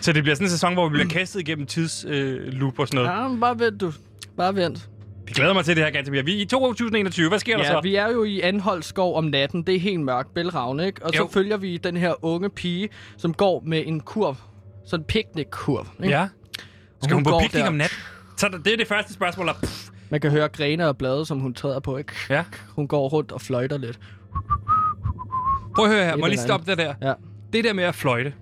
Så 0.00 0.12
det 0.12 0.22
bliver 0.22 0.34
sådan 0.34 0.46
en 0.46 0.50
sæson, 0.50 0.72
hvor 0.74 0.88
vi 0.88 0.92
bliver 0.92 1.08
kastet 1.08 1.40
igennem 1.40 1.66
tidsloop 1.66 2.14
øh, 2.14 2.52
loop 2.52 2.78
og 2.78 2.88
sådan 2.88 3.04
noget. 3.04 3.34
Ja. 3.34 3.40
Bare 3.40 3.58
vent 3.58 3.80
du. 3.80 3.92
Bare 4.36 4.54
vent. 4.54 4.88
Vi 5.26 5.32
glæder 5.32 5.52
mig 5.54 5.64
til 5.64 5.76
det 5.76 5.84
her, 5.84 5.90
Gantemir. 5.90 6.22
Vi 6.22 6.36
er 6.38 6.42
i 6.42 6.44
2021. 6.44 7.28
Hvad 7.28 7.38
sker 7.38 7.56
der 7.56 7.64
Ja, 7.64 7.70
så? 7.70 7.80
vi 7.80 7.94
er 7.94 8.08
jo 8.10 8.24
i 8.24 8.40
Anholdt 8.40 8.84
skov 8.84 9.16
om 9.16 9.24
natten. 9.24 9.62
Det 9.62 9.74
er 9.74 9.80
helt 9.80 10.00
mørkt, 10.00 10.34
bælragende, 10.34 10.86
ikke? 10.86 11.04
Og 11.06 11.16
Jo. 11.16 11.26
så 11.28 11.32
følger 11.32 11.56
vi 11.56 11.76
den 11.76 11.96
her 11.96 12.24
unge 12.24 12.50
pige, 12.50 12.88
som 13.16 13.34
går 13.34 13.62
med 13.66 13.82
en 13.86 14.00
kurv. 14.00 14.36
Sådan 14.86 15.00
en 15.00 15.04
picnic-kurv. 15.04 15.86
ikke? 16.02 16.16
Ja. 16.16 16.28
Skal 17.02 17.14
hun, 17.14 17.24
hun 17.24 17.32
på 17.32 17.38
picnic 17.42 17.62
der. 17.62 17.68
om 17.68 17.74
natten? 17.74 17.98
Så 18.36 18.48
der- 18.48 18.58
det 18.58 18.72
er 18.72 18.76
det 18.76 18.86
første 18.88 19.12
spørgsmål. 19.12 19.46
Der, 19.46 19.52
pff, 19.52 19.88
Man 20.14 20.20
kan 20.20 20.30
høre 20.30 20.48
grene 20.48 20.88
og 20.88 20.96
blade, 20.98 21.26
som 21.26 21.40
hun 21.40 21.54
træder 21.54 21.80
på, 21.80 21.96
ikke? 21.96 22.12
ja. 22.30 22.44
Hun 22.68 22.88
går 22.88 23.08
rundt 23.08 23.32
og 23.32 23.40
fløjter 23.40 23.78
lidt. 23.78 23.98
Prøv 25.76 25.84
at 25.84 25.90
høre 25.90 26.04
her. 26.04 26.16
Må 26.16 26.26
lige 26.26 26.38
stoppe 26.38 26.70
det 26.70 26.78
der? 26.78 26.94
Ja. 27.02 27.12
Det 27.52 27.64
der 27.64 27.72
med 27.72 27.84
at 27.84 27.94
fløjte, 27.94 28.32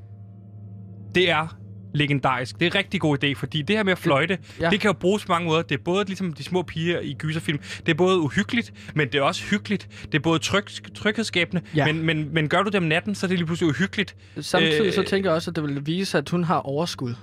det 1.14 1.30
er 1.30 1.56
legendarisk. 1.94 2.54
Det 2.61 2.66
er 2.66 2.70
en 2.70 2.74
rigtig 2.74 3.00
god 3.00 3.24
idé, 3.24 3.35
fordi 3.37 3.62
det 3.62 3.76
her 3.76 3.82
med 3.82 3.92
at 3.92 3.98
fløjte, 3.98 4.38
ja. 4.61 4.64
ja. 4.64 4.70
det 4.70 4.80
kan 4.80 4.88
jo 4.88 4.92
bruges 4.92 5.24
på 5.24 5.32
mange 5.32 5.48
måder. 5.48 5.62
Det 5.62 5.78
er 5.78 5.82
både 5.85 6.04
ligesom 6.04 6.32
de 6.32 6.42
små 6.44 6.62
piger 6.62 7.00
i 7.00 7.14
gyserfilm. 7.18 7.58
Det 7.58 7.88
er 7.88 7.94
både 7.94 8.20
uhyggeligt, 8.20 8.72
men 8.94 9.08
det 9.08 9.14
er 9.14 9.22
også 9.22 9.44
hyggeligt. 9.44 9.88
Det 10.02 10.14
er 10.14 10.22
både 10.22 10.38
tryg, 10.38 10.64
tryghedsskabende, 10.94 11.62
Ja. 11.76 11.87
men, 11.92 12.02
men, 12.06 12.35
men 12.35 12.48
gør 12.48 12.62
du 12.62 12.66
det 12.66 12.74
om 12.74 12.82
natten, 12.82 13.14
så 13.14 13.26
er 13.26 13.28
det 13.28 13.38
lige 13.38 13.46
pludselig 13.46 13.68
uhyggeligt. 13.68 14.16
Samtidig 14.40 14.87
Øh, 14.87 14.92
så 14.92 15.02
tænker 15.02 15.30
jeg 15.30 15.37
også, 15.37 15.50
at 15.50 15.56
det 15.56 15.64
vil 15.64 15.87
vise, 15.87 16.18
at 16.18 16.28
hun 16.28 16.44
har 16.44 16.58
overskud. 16.58 17.14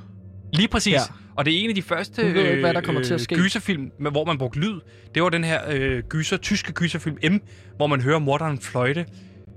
Lige 0.54 0.68
præcis. 0.68 0.94
Ja. 0.94 1.00
Og 1.40 1.46
det 1.46 1.56
er 1.56 1.64
en 1.64 1.70
af 1.70 1.76
de 1.76 1.82
første 1.82 2.34
ved 2.34 2.46
ikke, 2.46 2.60
hvad 2.62 2.74
der 2.74 2.82
kommer 2.82 3.04
til 3.04 3.14
at 3.14 3.22
ske. 3.22 3.36
gyserfilm, 3.36 3.92
hvor 4.12 4.26
man 4.26 4.38
brugte 4.38 4.60
lyd. 4.60 4.80
Det 5.16 5.24
var 5.24 5.30
den 5.30 5.44
her 5.44 5.60
øh, 5.70 6.04
gyser, 6.04 6.38
tyske 6.38 6.74
gyserfilm 6.74 7.18
M, 7.32 7.36
hvor 7.76 7.88
man 7.88 8.02
hører 8.02 8.20
morderen 8.20 8.60
fløjte. 8.60 9.06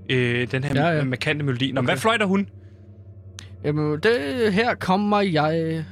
Øh, 0.09 0.51
den 0.51 0.63
her 0.63 0.87
Ja, 0.87 0.97
ja, 0.97 1.03
markante 1.03 1.45
melodi. 1.45 1.71
Nå, 1.71 1.79
okay. 1.79 1.87
Hvad 1.87 1.97
fløjter 1.97 2.25
hun? 2.25 2.49
Jamen, 3.63 3.99
det 3.99 4.53
her 4.53 4.75
kommer 4.75 5.21
jeg. 5.21 5.85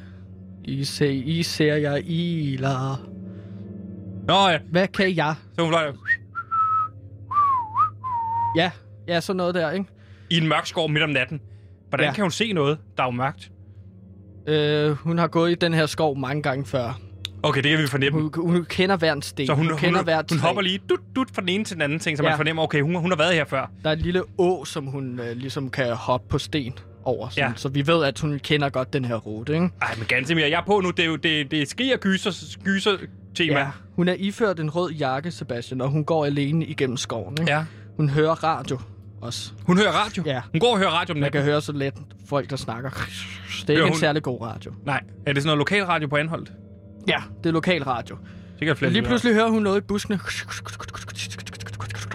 I, 0.63 0.83
se, 0.83 1.13
I 1.13 1.43
ser 1.43 1.75
jeg 1.75 2.01
iler. 2.05 3.07
Nå 4.27 4.47
ja, 4.49 4.57
Hvad 4.71 4.87
kan 4.87 5.15
jeg? 5.15 5.35
så 5.55 5.61
hun 5.61 5.71
fløjter 5.71 5.93
Ja, 8.55 8.71
ja, 9.07 9.19
sådan 9.19 9.37
noget 9.37 9.55
der, 9.55 9.71
ikke? 9.71 9.85
i 10.29 10.37
en 10.37 10.47
mørk 10.47 10.65
skov 10.65 10.89
midt 10.89 11.03
om 11.03 11.09
natten. 11.09 11.41
Hvordan. 11.89 12.07
Ja. 12.07 12.13
kan 12.13 12.21
hun 12.21 12.31
se 12.31 12.53
noget, 12.53 12.77
der 12.97 13.03
er 13.03 13.07
jo 13.07 13.11
mørkt? 13.11 13.50
Øh, 14.47 14.91
hun 14.91 15.17
har 15.17 15.27
gået 15.27 15.51
i 15.51 15.55
den 15.55 15.73
her 15.73 15.85
skov 15.85 16.17
mange 16.17 16.41
gange 16.41 16.65
før. 16.65 16.99
Okay, 17.43 17.63
det 17.63 17.71
kan 17.71 17.79
vi 17.79 17.87
fornemme. 17.87 18.21
Hun, 18.21 18.31
hun 18.35 18.65
kender 18.65 18.97
hver 18.97 19.13
en 19.13 19.21
sten. 19.21 19.47
så 19.47 19.53
hun, 19.53 19.69
hun 19.69 19.77
kender 19.77 19.99
hun, 19.99 20.03
hvert 20.05 20.25
hun 20.31 20.39
hopper 20.39 20.61
lige 20.61 20.79
dut, 20.89 20.99
dut 21.15 21.27
fra 21.33 21.41
den 21.41 21.49
ene 21.49 21.63
til 21.63 21.75
den 21.75 21.81
anden 21.81 21.99
ting, 21.99 22.17
så 22.17 22.23
ja. 22.23 22.29
man 22.29 22.37
fornemmer, 22.37 22.63
okay, 22.63 22.81
hun, 22.81 22.95
hun 22.95 23.11
har 23.11 23.17
været 23.17 23.33
her 23.33 23.45
før. 23.45 23.71
Der 23.83 23.89
er 23.89 23.93
en 23.93 23.99
lille 23.99 24.23
å, 24.37 24.65
som 24.65 24.85
hun 24.85 25.19
øh, 25.19 25.37
ligesom 25.37 25.69
kan 25.69 25.93
hoppe 25.93 26.27
på 26.29 26.37
sten 26.37 26.73
over. 27.03 27.29
Sådan, 27.29 27.49
Ja. 27.49 27.53
Så 27.55 27.69
vi 27.69 27.87
ved, 27.87 28.03
at 28.03 28.19
hun 28.19 28.39
kender 28.39 28.69
godt 28.69 28.93
den 28.93 29.05
her 29.05 29.15
rute, 29.15 29.53
ikke? 29.53 29.69
Ej, 29.81 29.95
men 29.97 30.05
ganske 30.07 30.35
mere. 30.35 30.49
Jeg 30.49 30.57
er 30.59 30.65
på 30.65 30.79
nu. 30.79 30.91
Det 30.91 30.99
er 30.99 31.07
jo 31.07 31.15
det, 31.15 31.51
det 31.51 31.61
er 31.61 31.65
skrig 31.65 31.93
og 31.93 31.99
gyser, 31.99 32.57
gyser 32.63 32.97
tema. 33.35 33.59
Ja. 33.59 33.67
Hun 33.95 34.07
er 34.07 34.15
iført 34.17 34.59
en 34.59 34.69
rød 34.69 34.91
jakke, 34.91 35.31
Sebastian, 35.31 35.81
og 35.81 35.89
hun 35.89 36.05
går 36.05 36.25
alene 36.25 36.65
igennem 36.65 36.97
skoven, 36.97 37.37
ikke? 37.41 37.51
ja. 37.51 37.65
Hun 37.97 38.09
hører 38.09 38.43
radio 38.43 38.79
også. 39.21 39.51
Hun 39.65 39.77
hører 39.77 39.91
radio. 39.91 40.23
Ja. 40.25 40.41
Hun 40.51 40.59
går 40.59 40.71
og 40.71 40.77
hører 40.77 40.89
radio 40.89 41.13
om 41.13 41.17
Man 41.17 41.21
natten. 41.21 41.39
kan 41.41 41.45
høre 41.51 41.61
så 41.61 41.71
let 41.71 41.93
folk, 42.29 42.49
der 42.49 42.55
snakker. 42.55 42.89
Det 42.89 42.99
er 42.99 43.65
Hører 43.67 43.69
ikke 43.69 43.81
en 43.87 43.89
hun- 43.93 43.99
særlig 43.99 44.23
god 44.23 44.41
radio. 44.41 44.73
Nej, 44.85 45.03
er 45.25 45.33
det 45.33 45.43
sådan 45.43 45.47
noget 45.47 45.57
lokalradio 45.57 46.07
på 46.07 46.15
Anholdt? 46.17 46.51
Ja, 47.07 47.23
det 47.43 47.49
er 47.49 47.53
lokal 47.53 47.83
radio. 47.83 48.17
Kan 48.59 48.77
flere 48.77 48.91
Lige 48.91 49.03
pludselig 49.03 49.33
hører 49.33 49.49
hun 49.49 49.63
noget 49.63 49.77
i 49.77 49.81
buskene. 49.81 50.19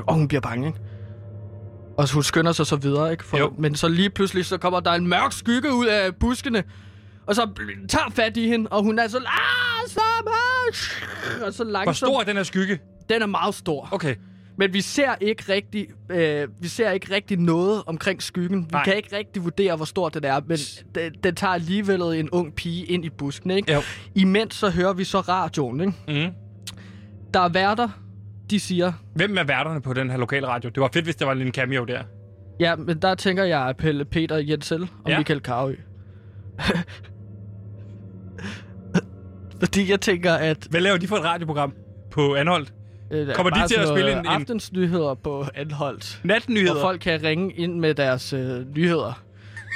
Og 0.06 0.14
hun 0.14 0.28
bliver 0.28 0.40
bange, 0.40 0.66
ikke? 0.66 0.78
Og 1.98 2.08
så 2.08 2.14
hun 2.14 2.22
skynder 2.22 2.52
sig 2.52 2.66
så 2.66 2.76
videre, 2.76 3.12
ikke? 3.12 3.24
For, 3.24 3.38
Jo. 3.38 3.54
men 3.58 3.74
så 3.74 3.88
lige 3.88 4.10
pludselig, 4.10 4.44
så 4.46 4.58
kommer 4.58 4.80
der 4.80 4.92
en 4.92 5.06
mørk 5.08 5.32
skygge 5.32 5.72
ud 5.74 5.86
af 5.86 6.14
buskene. 6.16 6.64
Og 7.26 7.34
så 7.34 7.48
tager 7.88 8.10
fat 8.10 8.36
i 8.36 8.48
hende, 8.48 8.68
og 8.70 8.82
hun 8.82 8.98
er 8.98 9.08
så 9.08 9.18
langsom. 9.18 10.26
Og 11.46 11.52
så 11.54 11.64
langsom. 11.64 11.84
Hvor 11.84 11.92
stor 11.92 12.20
er 12.20 12.24
den 12.24 12.36
her 12.36 12.42
skygge? 12.42 12.78
Den 13.08 13.22
er 13.22 13.26
meget 13.26 13.54
stor. 13.54 13.88
Okay. 13.92 14.14
Men 14.58 14.72
vi 14.72 14.80
ser 14.80 15.14
ikke 15.20 15.44
rigtig, 15.52 15.86
øh, 16.10 16.48
vi 16.60 16.68
ser 16.68 16.90
ikke 16.90 17.14
rigtig 17.14 17.38
noget 17.38 17.82
omkring 17.86 18.22
skyggen. 18.22 18.60
Vi 18.62 18.68
Nej. 18.72 18.84
kan 18.84 18.96
ikke 18.96 19.16
rigtig 19.16 19.44
vurdere, 19.44 19.76
hvor 19.76 19.84
stort 19.84 20.14
det 20.14 20.24
er, 20.24 20.40
men 20.46 20.58
den, 20.94 21.14
den 21.24 21.34
tager 21.34 21.52
alligevel 21.52 22.00
en 22.02 22.30
ung 22.30 22.54
pige 22.54 22.84
ind 22.84 23.04
i 23.04 23.10
busken, 23.10 23.50
ikke? 23.50 23.72
Jo. 23.72 23.80
Imens 24.14 24.54
så 24.54 24.70
hører 24.70 24.92
vi 24.92 25.04
så 25.04 25.20
radioen, 25.20 25.80
ikke? 25.80 25.92
Mm. 26.26 26.34
Der 27.34 27.40
er 27.40 27.48
værter, 27.48 27.88
de 28.50 28.60
siger... 28.60 28.92
Hvem 29.14 29.38
er 29.38 29.44
værterne 29.44 29.80
på 29.80 29.92
den 29.92 30.10
her 30.10 30.16
lokale 30.16 30.46
radio? 30.46 30.70
Det 30.70 30.80
var 30.80 30.90
fedt, 30.92 31.04
hvis 31.04 31.16
der 31.16 31.24
var 31.24 31.32
en 31.32 31.38
lille 31.38 31.52
cameo 31.52 31.84
der. 31.84 32.02
Ja, 32.60 32.76
men 32.76 33.02
der 33.02 33.14
tænker 33.14 33.44
jeg 33.44 33.74
Pelle 33.78 34.04
Peter 34.04 34.36
Jensel 34.36 34.82
og 34.82 35.10
ja. 35.10 35.18
Michael 35.18 35.40
Karø. 35.40 35.74
Fordi 39.60 39.90
jeg 39.90 40.00
tænker, 40.00 40.32
at... 40.32 40.66
Hvad 40.70 40.80
laver 40.80 40.96
de 40.96 41.08
for 41.08 41.16
et 41.16 41.24
radioprogram 41.24 41.74
på 42.10 42.34
Anholdt? 42.34 42.72
Øh, 43.10 43.34
Kommer 43.34 43.50
de 43.50 43.68
til 43.68 43.76
at 43.80 43.88
spille 43.88 44.12
en- 44.12 44.18
en- 44.18 44.26
Aftensnyheder 44.26 45.14
på 45.14 45.46
Anholdt. 45.54 46.20
Natnyheder? 46.24 46.72
Hvor 46.72 46.82
folk 46.82 47.00
kan 47.00 47.22
ringe 47.22 47.52
ind 47.52 47.74
med 47.80 47.94
deres 47.94 48.32
øh, 48.32 48.74
nyheder. 48.76 49.22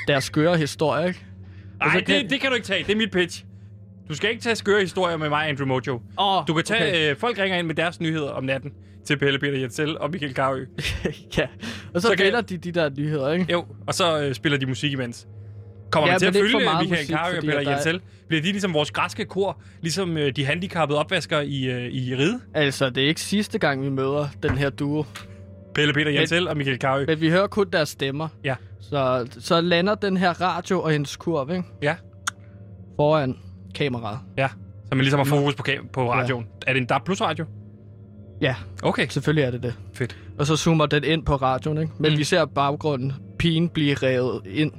Deres 0.09 0.25
skøre 0.25 0.57
historie, 0.57 1.09
ikke? 1.09 1.25
Nej, 1.81 1.99
så 1.99 2.05
kan- 2.05 2.23
det, 2.23 2.31
det 2.31 2.41
kan 2.41 2.49
du 2.51 2.55
ikke 2.55 2.67
tage. 2.67 2.85
Det 2.85 2.93
er 2.93 2.97
mit 2.97 3.11
pitch. 3.11 3.45
Du 4.09 4.15
skal 4.15 4.31
ikke 4.31 4.43
tage 4.43 4.57
skøre 4.57 4.81
historier 4.81 5.17
med 5.17 5.29
mig, 5.29 5.49
Andrew 5.49 5.67
Mojo. 5.67 6.01
Åh, 6.21 6.43
Du 6.49 6.55
kan 6.55 6.65
tage... 6.65 6.89
okay. 6.91 7.11
Øh, 7.11 7.17
folk 7.17 7.39
ringer 7.39 7.59
ind 7.59 7.67
med 7.67 7.75
deres 7.75 8.01
nyheder 8.01 8.31
om 8.31 8.45
natten 8.45 8.73
til 9.07 9.17
Pelle 9.19 9.39
Peter 9.39 9.59
Jensel 9.59 9.99
og 9.99 10.11
Michael 10.11 10.35
Karø. 10.35 10.65
ja. 11.39 11.47
Og 11.95 12.01
så, 12.01 12.01
Så 12.01 12.09
så 12.09 12.15
kan- 12.17 12.45
de 12.49 12.57
de 12.57 12.73
der 12.73 12.91
nyheder, 12.99 13.33
ikke? 13.33 13.47
Jo, 13.53 13.65
og 13.87 13.95
så 13.95 14.23
øh, 14.23 14.35
spiller 14.35 14.59
de 14.59 14.67
musik 14.67 14.93
imens. 14.93 15.27
Kommer 15.91 16.09
Ja, 16.09 16.13
ja, 16.13 16.17
vi 16.17 16.19
til 16.19 16.27
at 16.27 16.35
men 16.35 16.43
følge 16.43 16.89
Michael 16.91 17.09
Karø 17.09 17.37
og 17.37 17.43
Peter 17.43 17.61
er- 17.61 17.71
Jensel? 17.71 18.01
Bliver 18.29 18.43
de 18.43 18.49
ligesom 18.51 18.75
vores 18.75 18.91
græske 18.91 19.25
kor, 19.25 19.61
ligesom 19.81 20.17
øh, 20.17 20.33
de 20.37 20.45
handicappede 20.45 20.99
opvaskere 20.99 21.47
i, 21.47 21.71
øh, 21.71 21.83
i 21.93 22.15
ride? 22.17 22.41
Altså, 22.55 22.91
det 22.91 23.05
er 23.05 23.09
ikke 23.09 23.21
sidste 23.21 23.59
gang, 23.59 23.83
vi 23.83 23.89
møder 23.89 24.29
den 24.43 24.51
her 24.59 24.71
duo. 24.71 25.05
Pelle 25.75 25.93
Peter 25.95 26.11
Jensel 26.11 26.49
og 26.49 26.57
Michael 26.57 26.79
Karø. 26.79 27.05
Men 27.07 27.21
vi 27.21 27.31
hører 27.31 27.47
kun 27.47 27.67
deres 27.73 27.89
stemmer. 27.89 28.29
Ja. 28.45 28.55
Så, 28.81 29.27
så 29.39 29.61
lander 29.61 29.95
den 29.95 30.17
her 30.17 30.41
radio 30.41 30.83
og 30.83 30.91
hendes 30.91 31.17
kurv, 31.17 31.51
ikke? 31.51 31.63
Ja. 31.83 31.95
Foran 32.97 33.37
kameraet. 33.75 34.19
Ja, 34.37 34.49
så 34.89 34.95
man 34.95 34.99
ligesom 34.99 35.19
har 35.19 35.25
fokus 35.25 35.55
på, 35.55 35.65
på 35.93 36.13
radioen. 36.13 36.47
Er 36.67 36.73
det 36.73 36.81
en 36.81 36.87
DAB 36.87 37.05
Plus 37.05 37.21
radio? 37.21 37.45
Ja, 38.41 38.55
Okay, 38.83 39.07
selvfølgelig 39.09 39.45
er 39.45 39.51
det 39.51 39.63
det. 39.63 39.75
fedt. 39.95 40.17
Og 40.39 40.47
så 40.47 40.57
zoomer 40.57 40.87
den 40.87 41.05
ind 41.05 41.25
på 41.25 41.37
radioen, 41.37 41.79
ikke? 41.79 41.93
Men 41.99 42.09
Mm. 42.11 42.15
mm. 42.15 42.19
vi 42.19 42.25
ser 42.25 42.45
baggrunden. 42.45 43.13
Pigen 43.39 43.69
blive 43.69 43.95
revet 43.95 44.41
ind 44.47 44.73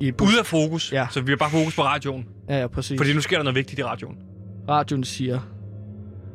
i 0.00 0.12
bus. 0.12 0.28
Ude 0.28 0.38
af 0.38 0.46
fokus, 0.46 0.92
Ja. 0.92 1.06
så 1.10 1.20
vi 1.20 1.30
har 1.32 1.36
bare 1.36 1.50
fokus 1.50 1.76
på 1.76 1.82
radioen. 1.82 2.26
Ja, 2.48 2.60
ja, 2.60 2.66
præcis. 2.66 3.00
Fordi 3.00 3.12
nu 3.14 3.20
sker 3.20 3.36
der 3.36 3.44
noget 3.44 3.54
vigtigt 3.54 3.78
i 3.80 3.84
radioen. 3.84 4.16
radioen 4.68 5.04
siger. 5.04 5.40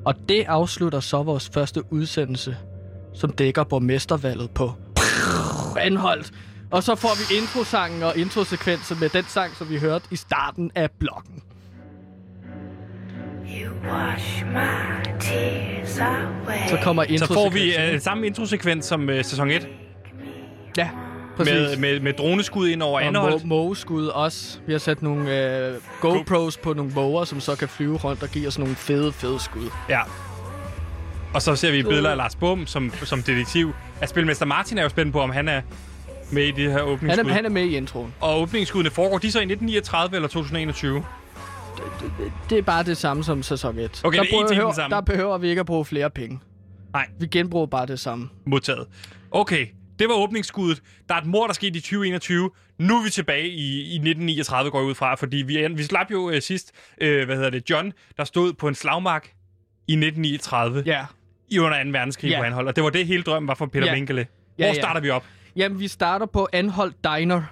Og 0.06 0.16
det 0.30 0.44
afslutter 0.48 1.00
så 1.00 1.24
vores 1.24 1.50
første 1.54 1.94
udsendelse, 1.94 2.58
som 3.14 3.32
dækker 3.32 3.64
borgmestervalget 3.64 4.52
på 4.52 4.72
Anholdt. 5.80 6.32
Og 6.72 6.84
så 6.84 6.96
får 6.96 7.10
vi 7.34 7.38
introsangen 7.42 8.04
og 8.04 8.18
introsekvensen 8.18 8.98
med 9.00 9.10
den 9.10 9.24
sang, 9.28 9.56
som 9.56 9.70
vi 9.70 9.78
hørte 9.80 10.06
i 10.12 10.16
starten 10.16 10.72
af 10.76 10.90
blokken. 11.00 11.44
You 13.46 13.72
wash 13.92 14.46
my 14.46 15.12
tears 15.20 16.00
away. 16.00 16.68
Så 16.70 16.78
kommer 16.84 17.04
Så 17.04 17.10
introsekvensen. 17.14 17.36
får 17.36 17.50
vi 17.90 17.94
øh, 17.96 18.02
samme 18.02 18.28
introsekvens 18.28 18.86
som 18.86 19.10
øh, 19.10 19.24
sæson 19.26 19.52
1, 19.52 19.68
Ja, 20.78 20.90
præcis. 21.46 21.78
med, 21.80 21.94
med, 21.94 22.00
med 22.00 22.14
droneskud 22.14 22.68
ind 22.70 22.84
over 22.84 23.00
og 23.00 23.06
Anholdt. 23.06 23.44
må- 23.46 23.48
mågeskud 23.56 24.06
også. 24.08 24.60
Vi 24.68 24.72
har 24.72 24.80
sat 24.80 25.02
nogle 25.02 25.58
øh, 25.68 25.74
GoPros 26.02 26.58
på 26.58 26.74
nogle 26.74 26.92
måger, 26.96 27.24
som 27.26 27.40
så 27.40 27.56
kan 27.56 27.68
flyve 27.70 27.98
rundt 27.98 28.24
og 28.24 28.30
give 28.30 28.48
os 28.48 28.60
nogle 28.60 28.76
fede, 28.76 29.12
fede 29.14 29.40
skud. 29.40 29.70
Ja. 29.90 30.00
Og 31.34 31.42
så 31.42 31.56
ser 31.56 31.72
vi 31.72 31.84
billeder 31.84 32.10
af 32.12 32.18
Lars 32.18 32.36
Bum 32.36 32.66
som, 32.68 32.92
som 33.04 33.22
detektiv. 33.24 33.74
At 34.02 34.10
spilmester 34.10 34.46
Martin 34.46 34.78
er 34.78 34.84
jo 34.84 34.90
spændt 34.90 35.14
på, 35.14 35.20
om 35.22 35.30
han 35.30 35.48
er 35.48 35.62
med 36.32 36.44
i 36.44 36.52
det 36.52 36.72
her 36.72 36.80
Han 36.80 36.88
åbningsskud. 36.88 37.30
er, 37.30 37.34
han 37.34 37.46
er 37.46 37.50
med 37.50 37.64
i 37.64 37.76
introen. 37.78 38.14
Og 38.20 38.42
åbningsskuddene 38.42 38.90
foregår 38.92 39.18
de 39.18 39.32
så 39.32 39.40
i 39.40 39.42
1939 39.42 40.16
eller 40.16 40.28
2021? 40.30 41.04
Det 42.50 42.58
er 42.58 42.62
bare 42.62 42.84
det 42.84 42.98
samme 42.98 43.24
som 43.24 43.44
sæson 43.44 43.78
1. 43.80 44.02
Okay, 44.04 44.18
der, 44.18 44.24
det 44.24 44.34
er 44.34 44.38
den 44.40 44.48
behøver, 44.50 44.74
samme. 44.74 44.96
der 44.96 45.02
behøver 45.02 45.38
vi 45.38 45.50
ikke 45.50 45.60
at 45.60 45.66
bruge 45.66 45.86
flere 45.86 46.10
penge. 46.10 46.40
Nej. 46.94 47.08
Vi 47.20 47.28
genbruger 47.28 47.66
bare 47.66 47.86
det 47.86 48.00
samme. 48.00 48.30
Modtaget. 48.46 48.88
Okay, 49.32 49.66
det 50.02 50.10
var 50.10 50.16
åbningsskuddet. 50.16 50.82
Der 51.10 51.16
er 51.16 51.20
et 51.20 51.26
mord, 51.26 51.48
der 51.48 51.54
skete 51.54 51.78
i 51.78 51.82
2021. 51.82 52.50
Nu 52.80 52.98
er 53.00 53.04
vi 53.04 53.10
tilbage 53.10 53.48
i, 53.48 53.82
i 53.82 53.96
1939, 53.96 54.72
går 54.72 54.80
jeg 54.80 54.88
ud 54.88 54.96
fra, 54.96 55.16
fordi 55.16 55.38
vi, 55.38 55.68
vi 55.76 55.84
slap 55.84 56.12
jo 56.12 56.30
øh, 56.30 56.42
sidst, 56.42 56.72
øh, 57.02 57.26
hvad 57.26 57.36
hedder 57.36 57.50
det, 57.50 57.70
John, 57.70 57.94
der 58.18 58.24
stod 58.24 58.54
på 58.54 58.68
en 58.68 58.76
slagmark 58.76 59.26
i 59.88 59.94
1939 59.94 60.84
Ja. 60.86 61.06
i 61.50 61.60
under 61.60 61.84
2. 61.84 61.90
verdenskrig 61.90 62.30
Ja. 62.30 62.40
på 62.40 62.44
Anhold. 62.44 62.68
Og 62.68 62.76
det 62.76 62.84
var 62.84 62.90
det 62.90 63.06
hele 63.08 63.24
drømmen 63.24 63.48
var 63.48 63.54
for 63.56 63.66
Peter 63.66 63.86
Ja. 63.88 63.96
Ja, 63.96 64.24
Hvor 64.58 64.66
ja. 64.66 64.74
starter 64.74 65.02
vi 65.02 65.10
op? 65.10 65.26
Jamen, 65.56 65.80
vi 65.80 65.88
starter 65.88 66.26
på 66.26 66.48
Anholdt 66.54 66.96
Diner. 67.04 67.44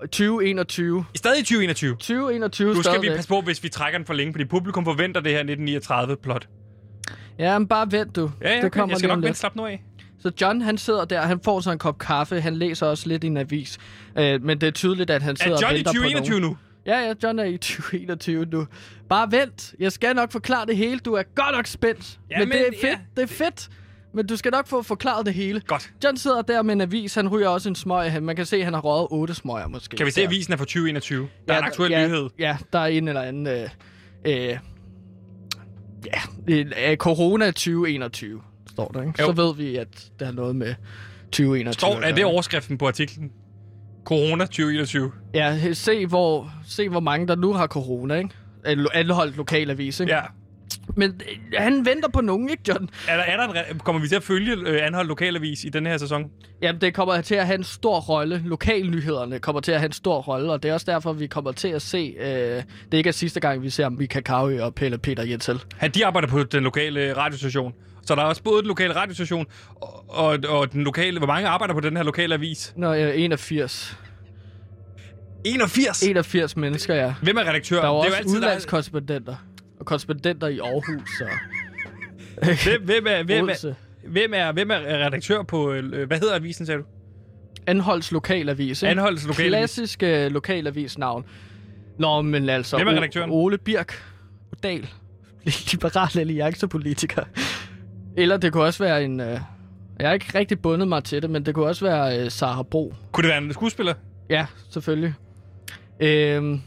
2021. 0.00 1.04
Stadig 1.14 1.38
i 1.38 1.42
2021. 1.42 1.92
2021 1.96 2.68
Nu 2.68 2.74
skal 2.74 2.78
vi 2.78 2.82
stadigvæk. 2.82 3.16
passe 3.16 3.28
på, 3.28 3.40
hvis 3.40 3.62
vi 3.62 3.68
trækker 3.68 3.98
den 3.98 4.06
for 4.06 4.14
længe, 4.14 4.32
fordi 4.32 4.44
publikum 4.44 4.84
forventer 4.84 5.20
det 5.20 5.32
her 5.32 5.42
1939-plot. 5.42 6.48
Ja, 7.38 7.58
men 7.58 7.68
bare 7.68 7.86
vent 7.92 8.16
du. 8.16 8.30
Ja, 8.42 8.48
ja, 8.48 8.56
det 8.56 8.64
okay. 8.64 8.78
kommer 8.80 8.92
jeg 8.92 8.98
skal 8.98 9.08
nok 9.08 9.22
vente 9.24 9.38
slap 9.38 9.56
nu 9.56 9.66
af. 9.66 9.82
Så 10.20 10.32
John, 10.40 10.60
han 10.62 10.78
sidder 10.78 11.04
der, 11.04 11.22
han 11.22 11.40
får 11.44 11.60
sig 11.60 11.72
en 11.72 11.78
kop 11.78 11.98
kaffe, 11.98 12.40
han 12.40 12.56
læser 12.56 12.86
også 12.86 13.08
lidt 13.08 13.24
i 13.24 13.26
en 13.26 13.36
avis. 13.36 13.78
Øh, 14.18 14.42
men 14.42 14.60
det 14.60 14.66
er 14.66 14.70
tydeligt, 14.70 15.10
at 15.10 15.22
han 15.22 15.30
Er 15.32 15.42
sidder 15.42 15.56
og 15.56 15.62
John 15.62 15.74
i 15.74 15.76
venter 15.76 15.90
på 15.90 15.94
2021 15.94 16.40
nogen. 16.40 16.50
nu? 16.50 16.56
Ja, 16.86 16.98
ja, 17.06 17.14
John 17.22 17.38
er 17.38 17.44
i 17.44 17.56
2021 17.68 18.44
nu. 18.44 18.66
Bare 19.08 19.32
vent, 19.32 19.74
jeg 19.80 19.92
skal 19.92 20.14
nok 20.16 20.32
forklare 20.32 20.66
det 20.66 20.76
hele. 20.76 20.98
Du 20.98 21.12
er 21.14 21.22
godt 21.34 21.56
nok 21.56 21.66
spændt. 21.66 22.18
Ja, 22.30 22.38
men, 22.38 22.48
men 22.48 22.58
det 22.58 22.66
er 22.66 22.88
ja. 22.88 22.88
fedt, 22.88 23.00
det 23.16 23.22
er 23.22 23.26
fedt. 23.26 23.68
Men 24.14 24.26
du 24.26 24.36
skal 24.36 24.50
nok 24.50 24.66
få 24.68 24.82
forklaret 24.82 25.26
det 25.26 25.34
hele. 25.34 25.60
Godt. 25.66 25.90
John 26.04 26.16
sidder 26.16 26.42
der 26.42 26.62
med 26.62 26.74
en 26.74 26.80
avis, 26.80 27.14
han 27.14 27.28
ryger 27.28 27.48
også 27.48 27.68
en 27.68 27.74
smøg. 27.74 28.22
Man 28.22 28.36
kan 28.36 28.46
se, 28.46 28.56
at 28.56 28.64
han 28.64 28.74
har 28.74 28.80
røget 28.80 29.08
otte 29.10 29.34
smøger 29.34 29.68
måske. 29.68 29.96
Kan 29.96 30.06
vi 30.06 30.10
se, 30.10 30.20
at 30.20 30.26
avisen 30.26 30.52
er 30.52 30.56
fra 30.56 30.64
2021? 30.64 31.28
Der 31.48 31.54
er 31.54 31.58
en 31.58 31.64
aktuel 31.64 31.90
ja, 31.90 32.06
nyhed. 32.06 32.28
Ja, 32.38 32.56
der 32.72 32.78
er 32.78 32.86
en 32.86 33.08
eller 33.08 33.22
anden... 33.22 33.46
Øh, 33.46 33.68
øh, 34.24 34.58
ja, 36.06 36.20
øh, 36.90 36.96
corona 36.96 37.46
2021, 37.46 38.40
står 38.78 38.88
der, 38.94 39.00
ikke? 39.02 39.22
Jo. 39.22 39.26
Så 39.26 39.32
ved 39.32 39.54
vi, 39.56 39.76
at 39.76 40.10
der 40.20 40.26
er 40.26 40.32
noget 40.32 40.56
med 40.56 40.74
2021. 41.24 41.72
Står, 41.72 42.00
er 42.00 42.14
det 42.14 42.24
overskriften 42.24 42.78
på 42.78 42.86
artiklen? 42.86 43.30
Corona 44.04 44.44
2021. 44.44 45.12
Ja, 45.34 45.72
se 45.72 46.06
hvor, 46.06 46.52
se 46.66 46.88
hvor 46.88 47.00
mange 47.00 47.26
der 47.28 47.36
nu 47.36 47.52
har 47.52 47.66
corona, 47.66 48.14
ikke? 48.14 48.30
Alle- 48.64 48.96
Anholdt 48.96 49.36
lokalavis, 49.36 50.00
ikke? 50.00 50.12
Ja. 50.14 50.20
Men 50.96 51.10
øh, 51.10 51.36
han 51.58 51.84
venter 51.86 52.08
på 52.08 52.20
nogen, 52.20 52.50
ikke, 52.50 52.62
John? 52.68 52.88
Er 53.08 53.16
der, 53.16 53.22
er 53.22 53.36
der 53.52 53.62
en, 53.70 53.78
kommer 53.78 54.02
vi 54.02 54.08
til 54.08 54.16
at 54.16 54.22
følge 54.22 54.56
øh, 54.66 54.86
Anhold 54.86 55.08
Lokalavis 55.08 55.64
i 55.64 55.68
den 55.68 55.86
her 55.86 55.96
sæson? 55.98 56.24
Jamen, 56.62 56.80
det 56.80 56.94
kommer 56.94 57.20
til 57.20 57.34
at 57.34 57.46
have 57.46 57.58
en 57.58 57.64
stor 57.64 58.00
rolle. 58.00 58.42
Lokalnyhederne 58.44 59.38
kommer 59.38 59.60
til 59.60 59.72
at 59.72 59.78
have 59.78 59.86
en 59.86 59.92
stor 59.92 60.20
rolle, 60.20 60.52
og 60.52 60.62
det 60.62 60.68
er 60.68 60.72
også 60.74 60.86
derfor, 60.92 61.12
vi 61.12 61.26
kommer 61.26 61.52
til 61.52 61.68
at 61.68 61.82
se... 61.82 62.14
Øh, 62.20 62.62
det 62.92 62.98
ikke 62.98 63.08
er 63.08 63.12
sidste 63.12 63.40
gang, 63.40 63.62
vi 63.62 63.70
ser 63.70 63.88
Mika 63.88 64.20
Kaui 64.20 64.58
og 64.58 64.74
Pelle 64.74 64.98
Peter 64.98 65.22
Jensel. 65.22 65.60
Han, 65.76 65.90
de 65.90 66.06
arbejder 66.06 66.28
på 66.28 66.42
den 66.42 66.62
lokale 66.62 67.16
radiostation. 67.16 67.72
Så 68.08 68.14
der 68.14 68.22
er 68.22 68.26
også 68.26 68.42
både 68.42 68.60
den 68.62 68.68
lokale 68.68 68.96
radiostation 68.96 69.46
og, 69.74 70.04
og, 70.08 70.38
og 70.48 70.72
den 70.72 70.84
lokale... 70.84 71.18
Hvor 71.18 71.26
mange 71.26 71.48
arbejder 71.48 71.74
på 71.74 71.80
den 71.80 71.96
her 71.96 72.04
lokale 72.04 72.34
avis? 72.34 72.72
Nå, 72.76 72.94
øh, 72.94 73.12
81. 73.14 73.98
81! 75.44 76.02
81 76.02 76.56
mennesker, 76.56 76.94
ja. 76.94 77.14
Hvem 77.22 77.36
er 77.36 77.40
redaktør? 77.40 77.76
Der 77.76 77.82
er 77.82 77.88
jo 77.88 77.96
også 77.96 78.16
altid, 78.16 78.36
udlandskorrespondenter. 78.36 79.36
Og 79.80 79.86
korrespondenter 79.86 80.46
i 80.48 80.58
Aarhus 80.58 81.20
og 81.20 81.28
Hvem, 82.64 82.82
hvem, 82.84 83.06
er, 83.06 83.22
hvem, 83.22 83.48
er, 83.48 83.74
hvem, 84.08 84.34
er, 84.34 84.52
hvem 84.52 84.70
er 84.70 85.06
redaktør 85.06 85.42
på... 85.42 85.72
Øh, 85.72 86.06
hvad 86.06 86.18
hedder 86.18 86.34
avisen, 86.34 86.66
sagde 86.66 86.80
du? 86.80 86.84
Anholds 87.66 88.12
lokalavis, 88.12 88.82
ikke? 88.82 88.90
Anholds 88.90 89.26
lokalavis. 89.26 89.50
Klassisk 89.50 90.02
øh, 90.02 90.30
lokalavisnavn. 90.30 91.24
Nå, 91.98 92.22
men 92.22 92.48
altså... 92.48 92.76
Hvem 92.76 92.88
er 92.88 92.92
O- 92.92 92.96
redaktøren? 92.96 93.30
Ole 93.30 93.58
Birk 93.58 94.02
Dahl. 94.62 94.88
Liberal 95.72 96.18
alliancepolitiker. 96.18 97.24
Eller 98.18 98.36
det 98.36 98.52
kunne 98.52 98.64
også 98.64 98.84
være 98.84 99.04
en... 99.04 99.20
Øh, 99.20 99.40
jeg 99.98 100.08
har 100.08 100.12
ikke 100.14 100.38
rigtig 100.38 100.60
bundet 100.60 100.88
mig 100.88 101.04
til 101.04 101.22
det, 101.22 101.30
men 101.30 101.46
det 101.46 101.54
kunne 101.54 101.66
også 101.66 101.84
være 101.84 102.18
øh, 102.24 102.30
Sara 102.30 102.62
Bro. 102.62 102.94
Kunne 103.12 103.22
det 103.22 103.28
være 103.30 103.42
en 103.42 103.52
skuespiller? 103.52 103.94
Ja, 104.30 104.46
selvfølgelig. 104.70 105.14
Øhm, 106.00 106.60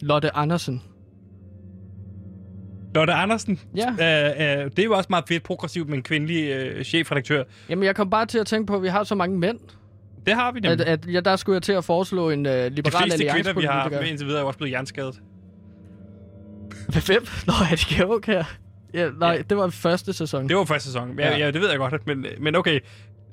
Lotte 0.00 0.36
Andersen. 0.36 0.82
Lotte 2.94 3.12
Andersen? 3.12 3.60
Ja. 3.76 3.88
Øh, 3.90 4.64
øh, 4.64 4.70
det 4.70 4.78
er 4.78 4.84
jo 4.84 4.92
også 4.92 5.06
meget 5.10 5.24
fedt 5.28 5.42
progressivt 5.42 5.88
med 5.88 5.96
en 5.96 6.02
kvindelig 6.02 6.50
øh, 6.50 6.84
chefredaktør. 6.84 7.44
Jamen, 7.68 7.84
jeg 7.84 7.96
kom 7.96 8.10
bare 8.10 8.26
til 8.26 8.38
at 8.38 8.46
tænke 8.46 8.66
på, 8.66 8.76
at 8.76 8.82
vi 8.82 8.88
har 8.88 9.04
så 9.04 9.14
mange 9.14 9.38
mænd. 9.38 9.58
Det 10.26 10.34
har 10.34 10.52
vi 10.52 10.58
At, 10.58 10.62
nemlig. 10.62 10.86
at, 10.86 11.06
ja, 11.12 11.20
der 11.20 11.36
skulle 11.36 11.54
jeg 11.54 11.62
til 11.62 11.72
at 11.72 11.84
foreslå 11.84 12.30
en 12.30 12.46
øh, 12.46 12.52
De 12.52 12.68
liberal 12.68 13.02
fleste 13.02 13.28
kvinder, 13.32 13.52
vi 13.52 13.64
har 13.64 13.88
med 13.88 14.06
indtil 14.06 14.26
videre, 14.26 14.40
er 14.40 14.44
også 14.44 14.58
blevet 14.58 14.70
hjernskadet. 14.70 15.20
Hvem? 17.06 17.26
Nå, 17.46 17.52
er 17.70 17.70
det 17.70 17.98
joke 17.98 18.32
her? 18.32 18.44
Ja, 18.94 19.08
nej, 19.20 19.30
Ja. 19.32 19.42
det 19.50 19.56
var 19.56 19.68
første 19.68 20.12
sæson. 20.12 20.48
Det 20.48 20.56
var 20.56 20.64
første 20.64 20.86
sæson. 20.88 21.18
Ja, 21.18 21.30
Ja. 21.30 21.38
ja 21.38 21.46
det 21.50 21.60
ved 21.60 21.70
jeg 21.70 21.78
godt. 21.78 22.06
Men, 22.06 22.26
men 22.40 22.56
okay. 22.56 22.80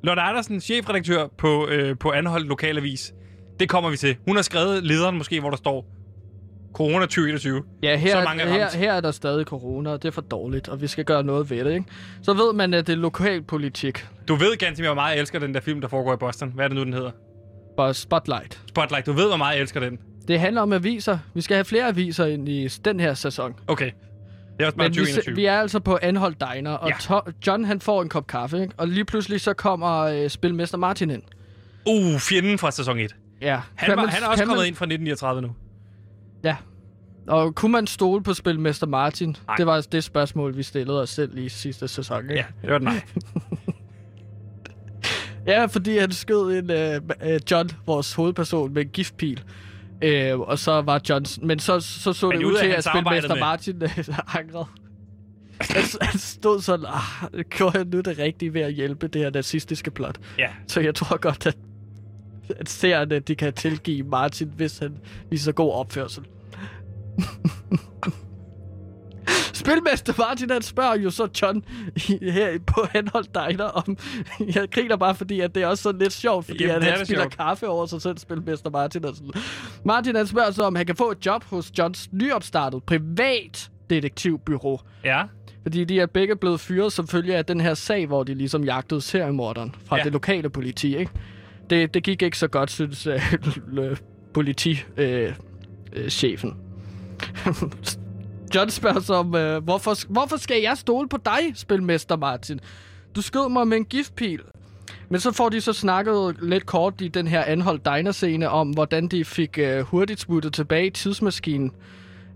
Lotte 0.03 0.21
Andersen, 0.21 0.61
chefredaktør 0.61 1.27
på, 1.37 1.67
øh, 1.67 1.97
på 1.99 2.11
Anholdt 2.11 2.47
Lokalavis. 2.47 3.13
Det 3.59 3.69
kommer 3.69 3.89
vi 3.89 3.97
til. 3.97 4.15
Hun 4.27 4.35
har 4.35 4.43
skrevet 4.43 4.83
lederen 4.83 5.17
måske, 5.17 5.39
hvor 5.39 5.49
der 5.49 5.57
står 5.57 5.85
Corona 6.73 7.05
2021. 7.05 7.63
Ja, 7.83 7.97
her, 7.97 8.11
Så 8.11 8.23
mange 8.23 8.43
er 8.43 8.47
her, 8.53 8.77
her 8.77 8.93
er 8.93 9.01
der 9.01 9.11
stadig 9.11 9.45
corona, 9.45 9.89
og 9.89 10.01
det 10.03 10.07
er 10.07 10.11
for 10.11 10.21
dårligt, 10.21 10.67
og 10.69 10.81
vi 10.81 10.87
skal 10.87 11.05
gøre 11.05 11.23
noget 11.23 11.49
ved 11.49 11.65
det, 11.65 11.73
ikke? 11.73 11.85
Så 12.21 12.33
ved 12.33 12.53
man, 12.53 12.73
at 12.73 12.87
det 12.87 12.93
er 12.93 12.97
lokalpolitik. 12.97 14.07
Du 14.27 14.35
ved, 14.35 14.57
Gansimir, 14.57 14.87
hvor 14.87 14.95
meget 14.95 15.11
jeg 15.13 15.19
elsker 15.19 15.39
den 15.39 15.53
der 15.53 15.59
film, 15.59 15.81
der 15.81 15.87
foregår 15.87 16.13
i 16.13 16.17
Boston. 16.17 16.51
Hvad 16.55 16.65
er 16.65 16.69
det 16.69 16.77
nu, 16.77 16.83
den 16.83 16.93
hedder? 16.93 17.11
Bare 17.77 17.93
spotlight. 17.93 18.61
Spotlight. 18.69 19.05
Du 19.05 19.11
ved, 19.11 19.27
hvor 19.27 19.37
meget 19.37 19.53
jeg 19.55 19.61
elsker 19.61 19.79
den. 19.79 19.99
Det 20.27 20.39
handler 20.39 20.61
om 20.61 20.73
aviser. 20.73 21.17
Vi 21.33 21.41
skal 21.41 21.55
have 21.55 21.65
flere 21.65 21.87
aviser 21.87 22.25
ind 22.25 22.49
i 22.49 22.67
den 22.67 22.99
her 22.99 23.13
sæson. 23.13 23.53
Okay. 23.67 23.91
Det 24.59 24.63
er 24.65 24.67
også 24.67 24.77
meget 24.77 24.91
Men 24.91 24.95
vi, 24.95 25.05
2021. 25.05 25.35
vi 25.35 25.45
er 25.45 25.59
altså 25.59 25.79
på 25.79 25.99
Anholdt 26.01 26.37
Diner, 26.53 26.71
og 26.71 26.89
Ja. 26.89 26.95
to- 26.99 27.31
John 27.47 27.65
han 27.65 27.81
får 27.81 28.01
en 28.01 28.09
kop 28.09 28.27
kaffe, 28.27 28.61
ikke? 28.61 28.73
og 28.77 28.87
lige 28.87 29.05
pludselig 29.05 29.41
så 29.41 29.53
kommer 29.53 29.99
øh, 29.99 30.29
spilmester 30.29 30.77
Martin 30.77 31.09
ind. 31.09 31.23
Uh, 31.85 32.19
fjenden 32.19 32.57
fra 32.57 32.71
sæson 32.71 32.99
1. 32.99 33.15
Ja. 33.41 33.61
Han, 33.75 33.97
var, 33.97 34.05
han 34.07 34.23
er 34.23 34.27
også 34.27 34.45
kommet 34.45 34.65
ind 34.65 34.75
fra 34.75 34.85
1939 34.85 35.41
nu. 35.41 35.49
Ja. 36.43 36.55
Og 37.27 37.55
kunne 37.55 37.71
man 37.71 37.87
stole 37.87 38.23
på 38.23 38.33
spilmester 38.33 38.87
Martin? 38.87 39.35
Nej. 39.47 39.55
Det 39.55 39.65
var 39.65 39.81
det 39.91 40.03
spørgsmål, 40.03 40.57
vi 40.57 40.63
stillede 40.63 41.01
os 41.01 41.09
selv 41.09 41.37
i 41.37 41.49
sidste 41.49 41.87
sæson. 41.87 42.21
Ikke? 42.21 42.33
Ja, 42.35 42.45
det 42.61 42.71
var 42.71 42.77
den 42.77 42.87
nej. 42.87 43.01
Ja, 45.47 45.65
fordi 45.65 45.97
han 45.97 46.11
skød 46.11 46.59
en 46.59 46.69
uh, 46.69 47.51
John, 47.51 47.69
vores 47.85 48.13
hovedperson, 48.13 48.73
med 48.73 48.81
en 48.81 48.89
giftpil. 48.89 49.43
Uh, 50.05 50.39
og 50.39 50.59
så 50.59 50.81
var 50.81 51.01
John... 51.09 51.25
Men 51.41 51.59
så 51.59 51.79
så, 51.79 52.13
så 52.13 52.29
Men 52.29 52.39
det 52.39 52.45
ud 52.45 52.57
til, 52.57 52.67
at 52.67 52.83
spilmester 52.83 53.33
med- 53.33 53.39
Martin 53.39 53.83
uh, 53.83 53.99
angrede. 54.39 54.65
Han, 55.61 55.83
han 56.01 56.19
stod 56.19 56.61
sådan, 56.61 56.85
ah, 56.89 57.41
gjorde 57.49 57.77
jeg 57.77 57.85
nu 57.85 57.99
det 58.01 58.17
rigtige 58.17 58.53
ved 58.53 58.61
at 58.61 58.73
hjælpe 58.73 59.07
det 59.07 59.21
her 59.21 59.31
nazistiske 59.31 59.91
plot? 59.91 60.17
Ja. 60.37 60.49
Så 60.67 60.79
jeg 60.81 60.95
tror 60.95 61.17
godt, 61.17 61.45
at, 61.45 61.57
at 62.49 62.69
seerne, 62.69 63.19
de 63.19 63.35
kan 63.35 63.53
tilgive 63.53 64.03
Martin, 64.07 64.51
hvis 64.55 64.77
han 64.77 64.97
viser 65.29 65.51
god 65.51 65.73
opførsel. 65.73 66.23
Spilmester 69.53 70.13
Martin, 70.17 70.49
han 70.49 70.61
spørger 70.61 70.95
jo 70.97 71.09
så 71.09 71.27
John 71.41 71.63
her 72.21 72.59
på 72.67 72.87
Henholdt 72.93 73.29
Diner 73.35 73.63
om... 73.65 73.97
Jeg 74.55 74.67
griner 74.71 74.95
bare, 74.97 75.15
fordi 75.15 75.39
at 75.39 75.55
det 75.55 75.63
er 75.63 75.67
også 75.67 75.83
sådan 75.83 76.01
lidt 76.01 76.13
sjovt, 76.13 76.45
fordi 76.45 76.63
Jamen, 76.65 76.83
han 76.83 76.97
da 76.97 77.03
spiller 77.05 77.23
sjovt. 77.23 77.37
kaffe 77.37 77.67
over 77.67 77.85
sig 77.85 78.01
selv, 78.01 78.17
Spilmester 78.17 78.69
Martin. 78.69 79.05
Og 79.05 79.15
sådan. 79.15 79.31
Martin, 79.85 80.15
han 80.15 80.27
spørger 80.27 80.51
så, 80.51 80.63
om 80.63 80.75
han 80.75 80.85
kan 80.85 80.95
få 80.95 81.11
et 81.11 81.25
job 81.25 81.43
hos 81.43 81.71
Johns 81.77 82.09
nyopstartet 82.11 82.83
privat 82.83 83.69
detektivbyrå. 83.89 84.81
Ja. 85.03 85.23
Fordi 85.61 85.83
de 85.83 85.99
er 85.99 86.05
begge 86.05 86.35
blevet 86.35 86.59
fyret 86.59 86.93
som 86.93 87.07
følge 87.07 87.35
af 87.35 87.45
den 87.45 87.61
her 87.61 87.73
sag, 87.73 88.07
hvor 88.07 88.23
de 88.23 88.33
ligesom 88.33 88.63
jagtede 88.63 89.01
seriemorderen 89.01 89.75
fra 89.85 89.97
Ja. 89.97 90.03
det 90.03 90.13
lokale 90.13 90.49
politi, 90.49 90.97
ikke? 90.97 91.11
Det, 91.69 91.93
det 91.93 92.03
gik 92.03 92.21
ikke 92.21 92.37
så 92.37 92.47
godt, 92.47 92.71
synes 92.71 93.07
uh, 93.07 93.17
politichefen. 94.33 94.93
Øh, 95.03 95.33
øh, 95.93 96.09
chefen. 96.09 96.55
John 98.55 98.69
spørger 98.69 98.99
så 98.99 99.13
om, 99.13 99.35
øh, 99.35 99.63
hvorfor, 99.63 99.95
hvorfor 100.11 100.37
skal 100.37 100.61
jeg 100.61 100.77
stole 100.77 101.09
på 101.09 101.17
dig, 101.25 101.39
spilmester 101.55 102.15
Martin? 102.17 102.59
Du 103.15 103.21
skød 103.21 103.49
mig 103.49 103.67
med 103.67 103.77
en 103.77 103.85
giftpil. 103.85 104.39
Men 105.09 105.19
så 105.19 105.31
får 105.31 105.49
de 105.49 105.61
så 105.61 105.73
snakket 105.73 106.35
lidt 106.41 106.65
kort 106.65 106.93
i 107.01 107.07
den 107.07 107.27
her 107.27 107.43
anholdt 107.43 107.85
diner-scene 107.85 108.49
om, 108.49 108.69
hvordan 108.69 109.07
de 109.07 109.25
fik 109.25 109.57
øh, 109.57 109.79
hurtigt 109.81 110.19
smuttet 110.19 110.53
tilbage 110.53 110.87
i 110.87 110.89
tidsmaskinen. 110.89 111.71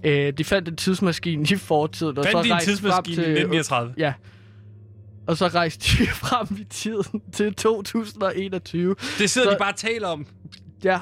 Øh, 0.04 0.34
de 0.34 0.44
fandt 0.44 0.68
en 0.70 0.76
tidsmaskine 0.76 1.44
i 1.52 1.56
fortiden. 1.56 2.18
Og 2.18 2.24
så 2.24 2.32
Fandt 2.32 2.46
de 2.48 2.54
en 2.54 2.60
tidsmaskine 2.60 3.14
i 3.14 3.16
til- 3.16 3.24
1939? 3.24 3.94
Ja. 3.98 4.14
Og 5.28 5.38
så 5.38 5.48
rejste 5.48 5.98
de 6.04 6.08
frem 6.26 6.48
i 6.60 6.64
tiden 6.64 7.22
til 7.34 7.54
2021. 7.54 8.96
Det 9.20 9.30
sidder 9.30 9.48
Så- 9.48 9.52
de 9.54 9.58
bare 9.60 9.72
og 9.72 9.76
taler 9.78 10.08
om. 10.08 10.26
Ja. 10.84 11.00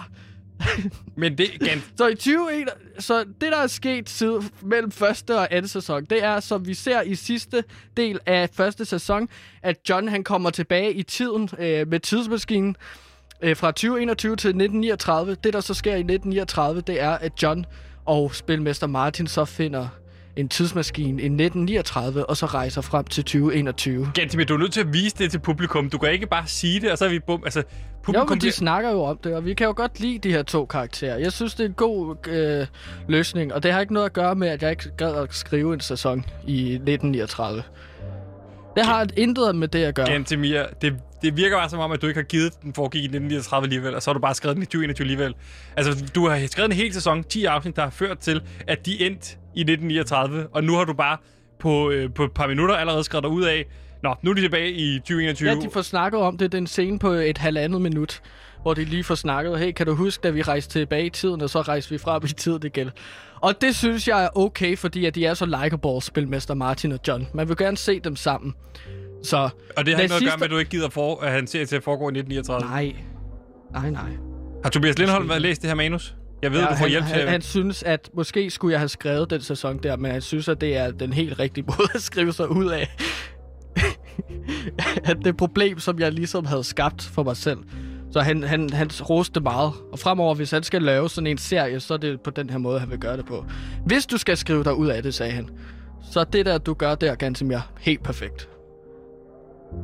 Men 1.16 1.38
det, 1.38 1.50
igen. 1.62 1.84
Så 1.98 2.08
i 2.08 2.16
2021, 2.16 2.76
så 3.00 3.20
det 3.20 3.52
der 3.52 3.58
er 3.58 3.68
sket 3.68 4.10
siden 4.10 4.50
mellem 4.62 4.92
første 4.92 5.38
og 5.38 5.48
anden 5.52 5.70
sæson, 5.70 6.06
det 6.06 6.24
er, 6.24 6.40
som 6.40 6.68
vi 6.68 6.74
ser 6.74 7.02
i 7.02 7.16
sidste 7.16 7.64
del 7.98 8.20
af 8.26 8.50
første 8.54 8.86
sæson, 8.86 9.30
at 9.62 9.78
John 9.90 10.08
han 10.08 10.24
kommer 10.24 10.50
tilbage 10.50 10.94
i 10.94 11.04
tiden 11.04 11.50
øh, 11.60 11.88
med 11.88 12.00
tidsmaskinen 12.00 12.76
øh, 13.42 13.58
fra 13.58 13.72
2021 13.72 14.36
til 14.36 14.48
1939. 14.48 15.36
Det, 15.44 15.54
der 15.54 15.60
så 15.60 15.74
sker 15.74 15.92
i 15.92 16.00
1939, 16.00 16.82
det 16.82 17.02
er, 17.02 17.12
at 17.12 17.44
John 17.44 17.66
og 18.06 18.36
spilmester 18.36 18.88
Martin 18.88 19.28
så 19.28 19.46
finder 19.46 19.88
en 20.36 20.50
tidsmaskine 20.50 21.22
i 21.22 21.26
1939, 21.26 22.26
og 22.30 22.38
så 22.38 22.46
rejser 22.46 22.82
frem 22.82 23.06
til 23.06 23.24
2021. 23.24 24.12
Gantimir, 24.14 24.46
du 24.46 24.54
er 24.54 24.58
nødt 24.58 24.74
til 24.74 24.80
at 24.82 24.94
vise 24.94 25.16
det 25.18 25.32
til 25.32 25.40
publikum. 25.40 25.90
Du 25.90 25.98
kan 25.98 26.12
ikke 26.12 26.28
bare 26.28 26.48
sige 26.48 26.80
det, 26.80 26.92
og 26.92 26.98
så 26.98 27.06
er 27.06 27.10
vi 27.10 27.20
bum. 27.20 27.42
Altså, 27.46 27.60
Jo, 27.60 27.66
publikum 28.04 28.30
men 28.30 28.36
de 28.36 28.40
bliver- 28.40 28.52
snakker 28.54 28.92
jo 28.92 29.04
om 29.04 29.18
det, 29.24 29.36
og 29.36 29.46
vi 29.46 29.54
kan 29.54 29.68
jo 29.68 29.74
godt 29.76 30.00
lide 30.00 30.20
de 30.20 30.32
her 30.32 30.44
to 30.44 30.66
karakterer. 30.66 31.18
Jeg 31.18 31.32
synes, 31.32 31.54
det 31.56 31.64
er 31.64 31.68
en 31.68 31.74
god 31.74 32.28
øh, 32.28 32.66
løsning, 33.08 33.54
og 33.54 33.64
det 33.64 33.72
har 33.74 33.82
ikke 33.82 33.94
noget 33.94 34.06
at 34.06 34.14
gøre 34.14 34.36
med, 34.36 34.48
at 34.48 34.62
jeg 34.64 34.70
ikke 34.72 34.92
gad 34.98 35.16
at 35.16 35.28
skrive 35.34 35.74
en 35.74 35.80
sæson 35.80 36.26
i 36.48 36.62
1939. 36.74 37.64
Det 38.76 38.86
har 38.86 39.08
intet 39.18 39.56
med 39.56 39.68
det 39.68 39.84
at 39.84 39.96
gøre. 39.96 40.06
Gantimir, 40.06 40.64
det, 40.82 40.94
det 41.22 41.38
virker 41.38 41.58
bare 41.58 41.70
som 41.70 41.80
om, 41.80 41.92
at 41.92 42.02
du 42.02 42.08
ikke 42.08 42.18
har 42.18 42.26
givet 42.26 42.54
den 42.62 42.74
foregik 42.74 43.02
i 43.02 43.06
1939 43.06 43.64
alligevel, 43.66 43.96
og 43.96 44.02
så 44.02 44.10
har 44.10 44.14
du 44.14 44.20
bare 44.20 44.36
skrevet 44.36 44.56
den 44.56 44.64
i 44.64 44.66
2021 44.66 45.06
alligevel. 45.06 45.36
Altså, 45.78 46.12
du 46.16 46.28
har 46.28 46.48
skrevet 46.48 46.70
en 46.70 46.76
hel 46.76 46.94
sæson, 46.94 47.24
10 47.24 47.46
afsnit, 47.46 47.76
der 47.76 47.82
har 47.82 47.90
ført 47.90 48.20
til, 48.20 48.42
at 48.68 48.86
de 48.86 49.06
endte 49.06 49.38
i 49.56 49.62
1939, 49.62 50.48
og 50.52 50.64
nu 50.64 50.74
har 50.76 50.84
du 50.84 50.94
bare 50.94 51.18
på, 51.60 51.90
øh, 51.90 52.14
på 52.14 52.24
et 52.24 52.32
par 52.32 52.48
minutter 52.48 52.76
allerede 52.76 53.04
skrevet 53.04 53.24
dig 53.24 53.32
ud 53.32 53.44
af, 53.44 53.66
Nå, 54.04 54.16
nu 54.22 54.30
er 54.30 54.34
de 54.36 54.42
tilbage 54.42 54.72
i 54.72 55.00
2021. 55.00 55.50
Ja, 55.50 55.56
de 55.56 55.70
får 55.74 55.82
snakket 55.82 56.22
om 56.22 56.38
det. 56.38 56.52
den 56.52 56.68
scene 56.68 57.00
på 57.00 57.12
et 57.12 57.38
halvandet 57.38 57.82
minut, 57.82 58.22
hvor 58.62 58.74
de 58.74 58.86
lige 58.86 59.04
får 59.04 59.16
snakket. 59.16 59.60
Hey, 59.60 59.72
kan 59.72 59.86
du 59.86 59.96
huske, 59.96 60.22
da 60.24 60.30
vi 60.30 60.42
rejste 60.42 60.80
tilbage 60.80 61.06
i 61.06 61.10
tiden, 61.10 61.42
og 61.42 61.50
så 61.50 61.62
rejste 61.62 61.92
vi 61.92 61.98
frem 61.98 62.24
i 62.26 62.28
tiden 62.28 62.62
igen? 62.66 62.90
Og 63.42 63.62
det 63.62 63.76
synes 63.76 64.08
jeg 64.08 64.24
er 64.24 64.38
okay, 64.38 64.78
fordi 64.78 65.06
at 65.06 65.16
de 65.16 65.26
er 65.26 65.34
så 65.34 65.46
likeable, 65.46 66.02
spilmester 66.02 66.54
Martin 66.54 66.92
og 66.92 67.00
John. 67.08 67.28
Man 67.34 67.48
vil 67.48 67.58
gerne 67.58 67.78
se 67.78 68.00
dem 68.00 68.16
sammen. 68.16 68.56
Så 69.24 69.50
og 69.78 69.86
det 69.86 69.96
har 69.96 70.02
ikke 70.02 70.12
noget 70.12 70.22
at 70.22 70.28
gøre 70.28 70.38
med, 70.38 70.46
at 70.46 70.52
du 70.52 70.58
ikke 70.58 70.72
gider 70.72 70.90
for, 70.90 71.22
at 71.22 71.32
han 71.32 71.48
ser 71.48 71.66
til 71.66 71.76
at 71.76 71.84
foregå 71.84 72.04
i 72.04 72.18
1939. 72.20 72.70
Nej. 72.70 72.96
Nej, 73.72 73.90
nej. 73.90 74.18
Har 74.64 74.70
Tobias 74.70 75.00
Lindholm 75.00 75.30
været 75.30 75.42
læst 75.42 75.62
det 75.62 75.70
her 75.70 75.76
manus? 75.76 76.16
Jeg 76.42 76.52
ved, 76.52 76.60
ja, 76.60 76.66
du 76.66 76.70
får 76.72 76.76
han, 76.76 76.90
hjælp 76.90 77.06
til 77.06 77.16
han, 77.16 77.28
han 77.28 77.42
synes, 77.42 77.84
at 77.84 78.10
måske 78.14 78.50
skulle 78.50 78.72
jeg 78.72 78.80
have 78.80 78.90
skrevet 78.90 79.30
den 79.30 79.42
sæson 79.42 79.80
der, 79.84 79.98
men 79.98 80.12
han 80.12 80.22
synes, 80.22 80.48
at 80.48 80.62
det 80.62 80.78
er 80.78 80.92
den 80.92 81.14
helt 81.14 81.40
rigtige 81.40 81.66
måde 81.78 81.90
at 81.96 82.02
skrive 82.02 82.34
sig 82.34 82.52
ud 82.52 82.66
af. 82.66 82.96
at 85.10 85.18
det 85.24 85.38
problem, 85.38 85.80
som 85.80 86.00
jeg 86.00 86.12
ligesom 86.12 86.46
havde 86.46 86.64
skabt 86.64 87.04
for 87.04 87.24
mig 87.24 87.38
selv. 87.38 87.58
Så 88.12 88.20
han, 88.22 88.44
han, 88.44 88.70
han 88.70 88.90
roste 89.10 89.40
meget. 89.40 89.74
Og 89.92 90.00
fremover, 90.00 90.36
hvis 90.36 90.52
han 90.52 90.64
skal 90.64 90.82
lave 90.82 91.10
sådan 91.10 91.28
en 91.28 91.38
serie, 91.38 91.80
så 91.80 91.94
er 91.94 91.98
det 91.98 92.22
på 92.22 92.30
den 92.30 92.50
her 92.50 92.58
måde, 92.58 92.80
han 92.80 92.90
vil 92.90 93.00
gøre 93.00 93.18
det 93.18 93.26
på. 93.26 93.46
Hvis 93.86 94.06
du 94.06 94.18
skal 94.18 94.38
skrive 94.38 94.64
dig 94.64 94.74
ud 94.74 94.88
af 94.88 95.04
det, 95.04 95.14
sagde 95.14 95.32
han, 95.32 95.50
så 96.12 96.24
det 96.24 96.46
der, 96.46 96.58
du 96.58 96.74
gør 96.74 96.96
der, 96.96 97.16
Gansimir, 97.16 97.60
helt 97.80 98.04
perfekt. 98.04 98.50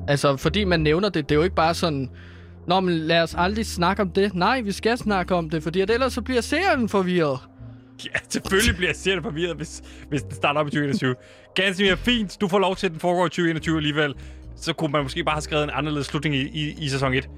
Altså, 0.08 0.38
fordi 0.38 0.64
man 0.64 0.80
nævner 0.80 1.10
det, 1.10 1.30
det 1.30 1.36
er 1.36 1.40
jo 1.40 1.44
ikke 1.44 1.56
bare 1.56 1.74
sådan... 1.74 2.10
Nå, 2.68 2.80
men 2.80 2.94
lad 2.98 3.22
os 3.22 3.36
aldrig 3.38 3.66
snakke 3.66 4.02
om 4.02 4.10
det. 4.10 4.34
Nej, 4.34 4.62
vi 4.62 4.72
skal 4.72 4.98
snakke 4.98 5.36
om 5.36 5.50
det, 5.50 5.64
fordi 5.64 5.82
at 5.82 5.90
ellers 5.90 6.14
så 6.14 6.22
bliver 6.22 6.42
serien 6.42 6.90
forvirret. 6.90 7.40
Ja, 8.06 8.20
selvfølgelig 8.30 8.76
bliver 8.78 8.94
serien 8.94 9.24
forvirret, 9.24 9.56
hvis, 9.58 9.82
hvis 10.10 10.24
den 10.24 10.32
starter 10.32 10.60
op 10.60 10.68
i 10.68 10.70
2021. 10.70 11.16
Ganske 11.56 11.84
mere 11.84 11.98
fint. 11.98 12.38
Du 12.42 12.48
får 12.48 12.60
lov 12.60 12.76
til, 12.76 12.88
at 12.88 12.92
den 12.92 13.00
foregår 13.00 13.26
i 13.26 13.30
2021 13.30 13.78
alligevel. 13.78 14.14
Så 14.56 14.74
kunne 14.74 14.92
man 14.92 15.04
måske 15.04 15.24
bare 15.24 15.34
have 15.36 15.42
skrevet 15.42 15.64
en 15.64 15.70
anderledes 15.74 16.08
slutning 16.08 16.36
i, 16.36 16.42
i, 16.42 16.76
i 16.80 16.90
sæson 16.90 17.14
1. 17.14 17.30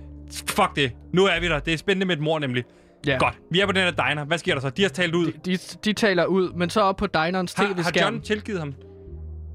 Fuck 0.49 0.75
det. 0.75 0.91
Nu 1.13 1.25
er 1.25 1.39
vi 1.39 1.47
der. 1.47 1.59
Det 1.59 1.73
er 1.73 1.77
spændende 1.77 2.05
med 2.05 2.15
et 2.15 2.21
mor 2.21 2.39
nemlig. 2.39 2.63
Ja. 3.07 3.17
Godt. 3.17 3.37
Vi 3.51 3.59
er 3.59 3.65
på 3.65 3.71
den 3.71 3.83
her 3.83 3.91
diner. 4.09 4.25
Hvad 4.25 4.37
sker 4.37 4.53
der 4.53 4.61
så? 4.61 4.69
De 4.69 4.81
har 4.81 4.89
talt 4.89 5.15
ud. 5.15 5.31
De, 5.45 5.57
de 5.85 5.93
taler 5.93 6.25
ud, 6.25 6.53
men 6.53 6.69
så 6.69 6.81
op 6.81 6.97
på 6.97 7.07
dinerens 7.07 7.53
Har, 7.53 7.65
har 7.65 7.73
tv-skærm. 7.73 8.13
John 8.13 8.23
tilgivet 8.25 8.59
ham? 8.59 8.73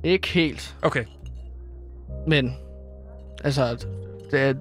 Ikke 0.05 0.29
helt, 0.29 0.77
Okay. 0.83 1.05
men... 2.29 2.55
Altså, 3.45 3.87
det 4.31 4.41
er, 4.41 4.53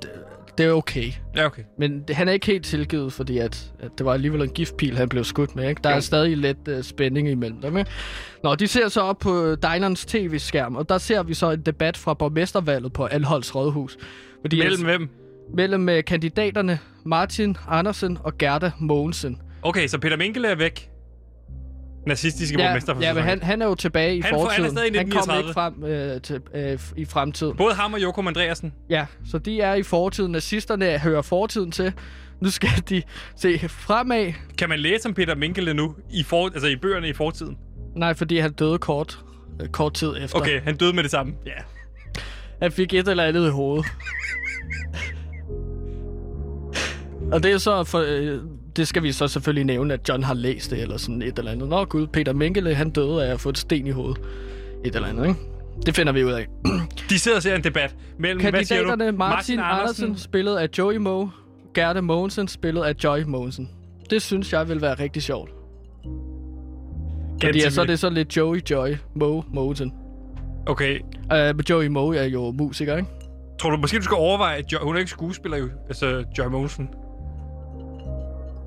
det 0.58 0.66
er 0.66 0.72
okay. 0.72 1.12
Ja, 1.36 1.46
okay. 1.46 1.62
Men 1.80 2.00
det, 2.08 2.16
han 2.16 2.28
er 2.28 2.32
ikke 2.32 2.46
helt 2.46 2.66
tilgivet, 2.66 3.14
fordi 3.14 3.38
at, 3.38 3.72
at 3.80 3.92
det 3.98 4.06
var 4.06 4.14
alligevel 4.14 4.42
en 4.42 4.50
giftpil, 4.50 4.98
han 4.98 5.10
blev 5.10 5.24
skudt 5.24 5.56
med. 5.56 5.70
Ikke? 5.70 5.82
Der 5.84 5.90
Jo. 5.90 5.96
er 5.96 6.00
stadig 6.00 6.38
lidt 6.38 6.68
uh, 6.68 6.82
spænding 6.82 7.30
imellem 7.30 7.62
dem. 7.62 7.78
Ikke? 7.78 7.92
Nå, 8.44 8.56
de 8.56 8.68
ser 8.68 8.88
så 8.88 9.02
op 9.02 9.20
på 9.20 9.56
dinerens 9.56 10.06
tv-skærm, 10.06 10.76
og 10.76 10.90
der 10.90 10.98
ser 10.98 11.24
vi 11.24 11.34
så 11.34 11.52
en 11.52 11.62
debat 11.62 11.98
fra 11.98 12.14
borgmestervalget 12.14 12.94
på 12.94 13.06
Alholds 13.06 13.56
Rådhus. 13.56 13.98
Fordi 14.42 14.58
Mellem 14.60 14.84
hvem? 14.84 15.10
mellem 15.56 15.88
uh, 15.88 15.94
kandidaterne 16.08 16.80
Martin 17.06 17.58
Andersen 17.68 18.18
og 18.24 18.38
Gerda 18.38 18.72
Mogensen. 18.80 19.42
Okay, 19.62 19.88
så 19.88 19.98
Peter 20.00 20.18
Minkele 20.18 20.48
er 20.48 20.56
væk. 20.56 20.90
Nazistiske 22.08 22.60
Ja, 22.62 22.68
borgmester 22.68 22.93
for 22.93 23.01
ja 23.01 23.14
men 23.14 23.24
han, 23.24 23.43
han 23.43 23.62
er 23.62 23.66
jo 23.66 23.76
tilbage 23.76 24.16
i 24.18 24.22
Han 24.22 24.30
får- 24.34 24.38
han 24.39 24.47
fortiden. 24.49 24.72
stadig 24.72 24.93
i 24.93 24.97
han 24.97 25.10
kommer 25.10 25.34
1939. 25.34 25.49
ikke 25.49 25.54
frem 25.54 25.84
øh, 25.84 26.22
til, 26.22 26.41
øh, 26.72 27.01
i 27.01 27.06
fremtiden. 27.06 27.58
Både 27.58 27.74
ham 27.76 27.93
og 27.93 28.01
Jokum 28.01 28.28
Andreasen. 28.28 28.74
Ja, 28.89 29.06
så 29.32 29.38
de 29.38 29.62
er 29.62 29.74
i 29.74 29.84
fortiden. 29.84 30.32
Nazisterne 30.32 30.97
hører 30.99 31.22
fortiden 31.22 31.72
til. 31.72 31.93
Nu 32.41 32.49
skal 32.49 32.70
de 32.89 33.01
se 33.36 33.70
fremad. 33.70 34.34
Kan 34.58 34.70
man 34.70 34.80
læse 34.80 35.08
om 35.08 35.14
Peter 35.14 35.36
Minkele 35.36 35.74
nu 35.74 35.95
i, 36.12 36.24
for, 36.24 36.45
altså 36.45 36.68
i 36.68 36.76
bøgerne 36.76 37.08
i 37.10 37.14
fortiden? 37.14 37.58
Nej, 37.95 38.14
fordi 38.14 38.38
han 38.38 38.54
døde 38.54 38.78
kort, 38.78 39.20
øh, 39.62 39.68
kort 39.70 39.93
tid 39.93 40.14
efter. 40.24 40.38
Okay, 40.38 40.62
han 40.62 40.76
døde 40.78 40.93
med 40.93 41.04
det 41.04 41.12
samme. 41.12 41.34
Ja. 41.45 41.51
Han 42.62 42.72
fik 42.72 42.93
et 42.93 43.08
eller 43.08 43.24
andet 43.24 43.47
i 43.47 43.49
hovedet. 43.51 43.86
Og 47.32 47.43
det 47.43 47.51
er 47.51 47.58
så 47.58 47.84
for, 47.84 47.99
øh, 48.08 48.39
det 48.76 48.88
skal 48.88 49.04
vi 49.04 49.12
så 49.12 49.28
selvfølgelig 49.28 49.66
nævne, 49.66 49.94
at 49.94 50.10
John 50.10 50.24
har 50.24 50.34
læst 50.34 50.72
det, 50.72 50.82
eller 50.82 50.98
sådan 50.98 51.22
et 51.22 51.40
eller 51.40 51.52
andet. 51.52 51.70
Nå 51.70 51.86
gud, 51.86 52.08
Peter 52.08 52.34
Mengele, 52.34 52.76
han 52.76 52.90
døde 52.90 53.28
af 53.28 53.34
at 53.34 53.40
få 53.40 53.50
et 53.50 53.58
sten 53.58 53.88
i 53.88 53.90
hovedet. 53.90 54.22
Et 54.86 54.96
eller 54.96 55.08
andet, 55.08 55.28
ikke? 55.28 55.40
Det 55.86 55.96
finder 55.96 56.14
vi 56.14 56.24
ud 56.24 56.32
af. 56.32 56.48
De 57.10 57.20
sidder 57.20 57.38
og 57.38 57.44
ser 57.44 57.56
en 57.56 57.64
debat 57.64 57.96
mellem? 58.18 58.40
Kandidaterne 58.40 59.12
Martin, 59.12 59.18
Martin 59.18 59.60
Andersen, 59.60 60.18
spillet 60.18 60.58
af 60.58 60.70
Joey 60.78 60.96
Moe, 60.96 61.32
Gerda 61.74 62.02
Mogensen, 62.02 62.48
spillet 62.48 62.84
af 62.84 62.96
Joy 63.04 63.24
Mogensen. 63.24 63.70
Det 64.10 64.22
synes 64.22 64.54
jeg 64.54 64.70
vil 64.70 64.82
være 64.82 64.94
rigtig 64.94 65.24
sjovt. 65.24 65.50
Fordi 67.44 67.60
ja, 67.60 67.70
så 67.70 67.82
er 67.82 67.86
det 67.86 68.00
så 68.00 68.10
lidt 68.10 68.38
Joey 68.38 68.62
Joy 68.70 68.90
Moe 69.16 69.44
Mogensen. 69.54 69.94
Okay, 70.66 71.00
Uh, 71.24 71.60
Joey 71.70 71.88
Moe 71.88 72.18
er 72.18 72.24
jo 72.24 72.52
musiker, 72.52 72.98
ikke? 72.98 73.10
tror 73.60 73.70
du 73.70 73.78
måske, 73.78 73.98
du 73.98 74.04
skal 74.04 74.16
overveje, 74.16 74.58
at 74.58 74.74
jo, 74.74 74.78
hun 74.82 74.96
er 74.96 75.00
ikke 75.00 75.12
skuespiller 75.12 75.58
jo, 75.58 75.70
altså 75.88 76.24
Joy 76.38 76.46
Mogensen. 76.48 76.90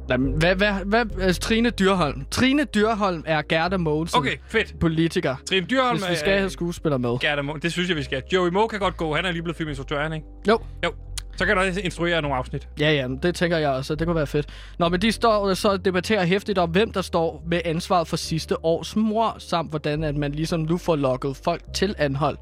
Nej, 0.09 0.17
men 0.17 0.33
hvad, 0.33 0.55
hvad, 0.57 0.73
hvad, 0.87 1.05
altså, 1.21 1.41
Trine 1.41 1.71
Dyrholm. 1.71 2.25
Trine 2.31 2.65
Dyrholm 2.65 3.23
er 3.27 3.43
Gerda 3.49 3.77
Mogensen. 3.77 4.19
Okay, 4.19 4.37
fedt. 4.49 4.75
Politiker. 4.81 5.37
Trine 5.49 5.67
Dyrholm 5.67 5.99
Hvis 5.99 6.09
vi 6.09 6.13
er- 6.13 6.19
skal 6.19 6.39
have 6.39 6.51
skuespillere 6.51 6.99
med. 6.99 7.19
Gerda 7.21 7.43
Mo- 7.43 7.59
det 7.63 7.73
synes 7.73 7.89
jeg, 7.89 7.97
vi 7.97 8.03
skal. 8.03 8.23
Joey 8.33 8.49
Moe 8.51 8.69
kan 8.69 8.79
godt 8.79 8.97
gå. 8.97 9.15
Han 9.15 9.25
er 9.25 9.31
lige 9.33 9.43
blevet 9.43 9.57
filminstruktør, 9.57 10.01
er 10.01 10.15
ikke? 10.15 10.27
Jo. 10.49 10.59
Jo. 10.85 10.93
Så 11.37 11.47
kan 11.47 11.57
du 11.57 11.63
også 11.63 11.81
instruere 11.81 12.23
nogle 12.23 12.37
afsnit. 12.37 12.69
Ja, 12.81 12.93
ja, 12.93 13.09
det 13.23 13.35
tænker 13.35 13.59
jeg 13.59 13.69
også. 13.71 13.95
Det 13.95 14.07
kunne 14.07 14.17
være 14.17 14.27
fedt. 14.27 14.47
Nå, 14.79 14.89
men 14.89 15.03
de 15.03 15.13
står 15.13 15.55
så 15.55 15.77
debatterer 15.77 16.25
hæftigt 16.25 16.59
om, 16.59 16.71
hvem 16.71 16.93
der 16.93 17.03
står 17.03 17.43
med 17.47 17.61
ansvaret 17.65 18.09
for 18.09 18.17
sidste 18.17 18.65
års 18.65 18.97
mor, 18.97 19.37
samt 19.39 19.71
hvordan 19.71 20.05
at 20.05 20.17
man 20.17 20.33
ligesom 20.33 20.61
nu 20.61 20.79
får 20.79 20.97
lukket 20.97 21.37
folk 21.45 21.63
til 21.75 21.95
anhold. 21.99 22.39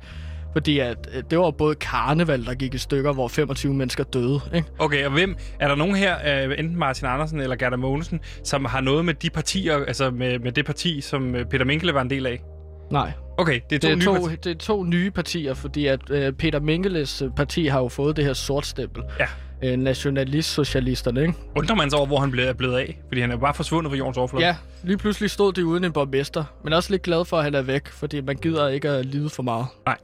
Fordi 0.55 0.79
at, 0.79 1.09
øh, 1.17 1.23
det 1.31 1.39
var 1.39 1.51
både 1.51 1.75
karneval, 1.75 2.45
der 2.47 2.55
gik 2.55 2.75
i 2.75 2.79
stykker, 2.79 3.13
hvor 3.13 3.29
25 3.29 3.75
mennesker 3.75 4.05
døde. 4.05 4.41
Ikke? 4.55 4.69
Okay, 4.79 5.05
og 5.07 5.13
hvem? 5.13 5.37
Er 5.61 5.69
der 5.69 5.75
nogen 5.75 5.97
her, 5.97 6.45
øh, 6.49 6.59
enten 6.59 6.77
Martin 6.77 7.07
Andersen 7.07 7.41
eller 7.41 7.57
Gerda 7.57 7.77
Mogensen, 7.77 8.21
som 8.45 8.65
har 8.65 8.81
noget 8.81 9.05
med 9.05 9.15
de 9.15 9.31
partier, 9.31 9.77
altså 9.77 10.11
med, 10.11 10.39
med 10.39 10.53
det 10.53 10.67
parti, 10.67 11.01
som 11.01 11.35
øh, 11.35 11.45
Peter 11.47 11.65
Minkele 11.65 11.95
var 11.95 12.01
en 12.03 12.11
del 12.11 12.27
af? 12.27 12.43
Nej, 12.91 13.13
Okay, 13.39 13.61
det 13.71 13.77
er 13.77 13.81
to 13.81 13.89
det 13.89 13.93
er, 13.93 13.97
nye 13.97 14.05
to, 14.05 14.13
partier. 14.13 14.37
det 14.37 14.51
er 14.51 14.59
to 14.59 14.85
nye 14.85 15.11
partier, 15.11 15.55
fordi 15.55 15.87
at 15.87 16.01
øh, 16.11 16.33
Peter 16.33 16.61
Minkeles 16.61 17.23
parti 17.37 17.67
har 17.67 17.79
jo 17.81 17.89
fået 17.89 18.17
det 18.17 18.25
her 18.25 18.33
sortstempel. 18.33 19.03
Ja. 19.19 19.27
Øh, 19.63 19.77
nationalist-socialisterne, 19.79 21.21
ikke? 21.21 21.35
Undrer 21.57 21.75
man 21.77 21.91
sig 21.91 21.99
over, 21.99 22.07
hvor 22.07 22.19
han 22.19 22.31
blev, 22.31 22.55
blevet 22.55 22.79
af? 22.79 22.99
Fordi 23.09 23.21
han 23.21 23.31
er 23.31 23.37
bare 23.37 23.55
forsvundet 23.55 23.91
fra 23.91 23.97
jordens 23.97 24.17
overflade. 24.17 24.47
Ja, 24.47 24.57
lige 24.83 24.97
pludselig 24.99 25.31
stod 25.31 25.53
de 25.53 25.67
uden 25.67 25.85
en 25.85 25.93
borgmester. 25.93 26.45
Men 26.65 26.73
også 26.73 26.91
lidt 26.91 27.03
glad 27.03 27.25
for, 27.25 27.37
at 27.37 27.45
han 27.45 27.55
er 27.55 27.63
væk, 27.63 27.89
fordi 27.89 28.21
man 28.21 28.37
gider 28.37 28.69
ikke 28.69 28.89
at 28.89 29.07
lide 29.07 29.31
for 29.31 29.43
meget. 29.43 29.67
Nej. 29.87 29.97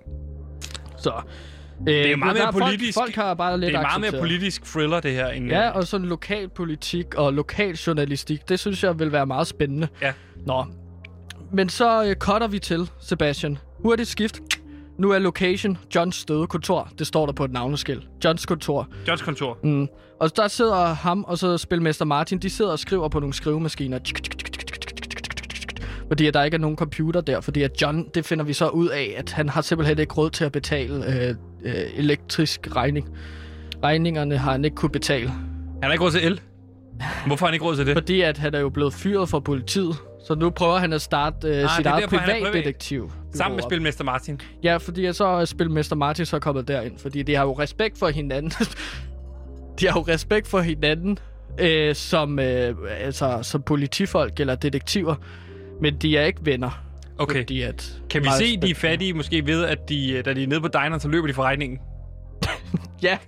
Så... 1.01 1.13
Øh, 1.81 1.87
det 1.87 2.13
er 2.13 2.17
meget 2.17 2.37
mere 2.37 2.53
politisk- 2.53 2.95
Folk, 2.99 3.07
folk 3.15 3.15
har 3.27 3.35
bare 3.35 3.61
lidt 3.61 3.69
Det 3.69 3.77
er 3.77 3.83
meget 3.83 4.01
mere 4.01 4.09
accepteret. 4.09 4.23
politisk 4.23 4.65
thriller, 4.65 5.01
det 5.01 5.13
her. 5.13 5.27
End, 5.29 5.49
Ja, 5.49 5.71
og 5.71 5.87
sådan 5.87 6.07
lokal 6.07 6.49
politik 6.49 7.15
og 7.15 7.33
lokal 7.33 7.75
journalistik, 7.75 8.49
det 8.49 8.61
synes 8.61 8.85
jeg 8.85 8.99
vil 8.99 9.13
være 9.13 9.27
meget 9.27 9.47
spændende. 9.47 9.89
Ja. 10.03 10.13
Nå, 10.47 10.65
men 11.53 11.69
så 11.69 12.05
øh, 12.05 12.15
cutter 12.17 12.47
vi 12.49 12.59
til, 12.59 12.91
Sebastian. 13.01 13.59
Hurtigt 13.83 14.09
skift. 14.09 14.41
Nu 14.99 15.11
er 15.11 15.19
location 15.19 15.79
Johns 15.95 16.25
døde 16.25 16.47
kontor. 16.47 16.89
Det 16.99 17.07
står 17.07 17.27
der 17.27 17.33
på 17.33 17.45
et 17.45 17.53
navneskilt. 17.53 18.03
Johns 18.25 18.47
kontor. 18.47 18.89
Johns 19.09 19.23
kontor. 19.23 19.59
Mm. 19.65 19.89
Og 20.21 20.37
der 20.37 20.49
sidder 20.49 20.85
ham 20.87 21.25
og 21.29 21.39
så 21.39 21.59
spilmester 21.59 22.05
Martin, 22.05 22.39
de 22.39 22.51
sidder 22.51 22.71
og 22.73 22.79
skriver 22.79 23.09
på 23.09 23.21
nogle 23.21 23.35
skrivemaskiner. 23.35 23.99
Fordi 26.11 26.27
at 26.27 26.35
der 26.35 26.43
ikke 26.43 26.55
er 26.55 26.59
nogen 26.59 26.77
computer 26.77 27.21
der, 27.21 27.41
fordi 27.41 27.63
at 27.63 27.83
John, 27.83 28.09
det 28.15 28.27
finder 28.27 28.45
vi 28.45 28.53
så 28.53 28.69
ud 28.69 28.89
af, 28.89 29.15
at 29.17 29.33
han 29.33 29.49
har 29.49 29.63
simpelthen 29.63 29.99
ikke 29.99 30.15
råd 30.15 30.31
til 30.31 30.45
at 30.45 30.53
betale 30.53 31.07
øh, 31.07 31.35
øh, 31.65 31.75
elektrisk 31.97 32.69
regning. 32.77 33.09
Regningerne 33.85 34.39
har 34.39 34.53
han 34.53 34.65
ikke 34.65 34.75
kunne 34.75 34.91
betale, 34.91 35.29
Han 35.29 35.83
har 35.83 35.93
ikke 35.93 36.05
råd 36.05 36.11
til 36.11 36.25
el. 36.25 36.41
Hvorfor 37.27 37.47
har 37.47 37.51
han 37.51 37.55
ikke 37.55 37.67
råd 37.67 37.77
til 37.77 37.87
det? 37.87 37.97
fordi 37.97 38.21
at 38.21 38.39
han 38.39 38.55
er 38.55 38.61
jo 38.61 38.69
blevet 38.69 38.95
fyret 38.95 39.29
fra 39.29 39.41
politiet. 39.41 39.97
Så 40.27 40.35
nu 40.35 40.51
prøver 40.51 40.79
han 40.79 40.93
at 40.93 41.03
starte 41.03 41.49
øh, 41.49 41.55
sit 41.55 41.79
det 41.79 41.87
er 41.87 41.91
eget 41.91 42.09
privatdetektiv. 42.09 43.13
Sammen 43.35 43.57
med 43.57 43.63
Spilmester 43.63 44.05
Martin. 44.05 44.41
Ja, 44.63 44.77
fordi 44.77 45.13
så 45.13 45.25
er 45.25 45.45
Spilmester 45.45 45.97
Martin 45.97 46.27
så 46.27 46.39
kommet 46.39 46.69
derind, 46.69 46.99
fordi 46.99 47.23
de 47.23 47.35
har 47.35 47.45
jo 47.45 47.53
respekt 47.53 47.99
for 47.99 48.09
hinanden. 48.09 48.53
de 49.81 49.87
har 49.89 50.01
jo 50.01 50.05
respekt 50.09 50.49
for 50.49 50.61
hinanden 50.61 51.19
øh, 51.59 51.95
som, 51.95 52.39
øh, 52.39 52.75
altså, 53.01 53.39
som 53.43 53.63
politifolk 53.63 54.41
eller 54.41 54.55
detektiver, 54.55 55.15
men 55.81 55.97
de 55.97 56.17
er 56.17 56.25
ikke 56.25 56.41
venner. 56.45 56.85
Okay. 57.19 57.41
Fordi 57.41 57.63
at 57.63 58.01
Kan 58.11 58.23
vi 58.23 58.29
se, 58.39 58.57
de 58.61 58.71
er 58.71 58.75
fattige 58.75 59.13
måske 59.15 59.47
ved, 59.47 59.65
at 59.65 59.79
de, 59.89 60.13
øh, 60.13 60.25
da 60.25 60.35
de 60.35 60.43
er 60.43 60.47
nede 60.47 60.61
på 60.61 60.69
dineren, 60.69 61.01
så 61.01 61.09
løber 61.09 61.27
de 61.27 61.35
fra 61.35 61.43
regningen? 61.43 61.79
Ja, 63.03 63.19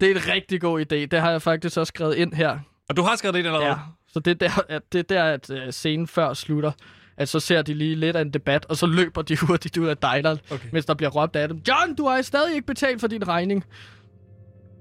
det 0.00 0.10
er 0.10 0.14
en 0.14 0.20
rigtig 0.34 0.60
god 0.60 0.80
idé. 0.80 0.94
Det 1.06 1.20
har 1.20 1.30
jeg 1.30 1.42
faktisk 1.42 1.76
også 1.78 1.90
skrevet 1.90 2.14
ind 2.14 2.32
her. 2.34 2.58
Og 2.88 2.96
du 2.96 3.02
har 3.02 3.16
skrevet 3.16 3.34
det 3.34 3.38
ind 3.38 3.46
allerede? 3.48 3.68
Ja, 3.68 3.74
så 4.08 4.20
det 4.20 4.30
er 4.30 4.48
der, 4.48 4.62
at, 4.68 4.82
det 4.92 4.98
er 4.98 5.02
der, 5.02 5.24
at 5.24 5.50
uh, 5.50 5.56
scenen 5.70 6.06
før 6.06 6.34
slutter. 6.34 6.72
At 7.16 7.28
så 7.28 7.40
ser 7.40 7.62
de 7.62 7.74
lige 7.74 7.94
lidt 7.94 8.16
af 8.16 8.22
en 8.22 8.30
debat, 8.30 8.66
og 8.68 8.76
så 8.76 8.86
løber 8.86 9.22
de 9.22 9.36
hurtigt 9.46 9.76
ud 9.76 9.86
af 9.86 9.96
dineren, 9.96 10.38
Okay. 10.50 10.68
mens 10.72 10.86
der 10.86 10.94
bliver 10.94 11.10
råbt 11.10 11.36
af 11.36 11.48
dem. 11.48 11.60
John, 11.68 11.94
du 11.94 12.06
har 12.06 12.22
stadig 12.22 12.54
ikke 12.54 12.66
betalt 12.66 13.00
for 13.00 13.08
din 13.08 13.28
regning. 13.28 13.64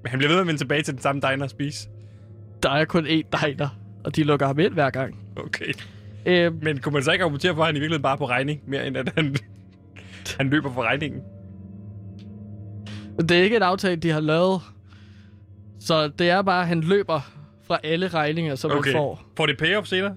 Men 0.04 0.10
han 0.10 0.18
bliver 0.20 0.30
ved 0.30 0.36
med 0.36 0.41
at 0.41 0.48
vende 0.48 0.60
tilbage 0.62 0.82
til 0.82 0.93
den 0.93 1.02
samme 1.02 1.22
diner 1.22 1.43
og 1.43 1.50
spise. 1.50 1.88
Der 2.64 2.70
er 2.70 2.86
kun 2.86 3.06
én 3.08 3.45
diner, 3.48 3.70
og 4.04 4.16
de 4.16 4.24
lukker 4.24 4.48
ham 4.48 4.60
ind 4.60 4.74
hver 4.74 4.89
gang. 4.89 5.20
Okay. 5.38 5.74
Øh, 6.28 6.64
Men 6.64 6.78
kunne 6.80 6.94
man 6.94 7.04
så 7.04 7.12
ikke 7.12 7.24
argumentere 7.24 7.56
for, 7.56 7.62
at 7.62 7.68
han 7.68 7.76
i 7.76 7.80
virkeligheden 7.80 8.02
bare 8.04 8.14
er 8.14 8.18
på 8.18 8.28
regning, 8.30 8.62
mere 8.68 8.88
end 8.88 8.98
at 8.98 9.12
han, 9.16 9.36
han 10.38 10.50
løber 10.50 10.72
for 10.74 10.82
regningen? 10.84 11.22
det 13.20 13.32
er 13.32 13.44
ikke 13.44 13.56
en 13.56 13.62
aftale, 13.64 13.96
de 13.96 14.10
har 14.10 14.20
lavet. 14.20 14.62
Så 15.80 16.08
det 16.08 16.30
er 16.30 16.42
bare, 16.42 16.62
at 16.62 16.68
han 16.68 16.82
løber 16.82 17.20
fra 17.64 17.80
alle 17.84 18.08
regninger, 18.08 18.56
som 18.56 18.72
Okay. 18.72 18.92
han 18.92 18.98
får. 19.00 19.22
Får 19.38 19.46
det 19.46 19.58
payoff 19.58 19.88
senere? 19.88 20.16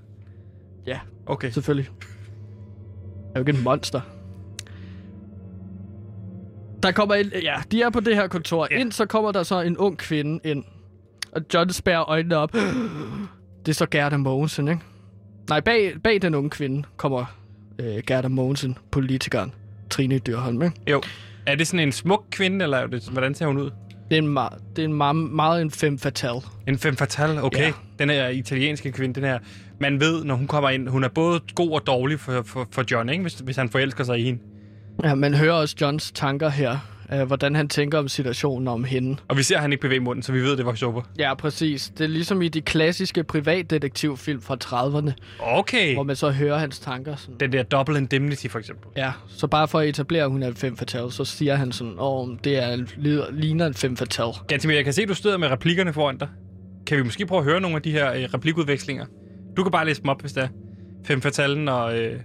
Ja, 0.86 0.98
Okay. 1.26 1.50
selvfølgelig. 1.50 1.88
Jeg 2.00 3.28
er 3.34 3.40
jo 3.40 3.46
ikke 3.46 3.58
en 3.58 3.64
monster. 3.64 4.00
Der 6.82 6.92
kommer 6.92 7.14
en, 7.14 7.30
ja, 7.42 7.54
de 7.72 7.82
er 7.82 7.90
på 7.90 8.00
det 8.00 8.14
her 8.16 8.28
kontor. 8.28 8.68
Ja. 8.70 8.76
Ind, 8.80 8.92
så 8.92 9.06
kommer 9.06 9.32
der 9.32 9.42
så 9.42 9.60
en 9.60 9.76
ung 9.78 9.98
kvinde 9.98 10.40
ind. 10.44 10.64
Og 11.32 11.42
John 11.54 11.70
spærrer 11.70 12.08
øjnene 12.10 12.36
op. 12.36 12.52
Det 13.66 13.68
er 13.68 13.74
så 13.74 13.86
Gerda 13.86 14.16
Mogensen, 14.16 14.68
ikke? 14.68 14.80
Nej, 15.50 15.60
bag, 15.60 15.92
bag 16.04 16.22
den 16.22 16.34
unge 16.34 16.50
kvinde 16.50 16.82
kommer 16.96 17.24
øh, 17.78 18.02
Gerda 18.06 18.28
Mogensen, 18.28 18.78
politikeren. 18.90 19.54
Trine 19.90 20.18
Dyrholm, 20.18 20.62
ikke? 20.62 20.76
Jo. 20.90 21.02
Er 21.46 21.54
det 21.54 21.66
sådan 21.66 21.86
en 21.86 21.92
smuk 21.92 22.24
kvinde, 22.30 22.62
eller 22.62 22.78
er 22.78 22.86
det, 22.86 23.08
hvordan 23.08 23.34
ser 23.34 23.46
hun 23.46 23.58
ud? 23.58 23.70
Det 24.10 24.16
er 24.16 24.18
en, 24.18 24.28
meget, 24.28 24.52
det 24.76 24.82
er 24.82 24.86
en 24.86 24.94
meget, 24.94 25.16
meget 25.16 25.62
en 25.62 25.70
femme 25.70 25.98
fatale. 25.98 26.40
En 26.68 26.78
femme 26.78 26.96
fatale, 26.96 27.42
okay. 27.42 27.60
Ja. 27.66 27.72
Den 27.98 28.10
her 28.10 28.28
italienske 28.28 28.92
kvinde, 28.92 29.14
den 29.14 29.24
her. 29.24 29.38
Man 29.80 30.00
ved, 30.00 30.24
når 30.24 30.34
hun 30.34 30.46
kommer 30.46 30.70
ind, 30.70 30.88
hun 30.88 31.04
er 31.04 31.08
både 31.08 31.40
god 31.54 31.70
og 31.70 31.86
dårlig 31.86 32.20
for, 32.20 32.42
for, 32.42 32.68
for 32.72 32.84
John, 32.90 33.08
ikke? 33.08 33.22
Hvis, 33.22 33.34
hvis 33.34 33.56
han 33.56 33.68
forelsker 33.68 34.04
sig 34.04 34.18
i 34.18 34.22
hende. 34.22 34.40
Ja, 35.04 35.14
man 35.14 35.34
hører 35.34 35.52
også 35.52 35.76
Johns 35.80 36.12
tanker 36.12 36.48
her. 36.48 36.78
Øh, 37.12 37.22
hvordan 37.22 37.54
han 37.54 37.68
tænker 37.68 37.98
om 37.98 38.08
situationen 38.08 38.68
om 38.68 38.84
hende. 38.84 39.16
Og 39.28 39.36
vi 39.36 39.42
ser, 39.42 39.56
at 39.56 39.62
han 39.62 39.72
ikke 39.72 39.82
bevæger 39.82 40.00
munden, 40.02 40.22
så 40.22 40.32
vi 40.32 40.40
ved, 40.40 40.56
det 40.56 40.66
var 40.66 40.74
super. 40.74 41.02
Ja, 41.18 41.34
præcis. 41.34 41.92
Det 41.98 42.04
er 42.04 42.08
ligesom 42.08 42.42
i 42.42 42.48
de 42.48 42.60
klassiske 42.60 43.24
privatdetektivfilm 43.24 44.42
fra 44.42 44.56
30'erne, 44.64 45.12
Okay. 45.40 45.94
hvor 45.94 46.02
man 46.02 46.16
så 46.16 46.30
hører 46.30 46.58
hans 46.58 46.78
tanker. 46.78 47.16
Sådan. 47.16 47.34
Den 47.40 47.52
der 47.52 47.62
double 47.62 47.98
indemnity, 47.98 48.46
for 48.46 48.58
eksempel. 48.58 48.86
Ja, 48.96 49.12
så 49.28 49.46
bare 49.46 49.68
for 49.68 49.78
at 49.80 49.88
etablere, 49.88 50.22
at 50.24 50.30
hun 50.30 50.42
er 50.42 50.48
en 50.48 50.54
femme 50.54 50.78
fatale, 50.78 51.12
så 51.12 51.24
siger 51.24 51.54
han 51.54 51.72
sådan, 51.72 51.94
åh, 51.98 52.28
det 52.44 52.56
er 52.58 52.84
ligner 53.32 53.66
en 53.66 53.74
femme 53.74 53.96
fatale. 53.96 54.32
Gantimir, 54.48 54.74
jeg 54.74 54.84
kan 54.84 54.92
se, 54.92 55.02
at 55.02 55.08
du 55.08 55.14
støder 55.14 55.38
med 55.38 55.48
replikkerne 55.50 55.92
foran 55.92 56.18
dig. 56.18 56.28
Kan 56.86 56.98
vi 56.98 57.02
måske 57.02 57.26
prøve 57.26 57.38
at 57.38 57.44
høre 57.44 57.60
nogle 57.60 57.76
af 57.76 57.82
de 57.82 57.90
her 57.92 58.12
øh, 58.12 58.22
replikudvekslinger? 58.34 59.06
Du 59.56 59.62
kan 59.62 59.72
bare 59.72 59.86
læse 59.86 60.02
dem 60.02 60.08
op, 60.08 60.20
hvis 60.20 60.32
det 60.32 60.42
er. 60.42 60.48
Fem 61.04 61.22
fatalen 61.22 61.68
og, 61.68 61.98
øh, 61.98 62.20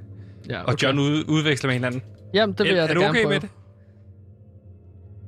Ja, 0.49 0.61
og 0.61 0.75
John 0.83 0.99
ud, 0.99 1.23
udveksler 1.27 1.67
med 1.67 1.73
hinanden. 1.73 2.01
Jamen, 2.33 2.55
det 2.57 2.63
vil 2.63 2.71
er, 2.71 2.75
jeg 2.75 2.83
er 2.83 2.87
da 2.87 2.93
du 2.93 2.99
gerne 2.99 3.09
okay 3.09 3.23
prøve. 3.23 3.33
med 3.33 3.39
det? 3.39 3.49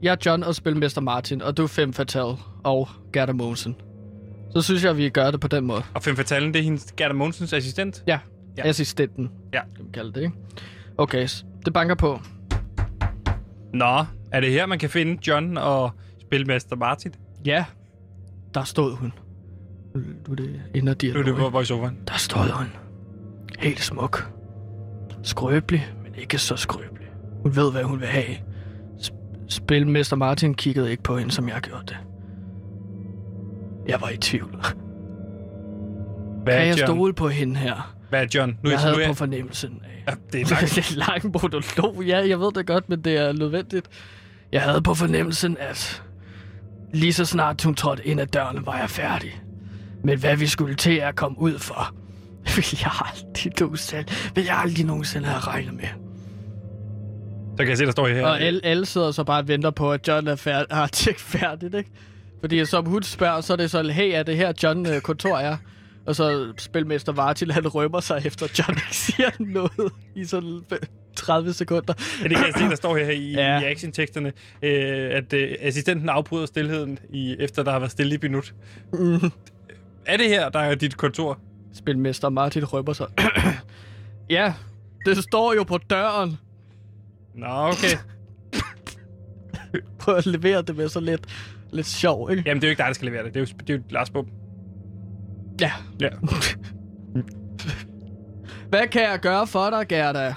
Jeg 0.01 0.11
er 0.11 0.15
John 0.25 0.43
og 0.43 0.55
spilmester 0.55 1.01
Martin, 1.01 1.41
og 1.41 1.57
du 1.57 1.63
er 1.63 1.67
femme 1.67 1.93
fatale 1.93 2.35
og 2.63 2.87
Gerda 3.13 3.31
Mogensen. 3.33 3.75
Så 4.55 4.61
synes 4.61 4.83
jeg, 4.83 4.91
at 4.91 4.97
vi 4.97 5.09
gør 5.09 5.31
det 5.31 5.39
på 5.39 5.47
den 5.47 5.65
måde. 5.65 5.83
Og 5.93 6.03
Fem 6.03 6.15
fatalen, 6.15 6.53
det 6.53 6.59
er 6.59 6.63
hendes 6.63 6.93
Gerda 6.97 7.13
Mogensens 7.13 7.53
assistent? 7.53 8.03
Ja, 8.07 8.19
Ja. 8.57 8.67
assistenten, 8.67 9.29
Ja. 9.53 9.61
kan 9.75 9.85
vi 9.85 9.89
kalde 9.93 10.13
det, 10.13 10.21
ikke? 10.21 10.33
Okay, 10.97 11.27
det 11.65 11.73
banker 11.73 11.95
på. 11.95 12.19
Nå, 13.73 14.05
er 14.31 14.39
det 14.39 14.51
her, 14.51 14.65
man 14.65 14.79
kan 14.79 14.89
finde 14.89 15.27
John 15.27 15.57
og 15.57 15.91
spilmester 16.21 16.75
Martin? 16.75 17.13
Ja, 17.45 17.65
der 18.53 18.63
stod 18.63 18.95
hun. 18.95 19.13
Nu 19.95 20.31
er 20.31 20.35
det 20.35 20.61
inder 20.75 20.81
Nu 20.83 20.89
er 20.91 20.93
dialog. 20.93 21.25
det 21.25 21.33
hvor 21.33 21.49
voiceoveren. 21.49 21.97
Der 22.07 22.13
stod 22.17 22.49
hun. 22.51 22.67
Helt 23.59 23.79
smuk. 23.79 24.31
Skrøbelig, 25.23 25.87
men 26.03 26.15
ikke 26.15 26.37
så 26.37 26.55
skrøbelig. 26.55 27.07
Hun 27.43 27.55
ved, 27.55 27.71
hvad 27.71 27.83
hun 27.83 27.99
vil 27.99 28.07
have. 28.07 28.35
Sp- 29.47 29.55
Spilmester 29.55 30.15
Martin 30.15 30.53
kiggede 30.53 30.91
ikke 30.91 31.03
på 31.03 31.17
hende, 31.17 31.31
som 31.31 31.49
jeg 31.49 31.61
gjorde 31.61 31.83
det. 31.87 31.97
Jeg 33.87 34.01
var 34.01 34.09
i 34.09 34.17
tvivl. 34.17 34.51
Hvad 36.43 36.53
Kan 36.57 36.67
jeg 36.67 36.77
John? 36.79 36.87
stole 36.87 37.13
på 37.13 37.27
hende 37.29 37.55
her? 37.55 37.93
Hvad 38.09 38.21
er 38.23 38.27
John? 38.35 38.57
Nu 38.63 38.69
Jeg 38.69 38.79
havde 38.79 38.91
insinuerer- 38.93 39.07
på 39.07 39.13
fornemmelsen 39.13 39.81
af... 39.83 40.03
Ja, 40.11 40.13
det 40.33 40.41
er 40.41 40.45
langt. 40.49 40.69
det 40.75 40.91
er 40.91 40.95
lang 40.97 41.31
monolog. 41.33 42.03
Ja, 42.07 42.29
jeg 42.29 42.39
ved 42.39 42.51
det 42.51 42.67
godt, 42.67 42.89
men 42.89 43.01
det 43.01 43.17
er 43.17 43.33
nødvendigt. 43.33 43.87
Jeg 44.51 44.61
havde 44.61 44.81
på 44.81 44.93
fornemmelsen, 44.93 45.57
at 45.59 46.03
lige 46.93 47.13
så 47.13 47.25
snart 47.25 47.63
hun 47.63 47.75
trådte 47.75 48.07
ind 48.07 48.21
ad 48.21 48.27
døren, 48.27 48.65
var 48.65 48.77
jeg 48.77 48.89
færdig. 48.89 49.41
Men 50.03 50.19
hvad 50.19 50.35
vi 50.35 50.47
skulle 50.47 50.75
til 50.75 50.95
at 50.95 51.15
komme 51.15 51.39
ud 51.39 51.59
for, 51.59 51.93
vil 52.55 52.65
jeg 52.83 52.91
aldrig 53.05 53.53
nogensinde, 53.59 54.05
vil 54.35 54.43
jeg 54.45 54.57
aldrig 54.57 54.85
nogensinde 54.85 55.27
have 55.27 55.39
regnet 55.39 55.73
med. 55.73 55.87
Så 57.57 57.63
kan 57.63 57.69
jeg 57.69 57.77
se, 57.77 57.85
der 57.85 57.91
står 57.91 58.07
her. 58.07 58.25
Og 58.25 58.41
alle, 58.41 58.61
alle 58.63 58.85
sidder 58.85 59.11
så 59.11 59.23
bare 59.23 59.39
og 59.39 59.47
venter 59.47 59.69
på, 59.71 59.91
at 59.93 60.07
John 60.07 60.27
er 60.27 60.35
færdig, 60.35 60.75
har 60.75 60.87
tjekket 60.87 61.21
færdigt, 61.21 61.75
ikke? 61.75 61.89
Fordi 62.39 62.65
som 62.65 62.85
hun 62.85 63.03
spørger, 63.03 63.41
så 63.41 63.53
er 63.53 63.57
det 63.57 63.71
så, 63.71 63.83
hey, 63.83 64.11
er 64.13 64.23
det 64.23 64.37
her 64.37 64.53
John 64.63 64.85
øh, 64.85 65.01
kontor 65.01 65.37
er? 65.37 65.57
Og 66.05 66.15
så 66.15 66.53
spilmester 66.57 67.11
Vartil, 67.11 67.51
han 67.51 67.67
rømmer 67.67 67.99
sig 67.99 68.21
efter 68.25 68.47
John 68.59 68.73
ikke 68.77 68.95
siger 68.95 69.29
noget 69.39 69.91
i 70.15 70.25
sådan 70.25 70.61
f- 70.73 70.85
30 71.15 71.53
sekunder. 71.53 71.93
Ja, 72.23 72.27
det 72.27 72.37
kan 72.37 72.45
jeg 72.45 72.53
se, 72.57 72.63
der 72.63 72.75
står 72.75 72.97
her 72.97 73.09
i, 73.11 73.31
ja. 73.31 73.61
i 73.61 73.63
actionteksterne, 73.63 74.33
øh, 74.61 75.09
at 75.11 75.33
øh, 75.33 75.55
assistenten 75.59 76.09
afbryder 76.09 76.45
stillheden, 76.45 76.99
i, 77.09 77.35
efter 77.39 77.63
der 77.63 77.71
har 77.71 77.79
været 77.79 77.91
stille 77.91 78.11
i 78.11 78.15
et 78.15 78.23
minut. 78.23 78.53
Mm. 78.93 79.31
Er 80.05 80.17
det 80.17 80.27
her, 80.27 80.49
der 80.49 80.59
er 80.59 80.75
dit 80.75 80.97
kontor? 80.97 81.39
Spilmester 81.73 82.29
Martin 82.29 82.65
rømmer 82.65 82.93
sig. 82.93 83.07
ja, 84.29 84.53
det 85.05 85.17
står 85.17 85.53
jo 85.53 85.63
på 85.63 85.77
døren. 85.77 86.37
Nå, 87.37 87.47
okay. 87.47 87.97
Prøv 89.99 90.15
at 90.15 90.25
levere 90.25 90.61
det 90.61 90.77
med 90.77 90.89
så 90.89 90.99
lidt, 90.99 91.27
lidt 91.71 91.87
sjov, 91.87 92.31
ikke? 92.31 92.43
Jamen, 92.45 92.61
det 92.61 92.67
er 92.67 92.69
jo 92.69 92.71
ikke 92.71 92.79
dig, 92.79 92.87
der 92.87 92.93
skal 92.93 93.05
levere 93.05 93.23
det. 93.25 93.33
Det 93.33 93.39
er 93.39 93.45
jo, 93.45 93.57
det 93.67 93.69
er 93.69 93.77
jo 93.77 93.83
Lars 93.89 94.09
Bum. 94.09 94.27
Ja. 95.61 95.71
Ja. 95.99 96.09
Hvad 98.69 98.87
kan 98.87 99.01
jeg 99.01 99.19
gøre 99.21 99.47
for 99.47 99.69
dig, 99.69 99.87
Gerda? 99.87 100.35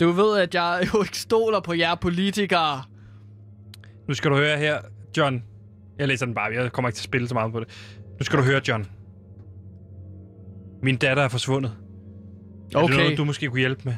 Du 0.00 0.10
ved, 0.10 0.38
at 0.38 0.54
jeg 0.54 0.88
jo 0.94 1.02
ikke 1.02 1.18
stoler 1.18 1.60
på 1.60 1.74
jer 1.74 1.94
politikere. 1.94 2.82
Nu 4.08 4.14
skal 4.14 4.30
du 4.30 4.36
høre 4.36 4.58
her, 4.58 4.78
John. 5.16 5.42
Jeg 5.98 6.08
læser 6.08 6.26
den 6.26 6.34
bare. 6.34 6.52
Jeg 6.54 6.72
kommer 6.72 6.88
ikke 6.88 6.96
til 6.96 7.00
at 7.00 7.04
spille 7.04 7.28
så 7.28 7.34
meget 7.34 7.52
på 7.52 7.60
det. 7.60 7.68
Nu 8.18 8.24
skal 8.24 8.38
du 8.38 8.44
høre, 8.44 8.60
John. 8.68 8.86
Min 10.82 10.96
datter 10.96 11.22
er 11.22 11.28
forsvundet. 11.28 11.70
Er 11.70 12.68
det 12.68 12.76
Okay, 12.76 12.94
noget, 12.94 13.18
du 13.18 13.24
måske 13.24 13.48
kunne 13.48 13.58
hjælpe 13.60 13.82
med? 13.84 13.94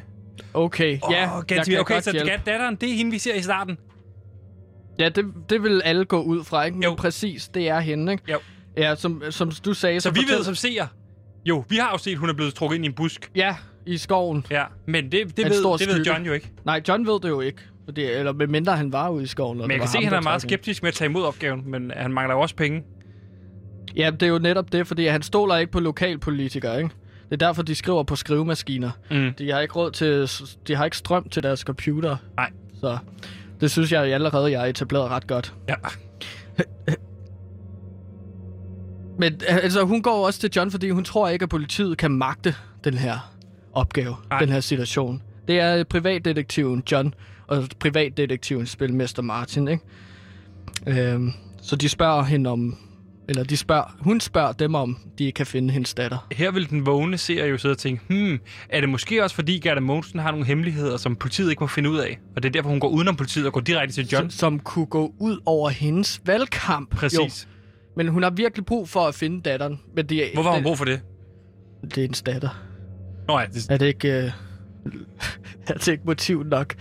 Okay. 0.53 0.91
Ja, 0.91 1.05
Åh, 1.07 1.11
jeg 1.11 1.43
Gatsby. 1.47 1.77
okay, 1.77 1.93
godt 1.93 2.03
så 2.03 2.11
hjælpe. 2.11 2.31
datteren, 2.45 2.75
det 2.75 2.91
er 2.91 2.93
hende, 2.97 3.11
vi 3.11 3.17
ser 3.19 3.35
i 3.35 3.41
starten. 3.41 3.77
Ja, 4.99 5.09
det, 5.09 5.25
det 5.49 5.63
vil 5.63 5.81
alle 5.85 6.05
gå 6.05 6.21
ud 6.21 6.43
fra, 6.43 6.63
ikke? 6.63 6.77
Men 6.77 6.83
Jo. 6.83 6.95
præcis, 6.95 7.47
det 7.47 7.69
er 7.69 7.79
hende, 7.79 8.11
ikke? 8.11 8.31
Jo. 8.31 8.37
Ja, 8.77 8.95
som, 8.95 9.23
som 9.29 9.51
du 9.65 9.73
sagde, 9.73 9.99
så, 9.99 10.09
Så 10.09 10.13
vi 10.13 10.19
fortæl- 10.19 10.35
ved 10.37 10.43
som 10.43 10.55
seer. 10.55 10.87
Jo, 11.45 11.63
vi 11.69 11.75
har 11.75 11.91
jo 11.91 11.97
set, 11.97 12.11
at 12.11 12.17
hun 12.17 12.29
er 12.29 12.33
blevet 12.33 12.53
trukket 12.53 12.75
ind 12.75 12.85
i 12.85 12.87
en 12.87 12.93
busk. 12.93 13.31
Ja, 13.35 13.55
i 13.85 13.97
skoven. 13.97 14.45
Ja, 14.51 14.63
men 14.87 15.03
det, 15.03 15.11
det, 15.11 15.45
En 15.45 15.51
ved, 15.51 15.77
det 15.79 15.87
ved. 15.87 16.05
John 16.05 16.25
jo 16.25 16.33
ikke. 16.33 16.51
Nej, 16.65 16.81
John 16.87 17.07
ved 17.07 17.19
det 17.21 17.29
jo 17.29 17.41
ikke. 17.41 17.57
Fordi, 17.85 18.01
eller 18.03 18.33
medmindre 18.33 18.77
han 18.77 18.93
var 18.93 19.09
ude 19.09 19.23
i 19.23 19.27
skoven. 19.27 19.57
Men 19.57 19.63
det 19.69 19.73
jeg 19.73 19.79
kan 19.81 19.89
se, 19.89 19.97
at 19.97 20.03
han 20.03 20.13
er 20.13 20.21
meget 20.21 20.41
skeptisk 20.41 20.83
med 20.83 20.87
at 20.87 20.93
tage 20.93 21.05
imod 21.09 21.23
opgaven, 21.23 21.71
men 21.71 21.91
han 21.95 22.13
mangler 22.13 22.35
jo 22.35 22.41
også 22.41 22.55
penge. 22.55 22.83
Ja, 23.95 24.09
det 24.11 24.23
er 24.23 24.27
jo 24.27 24.39
netop 24.39 24.71
det, 24.71 24.87
fordi 24.87 25.05
han 25.05 25.21
stoler 25.21 25.57
ikke 25.57 25.71
på 25.71 25.79
lokalpolitikere, 25.79 26.77
ikke? 26.77 26.89
Det 27.31 27.41
er 27.41 27.47
derfor, 27.47 27.61
de 27.61 27.75
skriver 27.75 28.03
på 28.03 28.15
skrivemaskiner. 28.15 28.91
Mm. 29.11 29.33
De 29.33 29.51
har 29.51 29.59
ikke 29.59 29.73
råd 29.73 29.91
til... 29.91 30.29
De 30.67 30.75
har 30.75 30.85
ikke 30.85 30.97
strøm 30.97 31.29
til 31.29 31.43
deres 31.43 31.59
computer. 31.59 32.17
Nej. 32.35 32.51
Så 32.79 32.97
det 33.61 33.71
synes 33.71 33.91
jeg 33.91 34.13
allerede, 34.13 34.51
jeg 34.51 34.59
har 34.59 34.67
etableret 34.67 35.09
ret 35.09 35.27
godt. 35.27 35.53
Ja. 35.69 35.75
Men 39.19 39.41
altså, 39.47 39.83
hun 39.83 40.01
går 40.01 40.25
også 40.25 40.39
til 40.39 40.51
John, 40.55 40.71
fordi 40.71 40.89
hun 40.89 41.03
tror 41.03 41.29
ikke, 41.29 41.43
at 41.43 41.49
politiet 41.49 41.97
kan 41.97 42.11
magte 42.11 42.55
den 42.83 42.93
her 42.93 43.33
opgave, 43.73 44.15
Nej. 44.29 44.39
den 44.39 44.49
her 44.49 44.59
situation. 44.59 45.21
Det 45.47 45.59
er 45.59 45.83
privatdetektiven 45.83 46.83
John 46.91 47.13
og 47.47 47.63
privatdetektiven 47.79 48.65
spilmester 48.65 49.21
Martin, 49.21 49.67
ikke? 49.67 49.83
Øhm, 50.87 51.31
så 51.61 51.75
de 51.75 51.89
spørger 51.89 52.23
hende 52.23 52.49
om... 52.49 52.77
Eller 53.29 53.43
de 53.43 53.57
spørger, 53.57 53.97
hun 53.99 54.19
spørger 54.19 54.51
dem 54.51 54.75
om, 54.75 54.97
de 55.17 55.31
kan 55.31 55.45
finde 55.45 55.73
hendes 55.73 55.93
datter. 55.93 56.27
Her 56.31 56.51
vil 56.51 56.69
den 56.69 56.85
vågne 56.85 57.17
seer 57.17 57.45
jo 57.45 57.57
sidde 57.57 57.73
og 57.73 57.77
tænke, 57.77 58.01
hmm, 58.07 58.39
er 58.69 58.79
det 58.79 58.89
måske 58.89 59.23
også 59.23 59.35
fordi 59.35 59.59
Gerda 59.59 59.79
Mogensen 59.79 60.19
har 60.19 60.31
nogle 60.31 60.45
hemmeligheder, 60.45 60.97
som 60.97 61.15
politiet 61.15 61.49
ikke 61.49 61.63
må 61.63 61.67
finde 61.67 61.89
ud 61.89 61.97
af? 61.97 62.19
Og 62.35 62.43
det 62.43 62.49
er 62.49 62.53
derfor, 62.53 62.69
hun 62.69 62.79
går 62.79 62.87
udenom 62.87 63.15
politiet 63.15 63.47
og 63.47 63.53
går 63.53 63.61
direkte 63.61 63.95
til 63.95 64.07
John. 64.07 64.29
Som, 64.31 64.37
som 64.37 64.59
kunne 64.59 64.85
gå 64.85 65.13
ud 65.19 65.39
over 65.45 65.69
hendes 65.69 66.21
valgkamp. 66.25 66.89
Præcis. 66.95 67.17
Jo, 67.17 67.27
men 67.97 68.07
hun 68.07 68.23
har 68.23 68.29
virkelig 68.29 68.65
brug 68.65 68.89
for 68.89 68.99
at 69.07 69.15
finde 69.15 69.41
datteren. 69.41 69.79
Men 69.95 70.05
det, 70.05 70.17
er- 70.27 70.33
Hvorfor 70.33 70.49
har 70.49 70.57
hun 70.57 70.63
brug 70.63 70.77
for 70.77 70.85
det? 70.85 71.01
det 71.83 71.97
er 71.97 72.01
hendes 72.01 72.21
datter. 72.21 72.49
Nå 73.27 73.39
ja, 73.39 73.45
det, 73.53 73.67
Er 73.69 73.77
det 73.77 73.85
ikke... 73.85 74.07
Øh, 74.07 74.31
er 75.67 75.73
det 75.73 75.87
ikke 75.87 76.03
motiv 76.05 76.43
nok? 76.43 76.75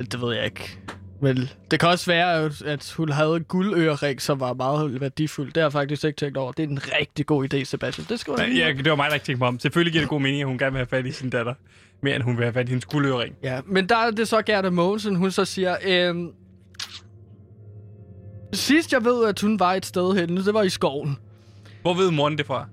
Det 0.00 0.20
ved 0.20 0.34
jeg 0.34 0.44
ikke. 0.44 0.78
Men 1.24 1.48
det 1.70 1.80
kan 1.80 1.88
også 1.88 2.06
være, 2.06 2.50
at- 2.66 2.92
hun 2.96 3.08
havde 3.08 3.36
en 3.36 3.44
guldørering, 3.44 4.22
som 4.22 4.40
var 4.40 4.54
meget 4.54 5.00
værdifuld. 5.00 5.46
Det 5.46 5.56
har 5.56 5.62
jeg 5.62 5.72
faktisk 5.72 6.04
ikke 6.04 6.16
tænkt 6.16 6.36
over. 6.36 6.52
Det 6.52 6.62
er 6.64 6.68
en 6.68 6.78
rigtig 7.00 7.26
god 7.26 7.54
idé, 7.54 7.64
Sebastian. 7.64 8.06
Det 8.08 8.20
skal 8.20 8.34
ja, 8.56 8.72
det 8.72 8.90
var 8.90 8.96
mig, 8.96 9.06
der 9.08 9.14
ikke 9.14 9.26
tænkte 9.26 9.38
mig 9.38 9.48
om. 9.48 9.58
Selvfølgelig 9.58 9.92
giver 9.92 10.02
det 10.02 10.08
god 10.10 10.20
mening, 10.20 10.40
at 10.40 10.46
hun 10.48 10.58
gerne 10.58 10.72
vil 10.72 10.78
have 10.78 10.86
fat 10.86 11.06
i 11.06 11.12
sin 11.12 11.30
datter. 11.30 11.54
Mere 12.02 12.14
end 12.14 12.22
hun 12.22 12.36
vil 12.36 12.44
have 12.44 12.52
fat 12.52 12.66
i 12.66 12.70
hendes 12.70 12.84
guldøring. 12.84 13.34
Ja, 13.42 13.60
men 13.66 13.88
der 13.88 13.96
er 13.96 14.10
det 14.10 14.28
så 14.28 14.42
Gerda 14.42 14.70
Mogensen, 14.70 15.16
hun 15.16 15.30
så 15.30 15.44
siger... 15.44 15.76
Øhm, 15.86 16.28
sidst 18.52 18.92
jeg 18.92 19.04
ved, 19.04 19.26
at 19.28 19.40
hun 19.40 19.60
var 19.60 19.72
et 19.74 19.86
sted 19.86 20.20
henne, 20.20 20.44
det 20.44 20.54
var 20.54 20.62
i 20.62 20.68
skoven. 20.68 21.18
Hvor 21.82 21.94
ved 21.94 22.10
moren 22.10 22.38
det 22.38 22.46
fra? 22.46 22.68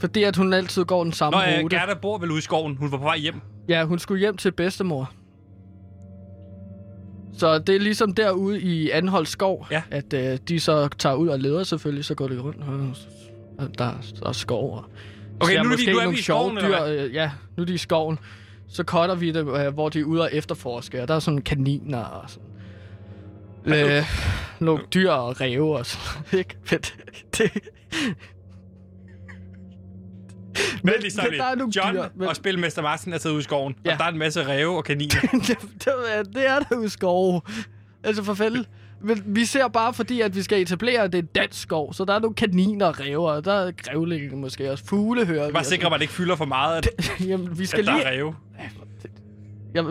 Fordi 0.00 0.22
at 0.22 0.36
hun 0.36 0.52
altid 0.52 0.84
går 0.84 1.04
den 1.04 1.12
samme 1.12 1.36
Nå 1.38 1.42
ja, 1.44 1.60
rute. 1.62 1.76
Gerda 1.76 1.94
bor 1.94 2.18
vel 2.18 2.30
ude 2.30 2.38
i 2.38 2.42
skoven. 2.42 2.76
Hun 2.76 2.92
var 2.92 2.98
på 2.98 3.04
vej 3.04 3.18
hjem. 3.18 3.40
Ja, 3.68 3.84
hun 3.84 3.98
skulle 3.98 4.20
hjem 4.20 4.36
til 4.36 4.52
bedstemor. 4.52 5.12
Så 7.38 7.58
det 7.58 7.74
er 7.74 7.80
ligesom 7.80 8.14
derude 8.14 8.60
i 8.60 8.90
Anholdt 8.90 9.28
skov, 9.28 9.66
Ja. 9.70 9.82
at 9.90 10.12
øh, 10.12 10.38
de 10.48 10.60
så 10.60 10.88
tager 10.98 11.14
ud 11.16 11.28
og 11.28 11.38
leder 11.38 11.62
selvfølgelig, 11.64 12.04
så 12.04 12.14
går 12.14 12.28
de 12.28 12.38
rundt, 12.40 12.58
og, 13.58 13.68
der, 13.78 13.92
der 14.20 14.28
er 14.28 14.32
skov. 14.32 14.76
Og 14.76 14.84
Okay, 15.40 15.54
nu 15.54 15.58
er 15.58 15.62
vi- 15.62 15.68
måske 15.68 15.92
nu 15.92 15.98
er 15.98 16.08
vi 16.10 16.18
i 16.18 16.22
skoven, 16.22 16.56
dyr. 16.56 16.82
Øh, 16.84 17.14
ja, 17.14 17.30
nu 17.56 17.62
er 17.62 17.66
de 17.66 17.74
i 17.74 17.78
skoven. 17.78 18.18
Så 18.68 18.82
cutter 18.84 19.14
vi 19.14 19.30
dem, 19.32 19.48
øh, 19.48 19.74
hvor 19.74 19.88
de 19.88 20.00
er 20.00 20.04
ude 20.04 20.22
og 20.22 20.30
efterforske, 20.32 21.02
og 21.02 21.08
der 21.08 21.14
er 21.14 21.18
sådan 21.18 21.42
kaniner 21.42 21.98
og 22.04 22.30
sådan. 22.30 23.88
Øh, 23.98 24.02
nogle 24.60 24.82
dyr 24.94 25.10
og 25.10 25.40
ræve 25.40 25.78
og 25.78 25.86
sådan, 25.86 26.24
ikke? 26.38 26.56
Men 26.70 26.80
det, 27.38 27.50
det, 30.82 30.92
Men 30.94 31.02
lige 31.02 31.30
men 31.30 31.38
der 31.40 31.44
er 31.44 31.54
nogle 31.54 31.72
John 31.76 31.94
dyr, 31.94 32.02
men- 32.16 32.28
og 32.28 32.36
spilmester 32.36 32.82
Martin 32.82 33.12
er 33.12 33.18
taget 33.18 33.34
ud 33.34 33.40
i 33.40 33.42
skoven. 33.42 33.74
Ja. 33.84 33.92
Og 33.92 33.98
der 33.98 34.04
er 34.04 34.08
en 34.08 34.18
masse 34.18 34.46
ræve 34.46 34.76
og 34.76 34.84
kaniner. 34.84 35.20
det, 35.48 35.56
det, 35.84 35.88
er- 36.14 36.22
det 36.22 36.48
er 36.48 36.58
der 36.58 36.76
jo 36.82 36.88
skove. 36.88 37.40
Altså 38.04 38.22
for 38.24 38.34
fælde. 38.34 38.64
Men 39.04 39.22
vi 39.26 39.44
ser 39.44 39.68
bare, 39.68 39.94
fordi 39.94 40.20
at 40.20 40.36
vi 40.36 40.42
skal 40.42 40.62
etablere, 40.62 41.02
at 41.02 41.12
det 41.12 41.18
er 41.18 41.22
dansk 41.22 41.62
skov, 41.62 41.92
så 41.94 42.04
der 42.04 42.14
er 42.14 42.18
nogle 42.18 42.34
kaniner 42.34 42.86
og 42.86 43.00
ræver, 43.00 43.30
og 43.32 43.44
der 43.44 43.52
er 43.52 43.70
grævlinge 43.76 44.36
måske 44.36 44.70
også. 44.72 44.84
Fugle 44.84 45.26
hører 45.26 45.46
vi. 45.46 45.52
Bare 45.52 45.64
sikre 45.64 45.86
at 45.86 45.92
det 45.92 46.00
ikke 46.02 46.12
fylder 46.14 46.36
for 46.36 46.44
meget, 46.44 46.76
at. 46.76 46.88
Jamen, 47.28 47.58
vi 47.58 47.62
at 47.62 47.68
skal 47.68 47.86
der 47.86 47.92
lige... 47.94 48.04
er 48.04 48.10
ræve. 48.10 48.34
Jeg, 49.74 49.84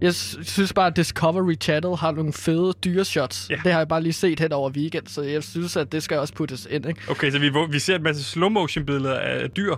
jeg, 0.00 0.14
synes 0.14 0.72
bare, 0.72 0.86
at 0.86 0.96
Discovery 0.96 1.54
Channel 1.60 1.96
har 1.96 2.12
nogle 2.12 2.32
fede 2.32 2.72
dyreshots. 2.84 3.46
Ja. 3.50 3.56
Det 3.64 3.72
har 3.72 3.80
jeg 3.80 3.88
bare 3.88 4.02
lige 4.02 4.12
set 4.12 4.40
hen 4.40 4.52
over 4.52 4.70
weekend, 4.70 5.06
så 5.06 5.22
jeg 5.22 5.42
synes, 5.42 5.76
at 5.76 5.92
det 5.92 6.02
skal 6.02 6.18
også 6.18 6.34
puttes 6.34 6.68
ind, 6.70 6.86
ikke? 6.86 7.00
Okay, 7.10 7.30
så 7.30 7.38
vi, 7.38 7.50
vi 7.70 7.78
ser 7.78 7.96
en 7.96 8.02
masse 8.02 8.24
slow-motion-billeder 8.24 9.14
af 9.14 9.50
dyr. 9.50 9.74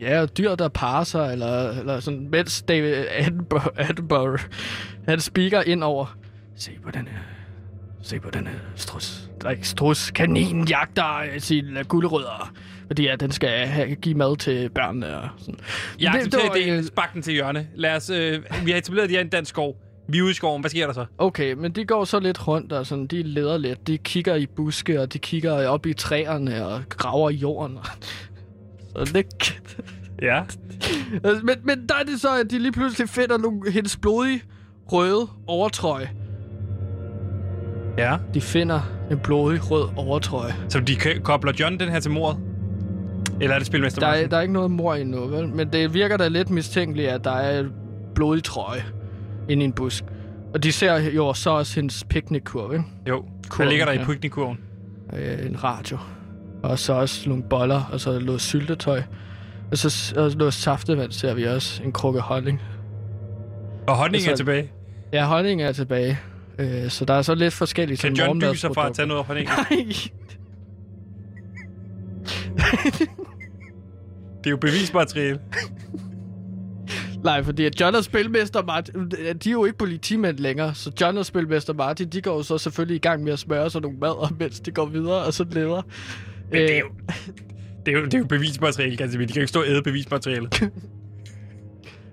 Ja, 0.00 0.26
dyr, 0.26 0.54
der 0.54 0.68
parer 0.68 1.04
sig, 1.04 1.32
eller, 1.32 1.70
eller 1.70 2.00
sådan, 2.00 2.28
mens 2.30 2.62
David 2.62 2.92
Attenborough, 3.10 3.66
Attenborough 3.76 4.42
han 5.08 5.20
speaker 5.20 5.62
ind 5.62 5.84
over. 5.84 6.16
Se 6.56 6.70
på 6.84 6.90
den 6.90 7.08
her. 7.08 7.18
Se 8.02 8.20
på 8.20 8.30
den 8.30 8.46
her 8.46 8.58
strus. 8.76 9.30
Der 9.40 9.46
er 9.46 9.50
ikke 9.50 9.68
strus. 9.68 10.10
Kaninen 10.10 10.68
jagter 10.68 11.38
sine 11.38 11.84
guldrødder. 11.84 12.52
Fordi 12.86 13.02
ja, 13.02 13.16
den 13.16 13.30
skal 13.32 13.48
have, 13.66 13.94
give 13.94 14.14
mad 14.14 14.36
til 14.36 14.68
børnene 14.70 15.16
og 15.20 15.28
sådan. 15.38 15.60
Jeg 16.00 16.12
Det- 16.12 16.18
accepterer 16.18 16.52
det, 16.52 16.66
det 16.66 16.86
spark 16.86 17.14
den 17.14 17.22
til 17.22 17.32
hjørne. 17.32 17.66
Lad 17.74 17.96
os, 17.96 18.10
øh, 18.10 18.42
vi 18.64 18.70
har 18.70 18.78
etableret, 18.78 19.04
at 19.04 19.10
de 19.10 19.14
er 19.14 19.18
i 19.18 19.22
en 19.22 19.28
dansk 19.28 19.48
skov. 19.48 19.76
Vi 20.08 20.18
er 20.18 20.22
ude 20.22 20.30
i 20.30 20.34
skoven. 20.34 20.62
Hvad 20.62 20.70
sker 20.70 20.86
der 20.86 20.92
så? 20.94 21.04
Okay, 21.18 21.52
men 21.52 21.72
de 21.72 21.84
går 21.84 22.04
så 22.04 22.18
lidt 22.20 22.48
rundt 22.48 22.72
og 22.72 22.86
sådan, 22.86 23.06
de 23.06 23.22
leder 23.22 23.58
lidt. 23.58 23.86
De 23.86 23.98
kigger 23.98 24.34
i 24.34 24.46
buske, 24.46 25.00
og 25.00 25.12
de 25.12 25.18
kigger 25.18 25.66
op 25.68 25.86
i 25.86 25.92
træerne 25.92 26.66
og 26.66 26.82
graver 26.88 27.30
i 27.30 27.34
jorden. 27.34 27.78
Så 28.96 29.10
det, 29.14 29.60
Ja. 30.22 30.42
Altså, 31.24 31.40
men, 31.44 31.56
men 31.64 31.86
der 31.88 31.94
er 31.94 32.02
det 32.04 32.20
så, 32.20 32.28
at 32.44 32.50
de 32.50 32.58
lige 32.58 32.72
pludselig 32.72 33.08
finder 33.08 33.38
nogle, 33.38 33.70
hendes 33.72 33.96
blodige 33.96 34.42
røde 34.92 35.26
overtrøje. 35.46 36.10
Ja. 37.98 38.16
De 38.34 38.40
finder 38.40 38.80
en 39.10 39.18
blodig 39.18 39.70
rød 39.70 39.88
overtrøje. 39.96 40.54
Så 40.68 40.80
de 40.80 40.96
kobler 41.22 41.52
John 41.60 41.80
den 41.80 41.88
her 41.88 42.00
til 42.00 42.10
mordet? 42.10 42.38
Eller 43.40 43.54
er 43.54 43.58
det 43.58 43.66
spilmester 43.66 44.00
Der 44.00 44.06
er, 44.06 44.26
der 44.26 44.36
er 44.36 44.40
ikke 44.40 44.52
noget 44.52 44.70
mor 44.70 44.94
i 44.94 45.04
nu, 45.04 45.26
vel? 45.26 45.48
Men 45.48 45.72
det 45.72 45.94
virker 45.94 46.16
da 46.16 46.28
lidt 46.28 46.50
mistænkeligt, 46.50 47.08
at 47.08 47.24
der 47.24 47.30
er 47.30 47.60
en 47.60 47.72
blodig 48.14 48.44
trøje 48.44 48.84
inde 49.48 49.62
i 49.62 49.64
en 49.64 49.72
busk. 49.72 50.04
Og 50.54 50.62
de 50.62 50.72
ser 50.72 50.96
jo 50.98 51.34
så 51.34 51.50
også 51.50 51.74
hendes 51.74 52.04
picnickurv, 52.04 52.72
ikke? 52.72 52.84
Jo. 53.08 53.20
Hvad 53.20 53.50
Kurven, 53.50 53.68
ligger 53.68 53.84
der 53.84 53.92
i 53.92 53.96
ja. 53.98 54.04
picnickurven? 54.04 54.58
Øh, 55.12 55.46
en 55.46 55.64
radio. 55.64 55.98
Og 56.62 56.78
så 56.78 56.92
også 56.92 57.28
nogle 57.28 57.44
boller, 57.50 57.82
og 57.92 58.00
så 58.00 58.18
noget 58.18 58.40
syltetøj. 58.40 59.02
Og 59.70 59.78
så 59.78 60.14
og 60.16 60.32
noget 60.36 60.54
saftevand 60.54 61.12
ser 61.12 61.34
vi 61.34 61.44
også. 61.44 61.82
En 61.82 61.92
krukke 61.92 62.20
honning. 62.20 62.62
Og 63.86 63.96
honningen 63.96 64.26
er 64.26 64.30
Altså, 64.30 64.44
tilbage. 64.44 64.70
Ja, 65.12 65.26
honning 65.26 65.62
er 65.62 65.72
tilbage. 65.72 66.18
Øh, 66.58 66.90
så 66.90 67.04
der 67.04 67.14
er 67.14 67.22
så 67.22 67.34
lidt 67.34 67.54
forskelligt 67.54 68.00
Kan 68.00 68.14
John 68.14 68.40
dy 68.40 68.54
sig 68.54 68.70
fra 68.74 68.86
at 68.88 68.94
tage 68.94 69.08
noget 69.08 69.20
af 69.20 69.26
honningen? 69.26 69.54
Nej. 69.70 69.84
Det 74.44 74.46
er 74.46 74.50
jo 74.50 74.56
bevismateriale. 74.56 75.40
Nej, 77.24 77.42
fordi 77.42 77.64
at 77.64 77.80
John 77.80 77.94
og 77.94 78.04
Spilmester 78.04 78.62
Martin, 78.62 79.08
de 79.10 79.48
er 79.48 79.52
jo 79.52 79.64
ikke 79.64 79.78
politimænd 79.78 80.38
længere, 80.38 80.74
så 80.74 80.92
John 81.00 81.18
og 81.18 81.26
Spilmester 81.26 81.72
Martin, 81.72 82.08
de 82.08 82.22
går 82.22 82.36
jo 82.36 82.42
så 82.42 82.58
selvfølgelig 82.58 82.96
i 82.96 82.98
gang 82.98 83.24
med 83.24 83.32
at 83.32 83.38
smøre 83.38 83.70
sig 83.70 83.80
nogle 83.80 83.98
mader, 83.98 84.34
mens 84.40 84.60
de 84.60 84.70
går 84.70 84.86
videre 84.86 85.24
og 85.24 85.34
så 85.34 85.46
leder. 85.50 85.82
Men 86.50 86.60
det 86.60 86.76
er 86.76 86.78
jo, 86.78 86.86
det 87.86 87.94
er 87.94 87.98
jo, 87.98 88.04
det 88.04 88.14
er 88.14 88.18
jo 88.18 88.24
bevismateriale, 88.24 88.96
kan 88.96 89.12
De 89.12 89.16
kan 89.16 89.26
ikke 89.26 89.46
stå 89.46 89.60
og 89.60 89.68
æde 89.68 89.82
bevismateriale. 89.82 90.48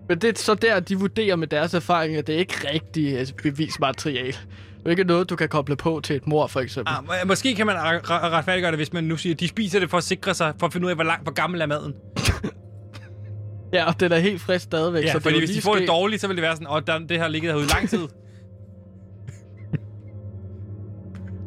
Men 0.09 0.17
det 0.17 0.29
er 0.29 0.34
så 0.36 0.55
der, 0.55 0.79
de 0.79 0.99
vurderer 0.99 1.36
med 1.36 1.47
deres 1.47 1.73
erfaring, 1.73 2.15
at 2.15 2.27
det 2.27 2.36
er 2.36 2.39
ikke 2.39 2.73
rigtigt 2.73 3.17
altså, 3.17 3.34
bevismateriale. 3.43 4.38
Det 4.84 4.86
er 4.86 4.89
ikke 4.89 5.03
noget, 5.03 5.29
du 5.29 5.36
kan 5.36 5.49
koble 5.49 5.75
på 5.75 6.01
til 6.03 6.15
et 6.15 6.27
mor, 6.27 6.47
for 6.47 6.59
eksempel. 6.59 6.93
Ah, 6.97 7.05
må- 7.05 7.13
måske 7.27 7.55
kan 7.55 7.65
man 7.65 7.75
re- 7.75 8.01
re- 8.01 8.11
retfærdiggøre 8.29 8.71
det, 8.71 8.79
hvis 8.79 8.93
man 8.93 9.03
nu 9.03 9.17
siger, 9.17 9.34
at 9.36 9.39
de 9.39 9.47
spiser 9.47 9.79
det 9.79 9.89
for 9.89 9.97
at 9.97 10.03
sikre 10.03 10.34
sig, 10.34 10.53
for 10.59 10.67
at 10.67 10.73
finde 10.73 10.86
ud 10.86 10.89
af, 10.89 10.97
hvor 10.97 11.03
langt, 11.03 11.23
hvor 11.23 11.32
gammel 11.34 11.61
er 11.61 11.65
maden. 11.65 11.93
Ja, 13.73 13.86
og 13.88 13.99
den 13.99 14.11
er 14.11 14.19
helt 14.19 14.41
frisk 14.41 14.63
stadigvæk. 14.63 15.03
Ja, 15.03 15.11
så 15.11 15.17
det 15.17 15.23
fordi 15.23 15.39
hvis 15.39 15.49
de 15.49 15.61
får 15.61 15.73
det 15.75 15.84
ske- 15.84 15.88
dårligt, 15.91 16.21
så 16.21 16.27
vil 16.27 16.36
det 16.38 16.41
være 16.41 16.55
sådan, 16.55 16.67
at 16.67 16.89
oh, 17.01 17.07
det 17.09 17.19
har 17.19 17.27
ligget 17.27 17.51
herude 17.51 17.65
i 17.65 17.69
lang 17.73 17.89
tid. 17.89 17.99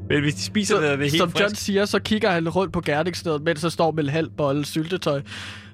Men 0.08 0.20
hvis 0.22 0.34
de 0.34 0.40
spiser 0.42 0.80
det, 0.80 0.90
er 0.90 0.96
det 0.96 1.10
helt 1.10 1.16
Som 1.18 1.30
frisk. 1.30 1.42
John 1.42 1.54
siger, 1.54 1.84
så 1.84 1.98
kigger 1.98 2.30
han 2.30 2.48
rundt 2.48 2.72
på 2.72 2.80
gerningsstedet, 2.80 3.42
mens 3.42 3.60
der 3.60 3.68
står 3.68 3.90
med 3.90 4.04
en 4.04 4.10
halv 4.10 4.30
bolle 4.30 4.64
syltetøj. 4.64 5.22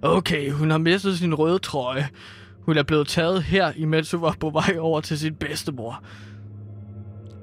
Okay, 0.03 0.51
hun 0.51 0.71
har 0.71 0.79
mistet 0.79 1.19
sin 1.19 1.35
røde 1.35 1.59
trøje. 1.59 2.09
Hun 2.61 2.77
er 2.77 2.83
blevet 2.83 3.09
taget 3.09 3.43
her, 3.43 3.73
imens 3.77 4.11
hun 4.11 4.23
var 4.23 4.37
på 4.41 4.51
vej 4.51 4.77
over 4.79 5.01
til 5.01 5.19
sin 5.19 5.35
bedstemor. 5.35 6.03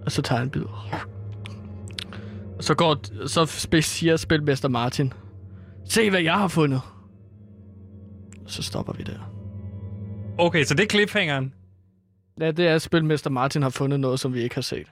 Og 0.08 0.12
så 0.12 0.22
tager 0.22 0.40
han 0.40 0.48
en 0.48 0.52
bid. 0.52 0.64
Og 2.58 2.64
så, 2.64 2.76
går, 2.76 3.28
så 3.28 3.46
siger 3.82 4.18
spilmester 4.18 4.68
Martin. 4.70 5.14
Se, 5.90 6.10
hvad 6.10 6.22
jeg 6.22 6.34
har 6.34 6.48
fundet. 6.48 6.82
Og 8.46 8.52
så 8.52 8.64
stopper 8.64 8.94
vi 8.94 9.04
der. 9.04 9.34
Okay, 10.38 10.64
så 10.64 10.74
det 10.74 10.84
er 10.84 10.88
cliffhangeren. 10.88 11.54
Ja, 12.40 12.52
det 12.52 12.68
er, 12.68 12.76
at 12.76 12.82
spilmester 12.82 13.30
Martin 13.30 13.62
har 13.62 13.70
fundet 13.70 14.00
noget, 14.00 14.20
som 14.20 14.34
vi 14.34 14.42
ikke 14.42 14.56
har 14.56 14.62
set. 14.62 14.88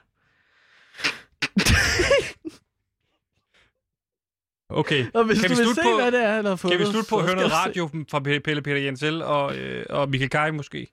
Okay. 4.68 5.06
Og 5.14 5.24
hvis 5.24 5.40
Kan 5.40 5.50
du 5.50 5.54
vi 5.54 5.58
vil 5.58 5.64
slutte 5.64 5.82
se, 5.82 5.88
på- 5.90 5.96
hvad 6.00 6.12
det 6.12 6.22
er, 6.24 6.34
han 6.34 6.44
har 6.44 6.56
fundet... 6.56 6.78
Kan 6.78 6.86
vi 6.86 6.92
slutte 6.92 7.08
på 7.10 7.16
at 7.18 7.24
høre 7.24 7.36
noget 7.36 7.52
radio 7.52 7.88
fra 8.10 8.18
Pe- 8.18 8.38
Pelle 8.38 8.62
Peter 8.62 8.76
Jensel 8.76 9.22
og, 9.22 9.56
øh, 9.56 9.86
og 9.90 10.08
Michael 10.10 10.30
Kai 10.30 10.50
måske? 10.50 10.86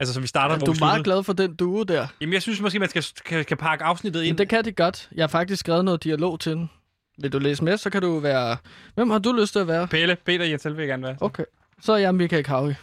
Altså, 0.00 0.14
så 0.14 0.20
vi 0.20 0.26
starter, 0.26 0.54
Ja, 0.54 0.58
hvor 0.58 0.66
du 0.66 0.72
vi 0.72 0.76
er 0.76 0.84
meget 0.84 1.04
glad 1.04 1.22
for 1.22 1.32
den 1.32 1.54
duo 1.54 1.82
der. 1.82 2.06
Jamen, 2.20 2.32
jeg 2.32 2.42
synes 2.42 2.60
måske, 2.60 2.78
man 2.78 2.88
skal, 2.88 3.04
kan, 3.24 3.44
kan 3.44 3.56
pakke 3.56 3.84
afsnittet 3.84 4.22
ind. 4.22 4.32
Men 4.32 4.38
det 4.38 4.48
kan 4.48 4.64
de 4.64 4.72
godt. 4.72 5.08
Jeg 5.14 5.22
har 5.22 5.28
faktisk 5.28 5.60
skrevet 5.60 5.84
noget 5.84 6.04
dialog 6.04 6.40
til 6.40 6.52
den. 6.52 6.70
Vil 7.18 7.32
du 7.32 7.38
læse 7.38 7.64
med, 7.64 7.76
så 7.76 7.90
kan 7.90 8.02
du 8.02 8.18
være... 8.18 8.56
Hvem 8.94 9.10
har 9.10 9.18
du 9.18 9.32
lyst 9.32 9.52
til 9.52 9.58
at 9.58 9.68
være? 9.68 9.88
Pelle, 9.88 10.16
Peter 10.24 10.44
Jensel 10.44 10.76
vil 10.76 10.82
jeg 10.82 10.88
gerne 10.88 11.02
være. 11.02 11.16
Okay. 11.20 11.44
Så 11.80 11.92
er 11.92 11.96
jeg 11.96 12.14
Michael 12.14 12.44
Kaui. 12.44 12.74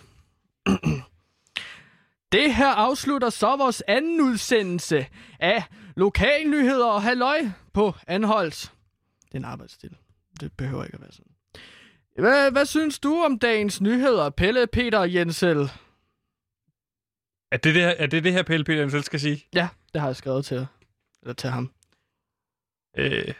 Det 2.32 2.56
her 2.56 2.68
afslutter 2.68 3.30
så 3.30 3.56
vores 3.56 3.84
anden 3.88 4.22
udsendelse 4.22 5.06
af 5.40 5.64
Lokalnyheder 5.96 6.86
og 6.86 7.02
Halløj 7.02 7.40
på 7.74 7.96
Anholdt. 8.08 8.72
Det 9.26 9.34
er 9.34 9.38
en 9.38 9.46
arbejdsstil. 9.46 9.92
Det 10.40 10.52
behøver 10.58 10.84
ikke 10.84 10.96
at 10.96 11.02
være 11.02 11.12
sådan. 11.12 11.32
Hvad, 12.20 12.52
hvad 12.52 12.66
synes 12.66 13.00
du 13.00 13.22
om 13.26 13.40
dagens 13.40 13.82
nyheder, 13.82 14.30
Pelle, 14.30 14.68
Peter 14.68 15.00
og 15.00 15.14
Jensel? 15.14 15.72
Er 17.52 17.58
det 17.58 17.76
det, 17.76 17.84
her- 17.84 17.96
er 17.98 18.08
det, 18.08 18.24
det 18.24 18.34
her, 18.34 18.44
Pelle 18.44 18.64
Peter 18.64 18.80
Jensel 18.80 19.04
skal 19.04 19.20
sige? 19.20 19.46
Ja, 19.56 19.68
det 19.94 20.02
har 20.02 20.08
jeg 20.08 20.16
skrevet 20.16 20.46
til, 20.46 20.68
eller 21.22 21.34
til 21.34 21.50
ham. 21.50 21.72
Øh, 22.98 23.34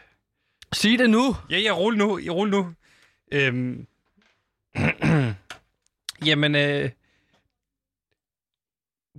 Sig 0.72 0.98
det 0.98 1.10
nu. 1.10 1.36
ja, 1.50 1.62
jeg 1.62 1.76
ruller 1.76 1.98
nu. 2.06 2.18
Jeg 2.18 2.32
ruller 2.32 2.58
nu. 2.58 2.74
Øhm. 3.32 3.86
Jamen, 6.28 6.54
øh, 6.54 6.90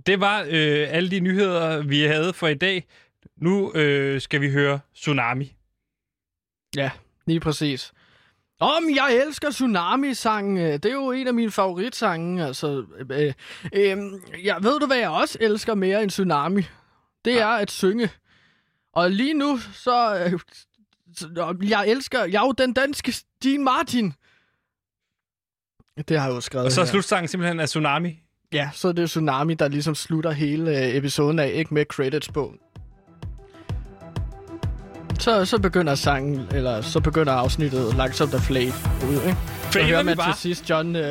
det 0.06 0.20
var 0.20 0.40
øh, 0.42 0.86
alle 0.90 1.10
de 1.10 1.20
nyheder, 1.20 1.82
vi 1.82 2.00
havde 2.00 2.32
for 2.32 2.48
i 2.48 2.54
dag. 2.54 2.86
Nu 3.36 3.72
øh, 3.74 4.20
skal 4.20 4.40
vi 4.40 4.50
høre 4.50 4.80
Tsunami. 4.94 5.56
Ja, 6.76 6.90
lige 7.26 7.40
præcis. 7.40 7.92
Om 8.60 8.84
jeg 8.94 9.22
elsker 9.26 9.50
Tsunami-sangen, 9.50 10.56
øh, 10.56 10.72
det 10.72 10.84
er 10.84 10.92
jo 10.92 11.10
en 11.12 11.26
af 11.26 11.34
mine 11.34 11.50
favoritsange. 11.50 12.44
Altså, 12.44 12.84
øh, 13.10 13.32
øh, 13.72 13.98
jeg 14.44 14.56
ved 14.62 14.80
du, 14.80 14.86
hvad 14.86 14.96
jeg 14.96 15.08
også 15.10 15.38
elsker 15.40 15.74
mere 15.74 16.02
end 16.02 16.10
Tsunami? 16.10 16.62
Det 17.24 17.40
er 17.40 17.46
at 17.46 17.70
synge. 17.70 18.10
Og 18.92 19.10
lige 19.10 19.34
nu, 19.34 19.58
så... 19.58 20.14
Øh, 20.32 20.40
så- 21.16 21.56
jeg 21.62 21.88
elsker... 21.88 22.24
Jeg 22.24 22.42
er 22.42 22.46
jo 22.46 22.52
den 22.52 22.72
danske 22.72 23.12
Stine 23.12 23.64
Martin. 23.64 24.12
Det 26.08 26.18
har 26.20 26.26
jeg 26.28 26.34
jo 26.34 26.40
skrevet 26.40 26.66
Og 26.66 26.72
så 26.72 26.80
er 26.80 26.84
slutsangen 26.84 27.28
simpelthen 27.28 27.60
af 27.60 27.68
Tsunami. 27.68 28.18
Ja, 28.52 28.70
så 28.74 28.88
er 28.88 28.92
det 28.92 29.08
Tsunami, 29.10 29.54
der 29.54 29.68
ligesom 29.68 29.94
slutter 29.94 30.30
hele 30.30 30.70
øh, 30.78 30.94
episoden 30.96 31.38
af, 31.38 31.50
ikke 31.54 31.74
med 31.74 31.84
credits 31.84 32.28
på. 32.28 32.54
Så, 35.20 35.44
så 35.44 35.58
begynder 35.58 35.94
sangen, 35.94 36.48
eller 36.54 36.80
så 36.80 37.00
begynder 37.00 37.32
afsnittet 37.32 37.94
langsomt 37.96 38.34
at 38.34 38.40
fade 38.40 38.72
ud, 39.08 39.14
ikke? 39.14 39.36
Så 39.62 39.72
Fader 39.72 39.86
hører 39.86 39.98
vi 40.02 40.04
man 40.06 40.16
bare. 40.16 40.32
til 40.32 40.40
sidst 40.40 40.70
John, 40.70 40.96
øh, 40.96 41.02
ja, 41.02 41.08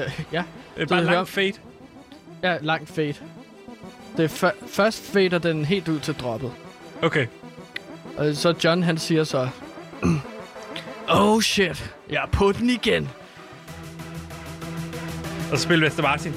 Det 0.75 0.81
er 0.81 0.85
Så 0.85 0.89
bare 0.89 0.99
en 0.99 1.05
hører- 1.05 1.15
lang 1.17 1.27
fade. 1.27 1.53
ja, 2.43 2.57
langt 2.61 2.89
fade. 2.89 3.13
Det 4.17 4.23
er 4.23 4.27
før, 4.27 4.51
først 4.67 5.03
fader 5.13 5.37
den 5.37 5.65
helt 5.65 5.87
ud 5.87 5.99
til 5.99 6.13
droppet. 6.13 6.51
Okay. 7.01 7.25
Og 8.17 8.35
så 8.35 8.53
John, 8.63 8.83
han 8.83 8.97
siger 8.97 9.23
så... 9.23 9.49
oh 11.09 11.41
shit, 11.41 11.93
jeg 12.09 12.15
er 12.23 12.27
på 12.31 12.51
den 12.51 12.69
igen. 12.69 13.09
Og 15.51 15.57
så 15.57 15.63
spiller 15.63 15.85
Vester 15.85 16.03
Martin. 16.03 16.33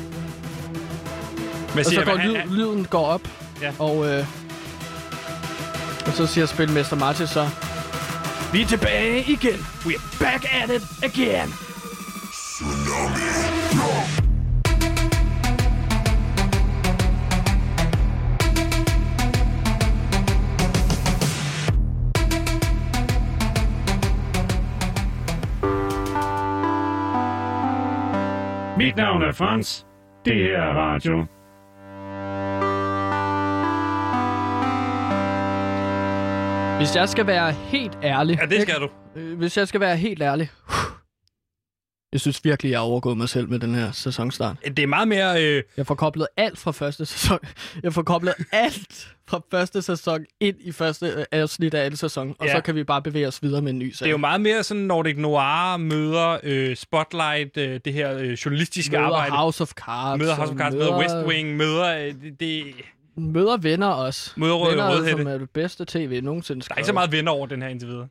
Men 1.75 1.79
Og 1.79 1.85
så 1.85 2.03
går 2.05 2.17
han, 2.17 2.31
lyd, 2.31 2.57
lyden 2.57 2.85
går 2.85 3.07
op, 3.07 3.29
Ja. 3.63 3.73
og, 3.79 4.07
øh, 4.09 4.27
og 6.07 6.13
så 6.13 6.27
siger 6.27 6.47
spilmester 6.47 6.97
Martin 6.97 7.27
så, 7.27 7.49
vi 8.53 8.61
er 8.63 8.67
tilbage 8.67 9.21
igen. 9.21 9.59
We're 9.85 10.19
back 10.19 10.45
at 10.63 10.71
it 10.71 10.83
again. 11.03 11.49
Mit 28.77 28.97
navn 28.97 29.23
er 29.23 29.33
Frans. 29.33 29.87
Det 30.25 30.35
her 30.35 30.59
er 30.59 30.75
radio. 30.75 31.27
Hvis 36.83 36.97
jeg 36.97 37.09
skal 37.09 37.27
være 37.27 37.53
helt 37.53 37.99
ærlig... 38.03 38.39
ja, 38.41 38.47
det 38.47 38.63
skal 38.63 38.75
du. 38.81 38.89
Øh, 39.17 39.39
Hvis 39.39 39.57
jeg 39.57 39.69
skal 39.69 39.81
være 39.81 39.97
helt 39.97 40.23
ærlig... 40.23 40.51
Jeg 42.13 42.21
synes 42.21 42.45
virkelig, 42.45 42.71
jeg 42.71 42.79
har 42.79 42.85
overgået 42.85 43.17
mig 43.17 43.29
selv 43.29 43.49
med 43.49 43.59
den 43.59 43.75
her 43.75 43.93
sæsonstart. 43.93 44.57
Det 44.67 44.79
er 44.79 44.87
meget 44.87 45.09
mere... 45.09 45.43
Øh, 45.45 45.63
Jeg 45.77 45.87
får 45.87 45.95
koblet 45.95 46.27
alt 46.37 46.59
fra 46.59 46.71
første 46.73 47.07
sæson. 47.07 47.39
Jeg 47.83 47.93
får 47.95 48.03
koblet 48.03 48.35
alt 48.53 49.15
fra 49.29 49.41
første 49.51 49.83
sæson 49.83 50.25
ind 50.41 50.57
i 50.61 50.73
første 50.73 51.07
øh, 51.07 51.25
afsnit 51.33 51.75
af 51.75 51.85
anden 51.85 51.97
sæson. 51.97 52.35
Og 52.39 52.47
Ja. 52.47 52.55
så 52.55 52.61
kan 52.61 52.75
vi 52.75 52.85
bare 52.85 53.03
bevæge 53.03 53.29
os 53.29 53.43
videre 53.43 53.63
med 53.63 53.73
en 53.73 53.79
ny 53.79 53.87
det 53.87 53.97
sag. 53.99 54.07
er 54.07 54.11
jo 54.11 54.17
meget 54.17 54.41
mere 54.41 54.63
sådan 54.63 54.83
Nordic 54.83 55.17
Noir 55.17 55.77
møder 55.77 56.39
øh, 56.43 56.77
Spotlight, 56.77 57.57
øh, 57.57 57.81
det 57.85 57.93
her 57.93 58.19
øh, 58.19 58.33
journalistiske 58.33 58.93
møder 58.97 59.05
arbejde. 59.05 59.33
House 59.37 59.63
of 59.63 59.71
Cards. 59.71 60.19
møder 60.19 60.35
House 60.35 60.53
of 60.53 60.59
Cards, 60.59 60.75
møder 60.75 60.99
West 60.99 61.15
Wing, 61.27 61.57
møder... 61.57 61.97
Øh, 61.97 62.15
det, 62.23 62.41
det, 62.41 62.65
Møder 63.17 63.57
venner 63.57 63.87
også. 63.87 64.33
Møder 64.37 64.55
Røde- 64.55 64.71
venner, 64.71 64.91
Rødhætte. 64.91 65.23
som 65.23 65.27
er 65.33 65.39
det 65.39 65.51
bedste 65.51 65.85
tv 65.89 66.21
nogensinde 66.23 66.61
der 66.61 66.63
er 66.63 66.65
skrevet. 66.65 66.79
ikke 66.79 66.87
så 66.87 66.93
meget 66.93 67.13
venner 67.13 67.33
over 67.33 67.47
den 67.47 67.63
her 67.63 67.69
indtil 67.69 67.89
videre. 67.89 68.09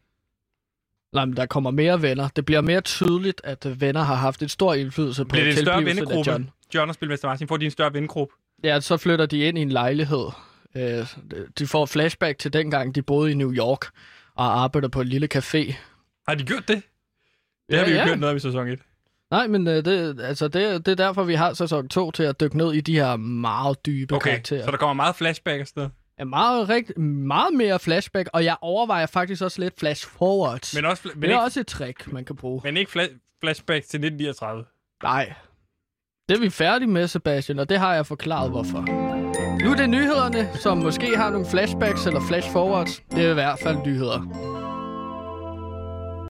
Nej, 1.14 1.26
men 1.26 1.38
der 1.38 1.46
kommer 1.46 1.72
mere 1.72 2.02
venner. 2.02 2.28
Det 2.36 2.46
bliver 2.46 2.62
mere 2.62 2.82
tydeligt, 2.82 3.42
at 3.44 3.82
venner 3.82 4.02
har 4.02 4.16
haft 4.16 4.42
et 4.42 4.52
stor 4.52 4.74
indflydelse 4.74 5.24
på 5.26 5.28
Bliver 5.30 5.44
det 5.46 5.52
en 5.52 5.58
større 5.58 5.78
tilblivelsen 5.78 6.04
af 6.04 6.08
vennegruppe? 6.10 6.32
John. 6.32 6.50
John 6.76 6.90
og 6.90 6.96
Spilmester 6.96 7.28
Martin 7.28 7.48
får 7.48 7.58
de 7.58 7.66
en 7.66 7.72
større 7.72 7.94
vennegruppe. 7.94 8.34
Ja, 8.64 8.80
så 8.80 8.98
flytter 8.98 9.26
de 9.26 9.40
ind 9.40 9.58
i 9.58 9.62
en 9.62 9.70
lejlighed. 9.70 10.26
Øh, 10.76 11.06
de 11.60 11.68
får 11.68 11.86
flashback 11.86 12.40
til 12.40 12.54
dengang, 12.54 12.96
de 12.96 13.02
boede 13.02 13.32
i 13.32 13.34
New 13.34 13.54
York 13.54 13.86
og 14.36 14.64
arbejdede 14.64 14.90
på 14.90 15.02
en 15.02 15.08
lille 15.08 15.28
café. 15.36 15.74
Har 16.28 16.36
de 16.36 16.44
gjort 16.44 16.68
det? 16.68 16.76
Det 16.76 16.84
Ja, 17.70 17.78
har 17.78 17.86
vi 17.86 17.92
jo 17.92 17.98
ja. 17.98 18.06
gjort 18.06 18.20
noget 18.20 18.34
af 18.34 18.38
i 18.38 18.40
sæson 18.40 18.68
1. 18.68 18.80
Nej, 19.32 19.48
men 19.48 19.68
øh, 19.68 19.86
det, 19.86 20.22
altså 20.24 20.48
det, 20.48 20.86
det 20.86 20.92
er 20.92 20.96
derfor, 20.96 21.24
vi 21.24 21.36
har 21.36 21.54
sæson 21.54 21.88
2 21.88 22.12
til 22.12 22.24
at 22.24 22.40
dykke 22.40 22.58
ned 22.58 22.74
i 22.74 22.82
de 22.82 22.94
her 22.96 23.16
meget 23.16 23.86
dybe 23.86 24.16
Okay, 24.16 24.30
karakterer. 24.30 24.66
så 24.66 24.72
der 24.72 24.78
kommer 24.78 24.94
meget 24.94 25.16
flashback 25.16 25.76
noget. 25.76 25.92
Er 26.18 26.24
meget, 26.26 26.70
rigt, 26.70 26.98
meget 26.98 27.54
mere 27.54 27.80
flashback, 27.80 28.30
og 28.34 28.46
jeg 28.46 28.56
overvejer 28.62 29.06
faktisk 29.06 29.42
også 29.44 29.62
lidt 29.62 29.80
flash 29.80 30.08
forwards. 30.08 30.76
Men 30.76 30.86
også, 30.86 31.02
men 31.14 31.22
det 31.22 31.28
er 31.28 31.32
ikke, 31.32 31.42
også 31.42 31.60
et 31.60 31.68
trick, 31.68 32.14
man 32.14 32.26
kan 32.26 32.36
bruge. 32.36 32.62
men 32.64 32.78
ikke 32.78 32.92
fla- 32.92 33.38
flashback 33.44 33.86
til 33.86 34.00
1939. 34.06 34.64
Nej. 35.04 35.34
Det 36.30 36.38
er 36.38 36.42
vi 36.42 36.50
færdige 36.50 36.88
med, 36.90 37.08
Sebastian, 37.08 37.60
og 37.60 37.70
det 37.70 37.78
har 37.80 37.94
jeg 37.96 38.06
forklaret, 38.06 38.50
hvorfor. 38.52 38.82
Nu 39.64 39.72
er 39.72 39.76
det 39.76 39.90
nyhederne, 39.90 40.50
som 40.60 40.78
måske 40.78 41.18
har 41.18 41.30
nogle 41.30 41.48
flashbacks 41.52 42.06
eller 42.08 42.22
flash 42.28 42.52
forwards. 42.52 43.00
Det 43.12 43.26
er 43.26 43.32
i 43.32 43.34
hvert 43.34 43.60
fald 43.64 43.78
nyheder. 43.86 44.61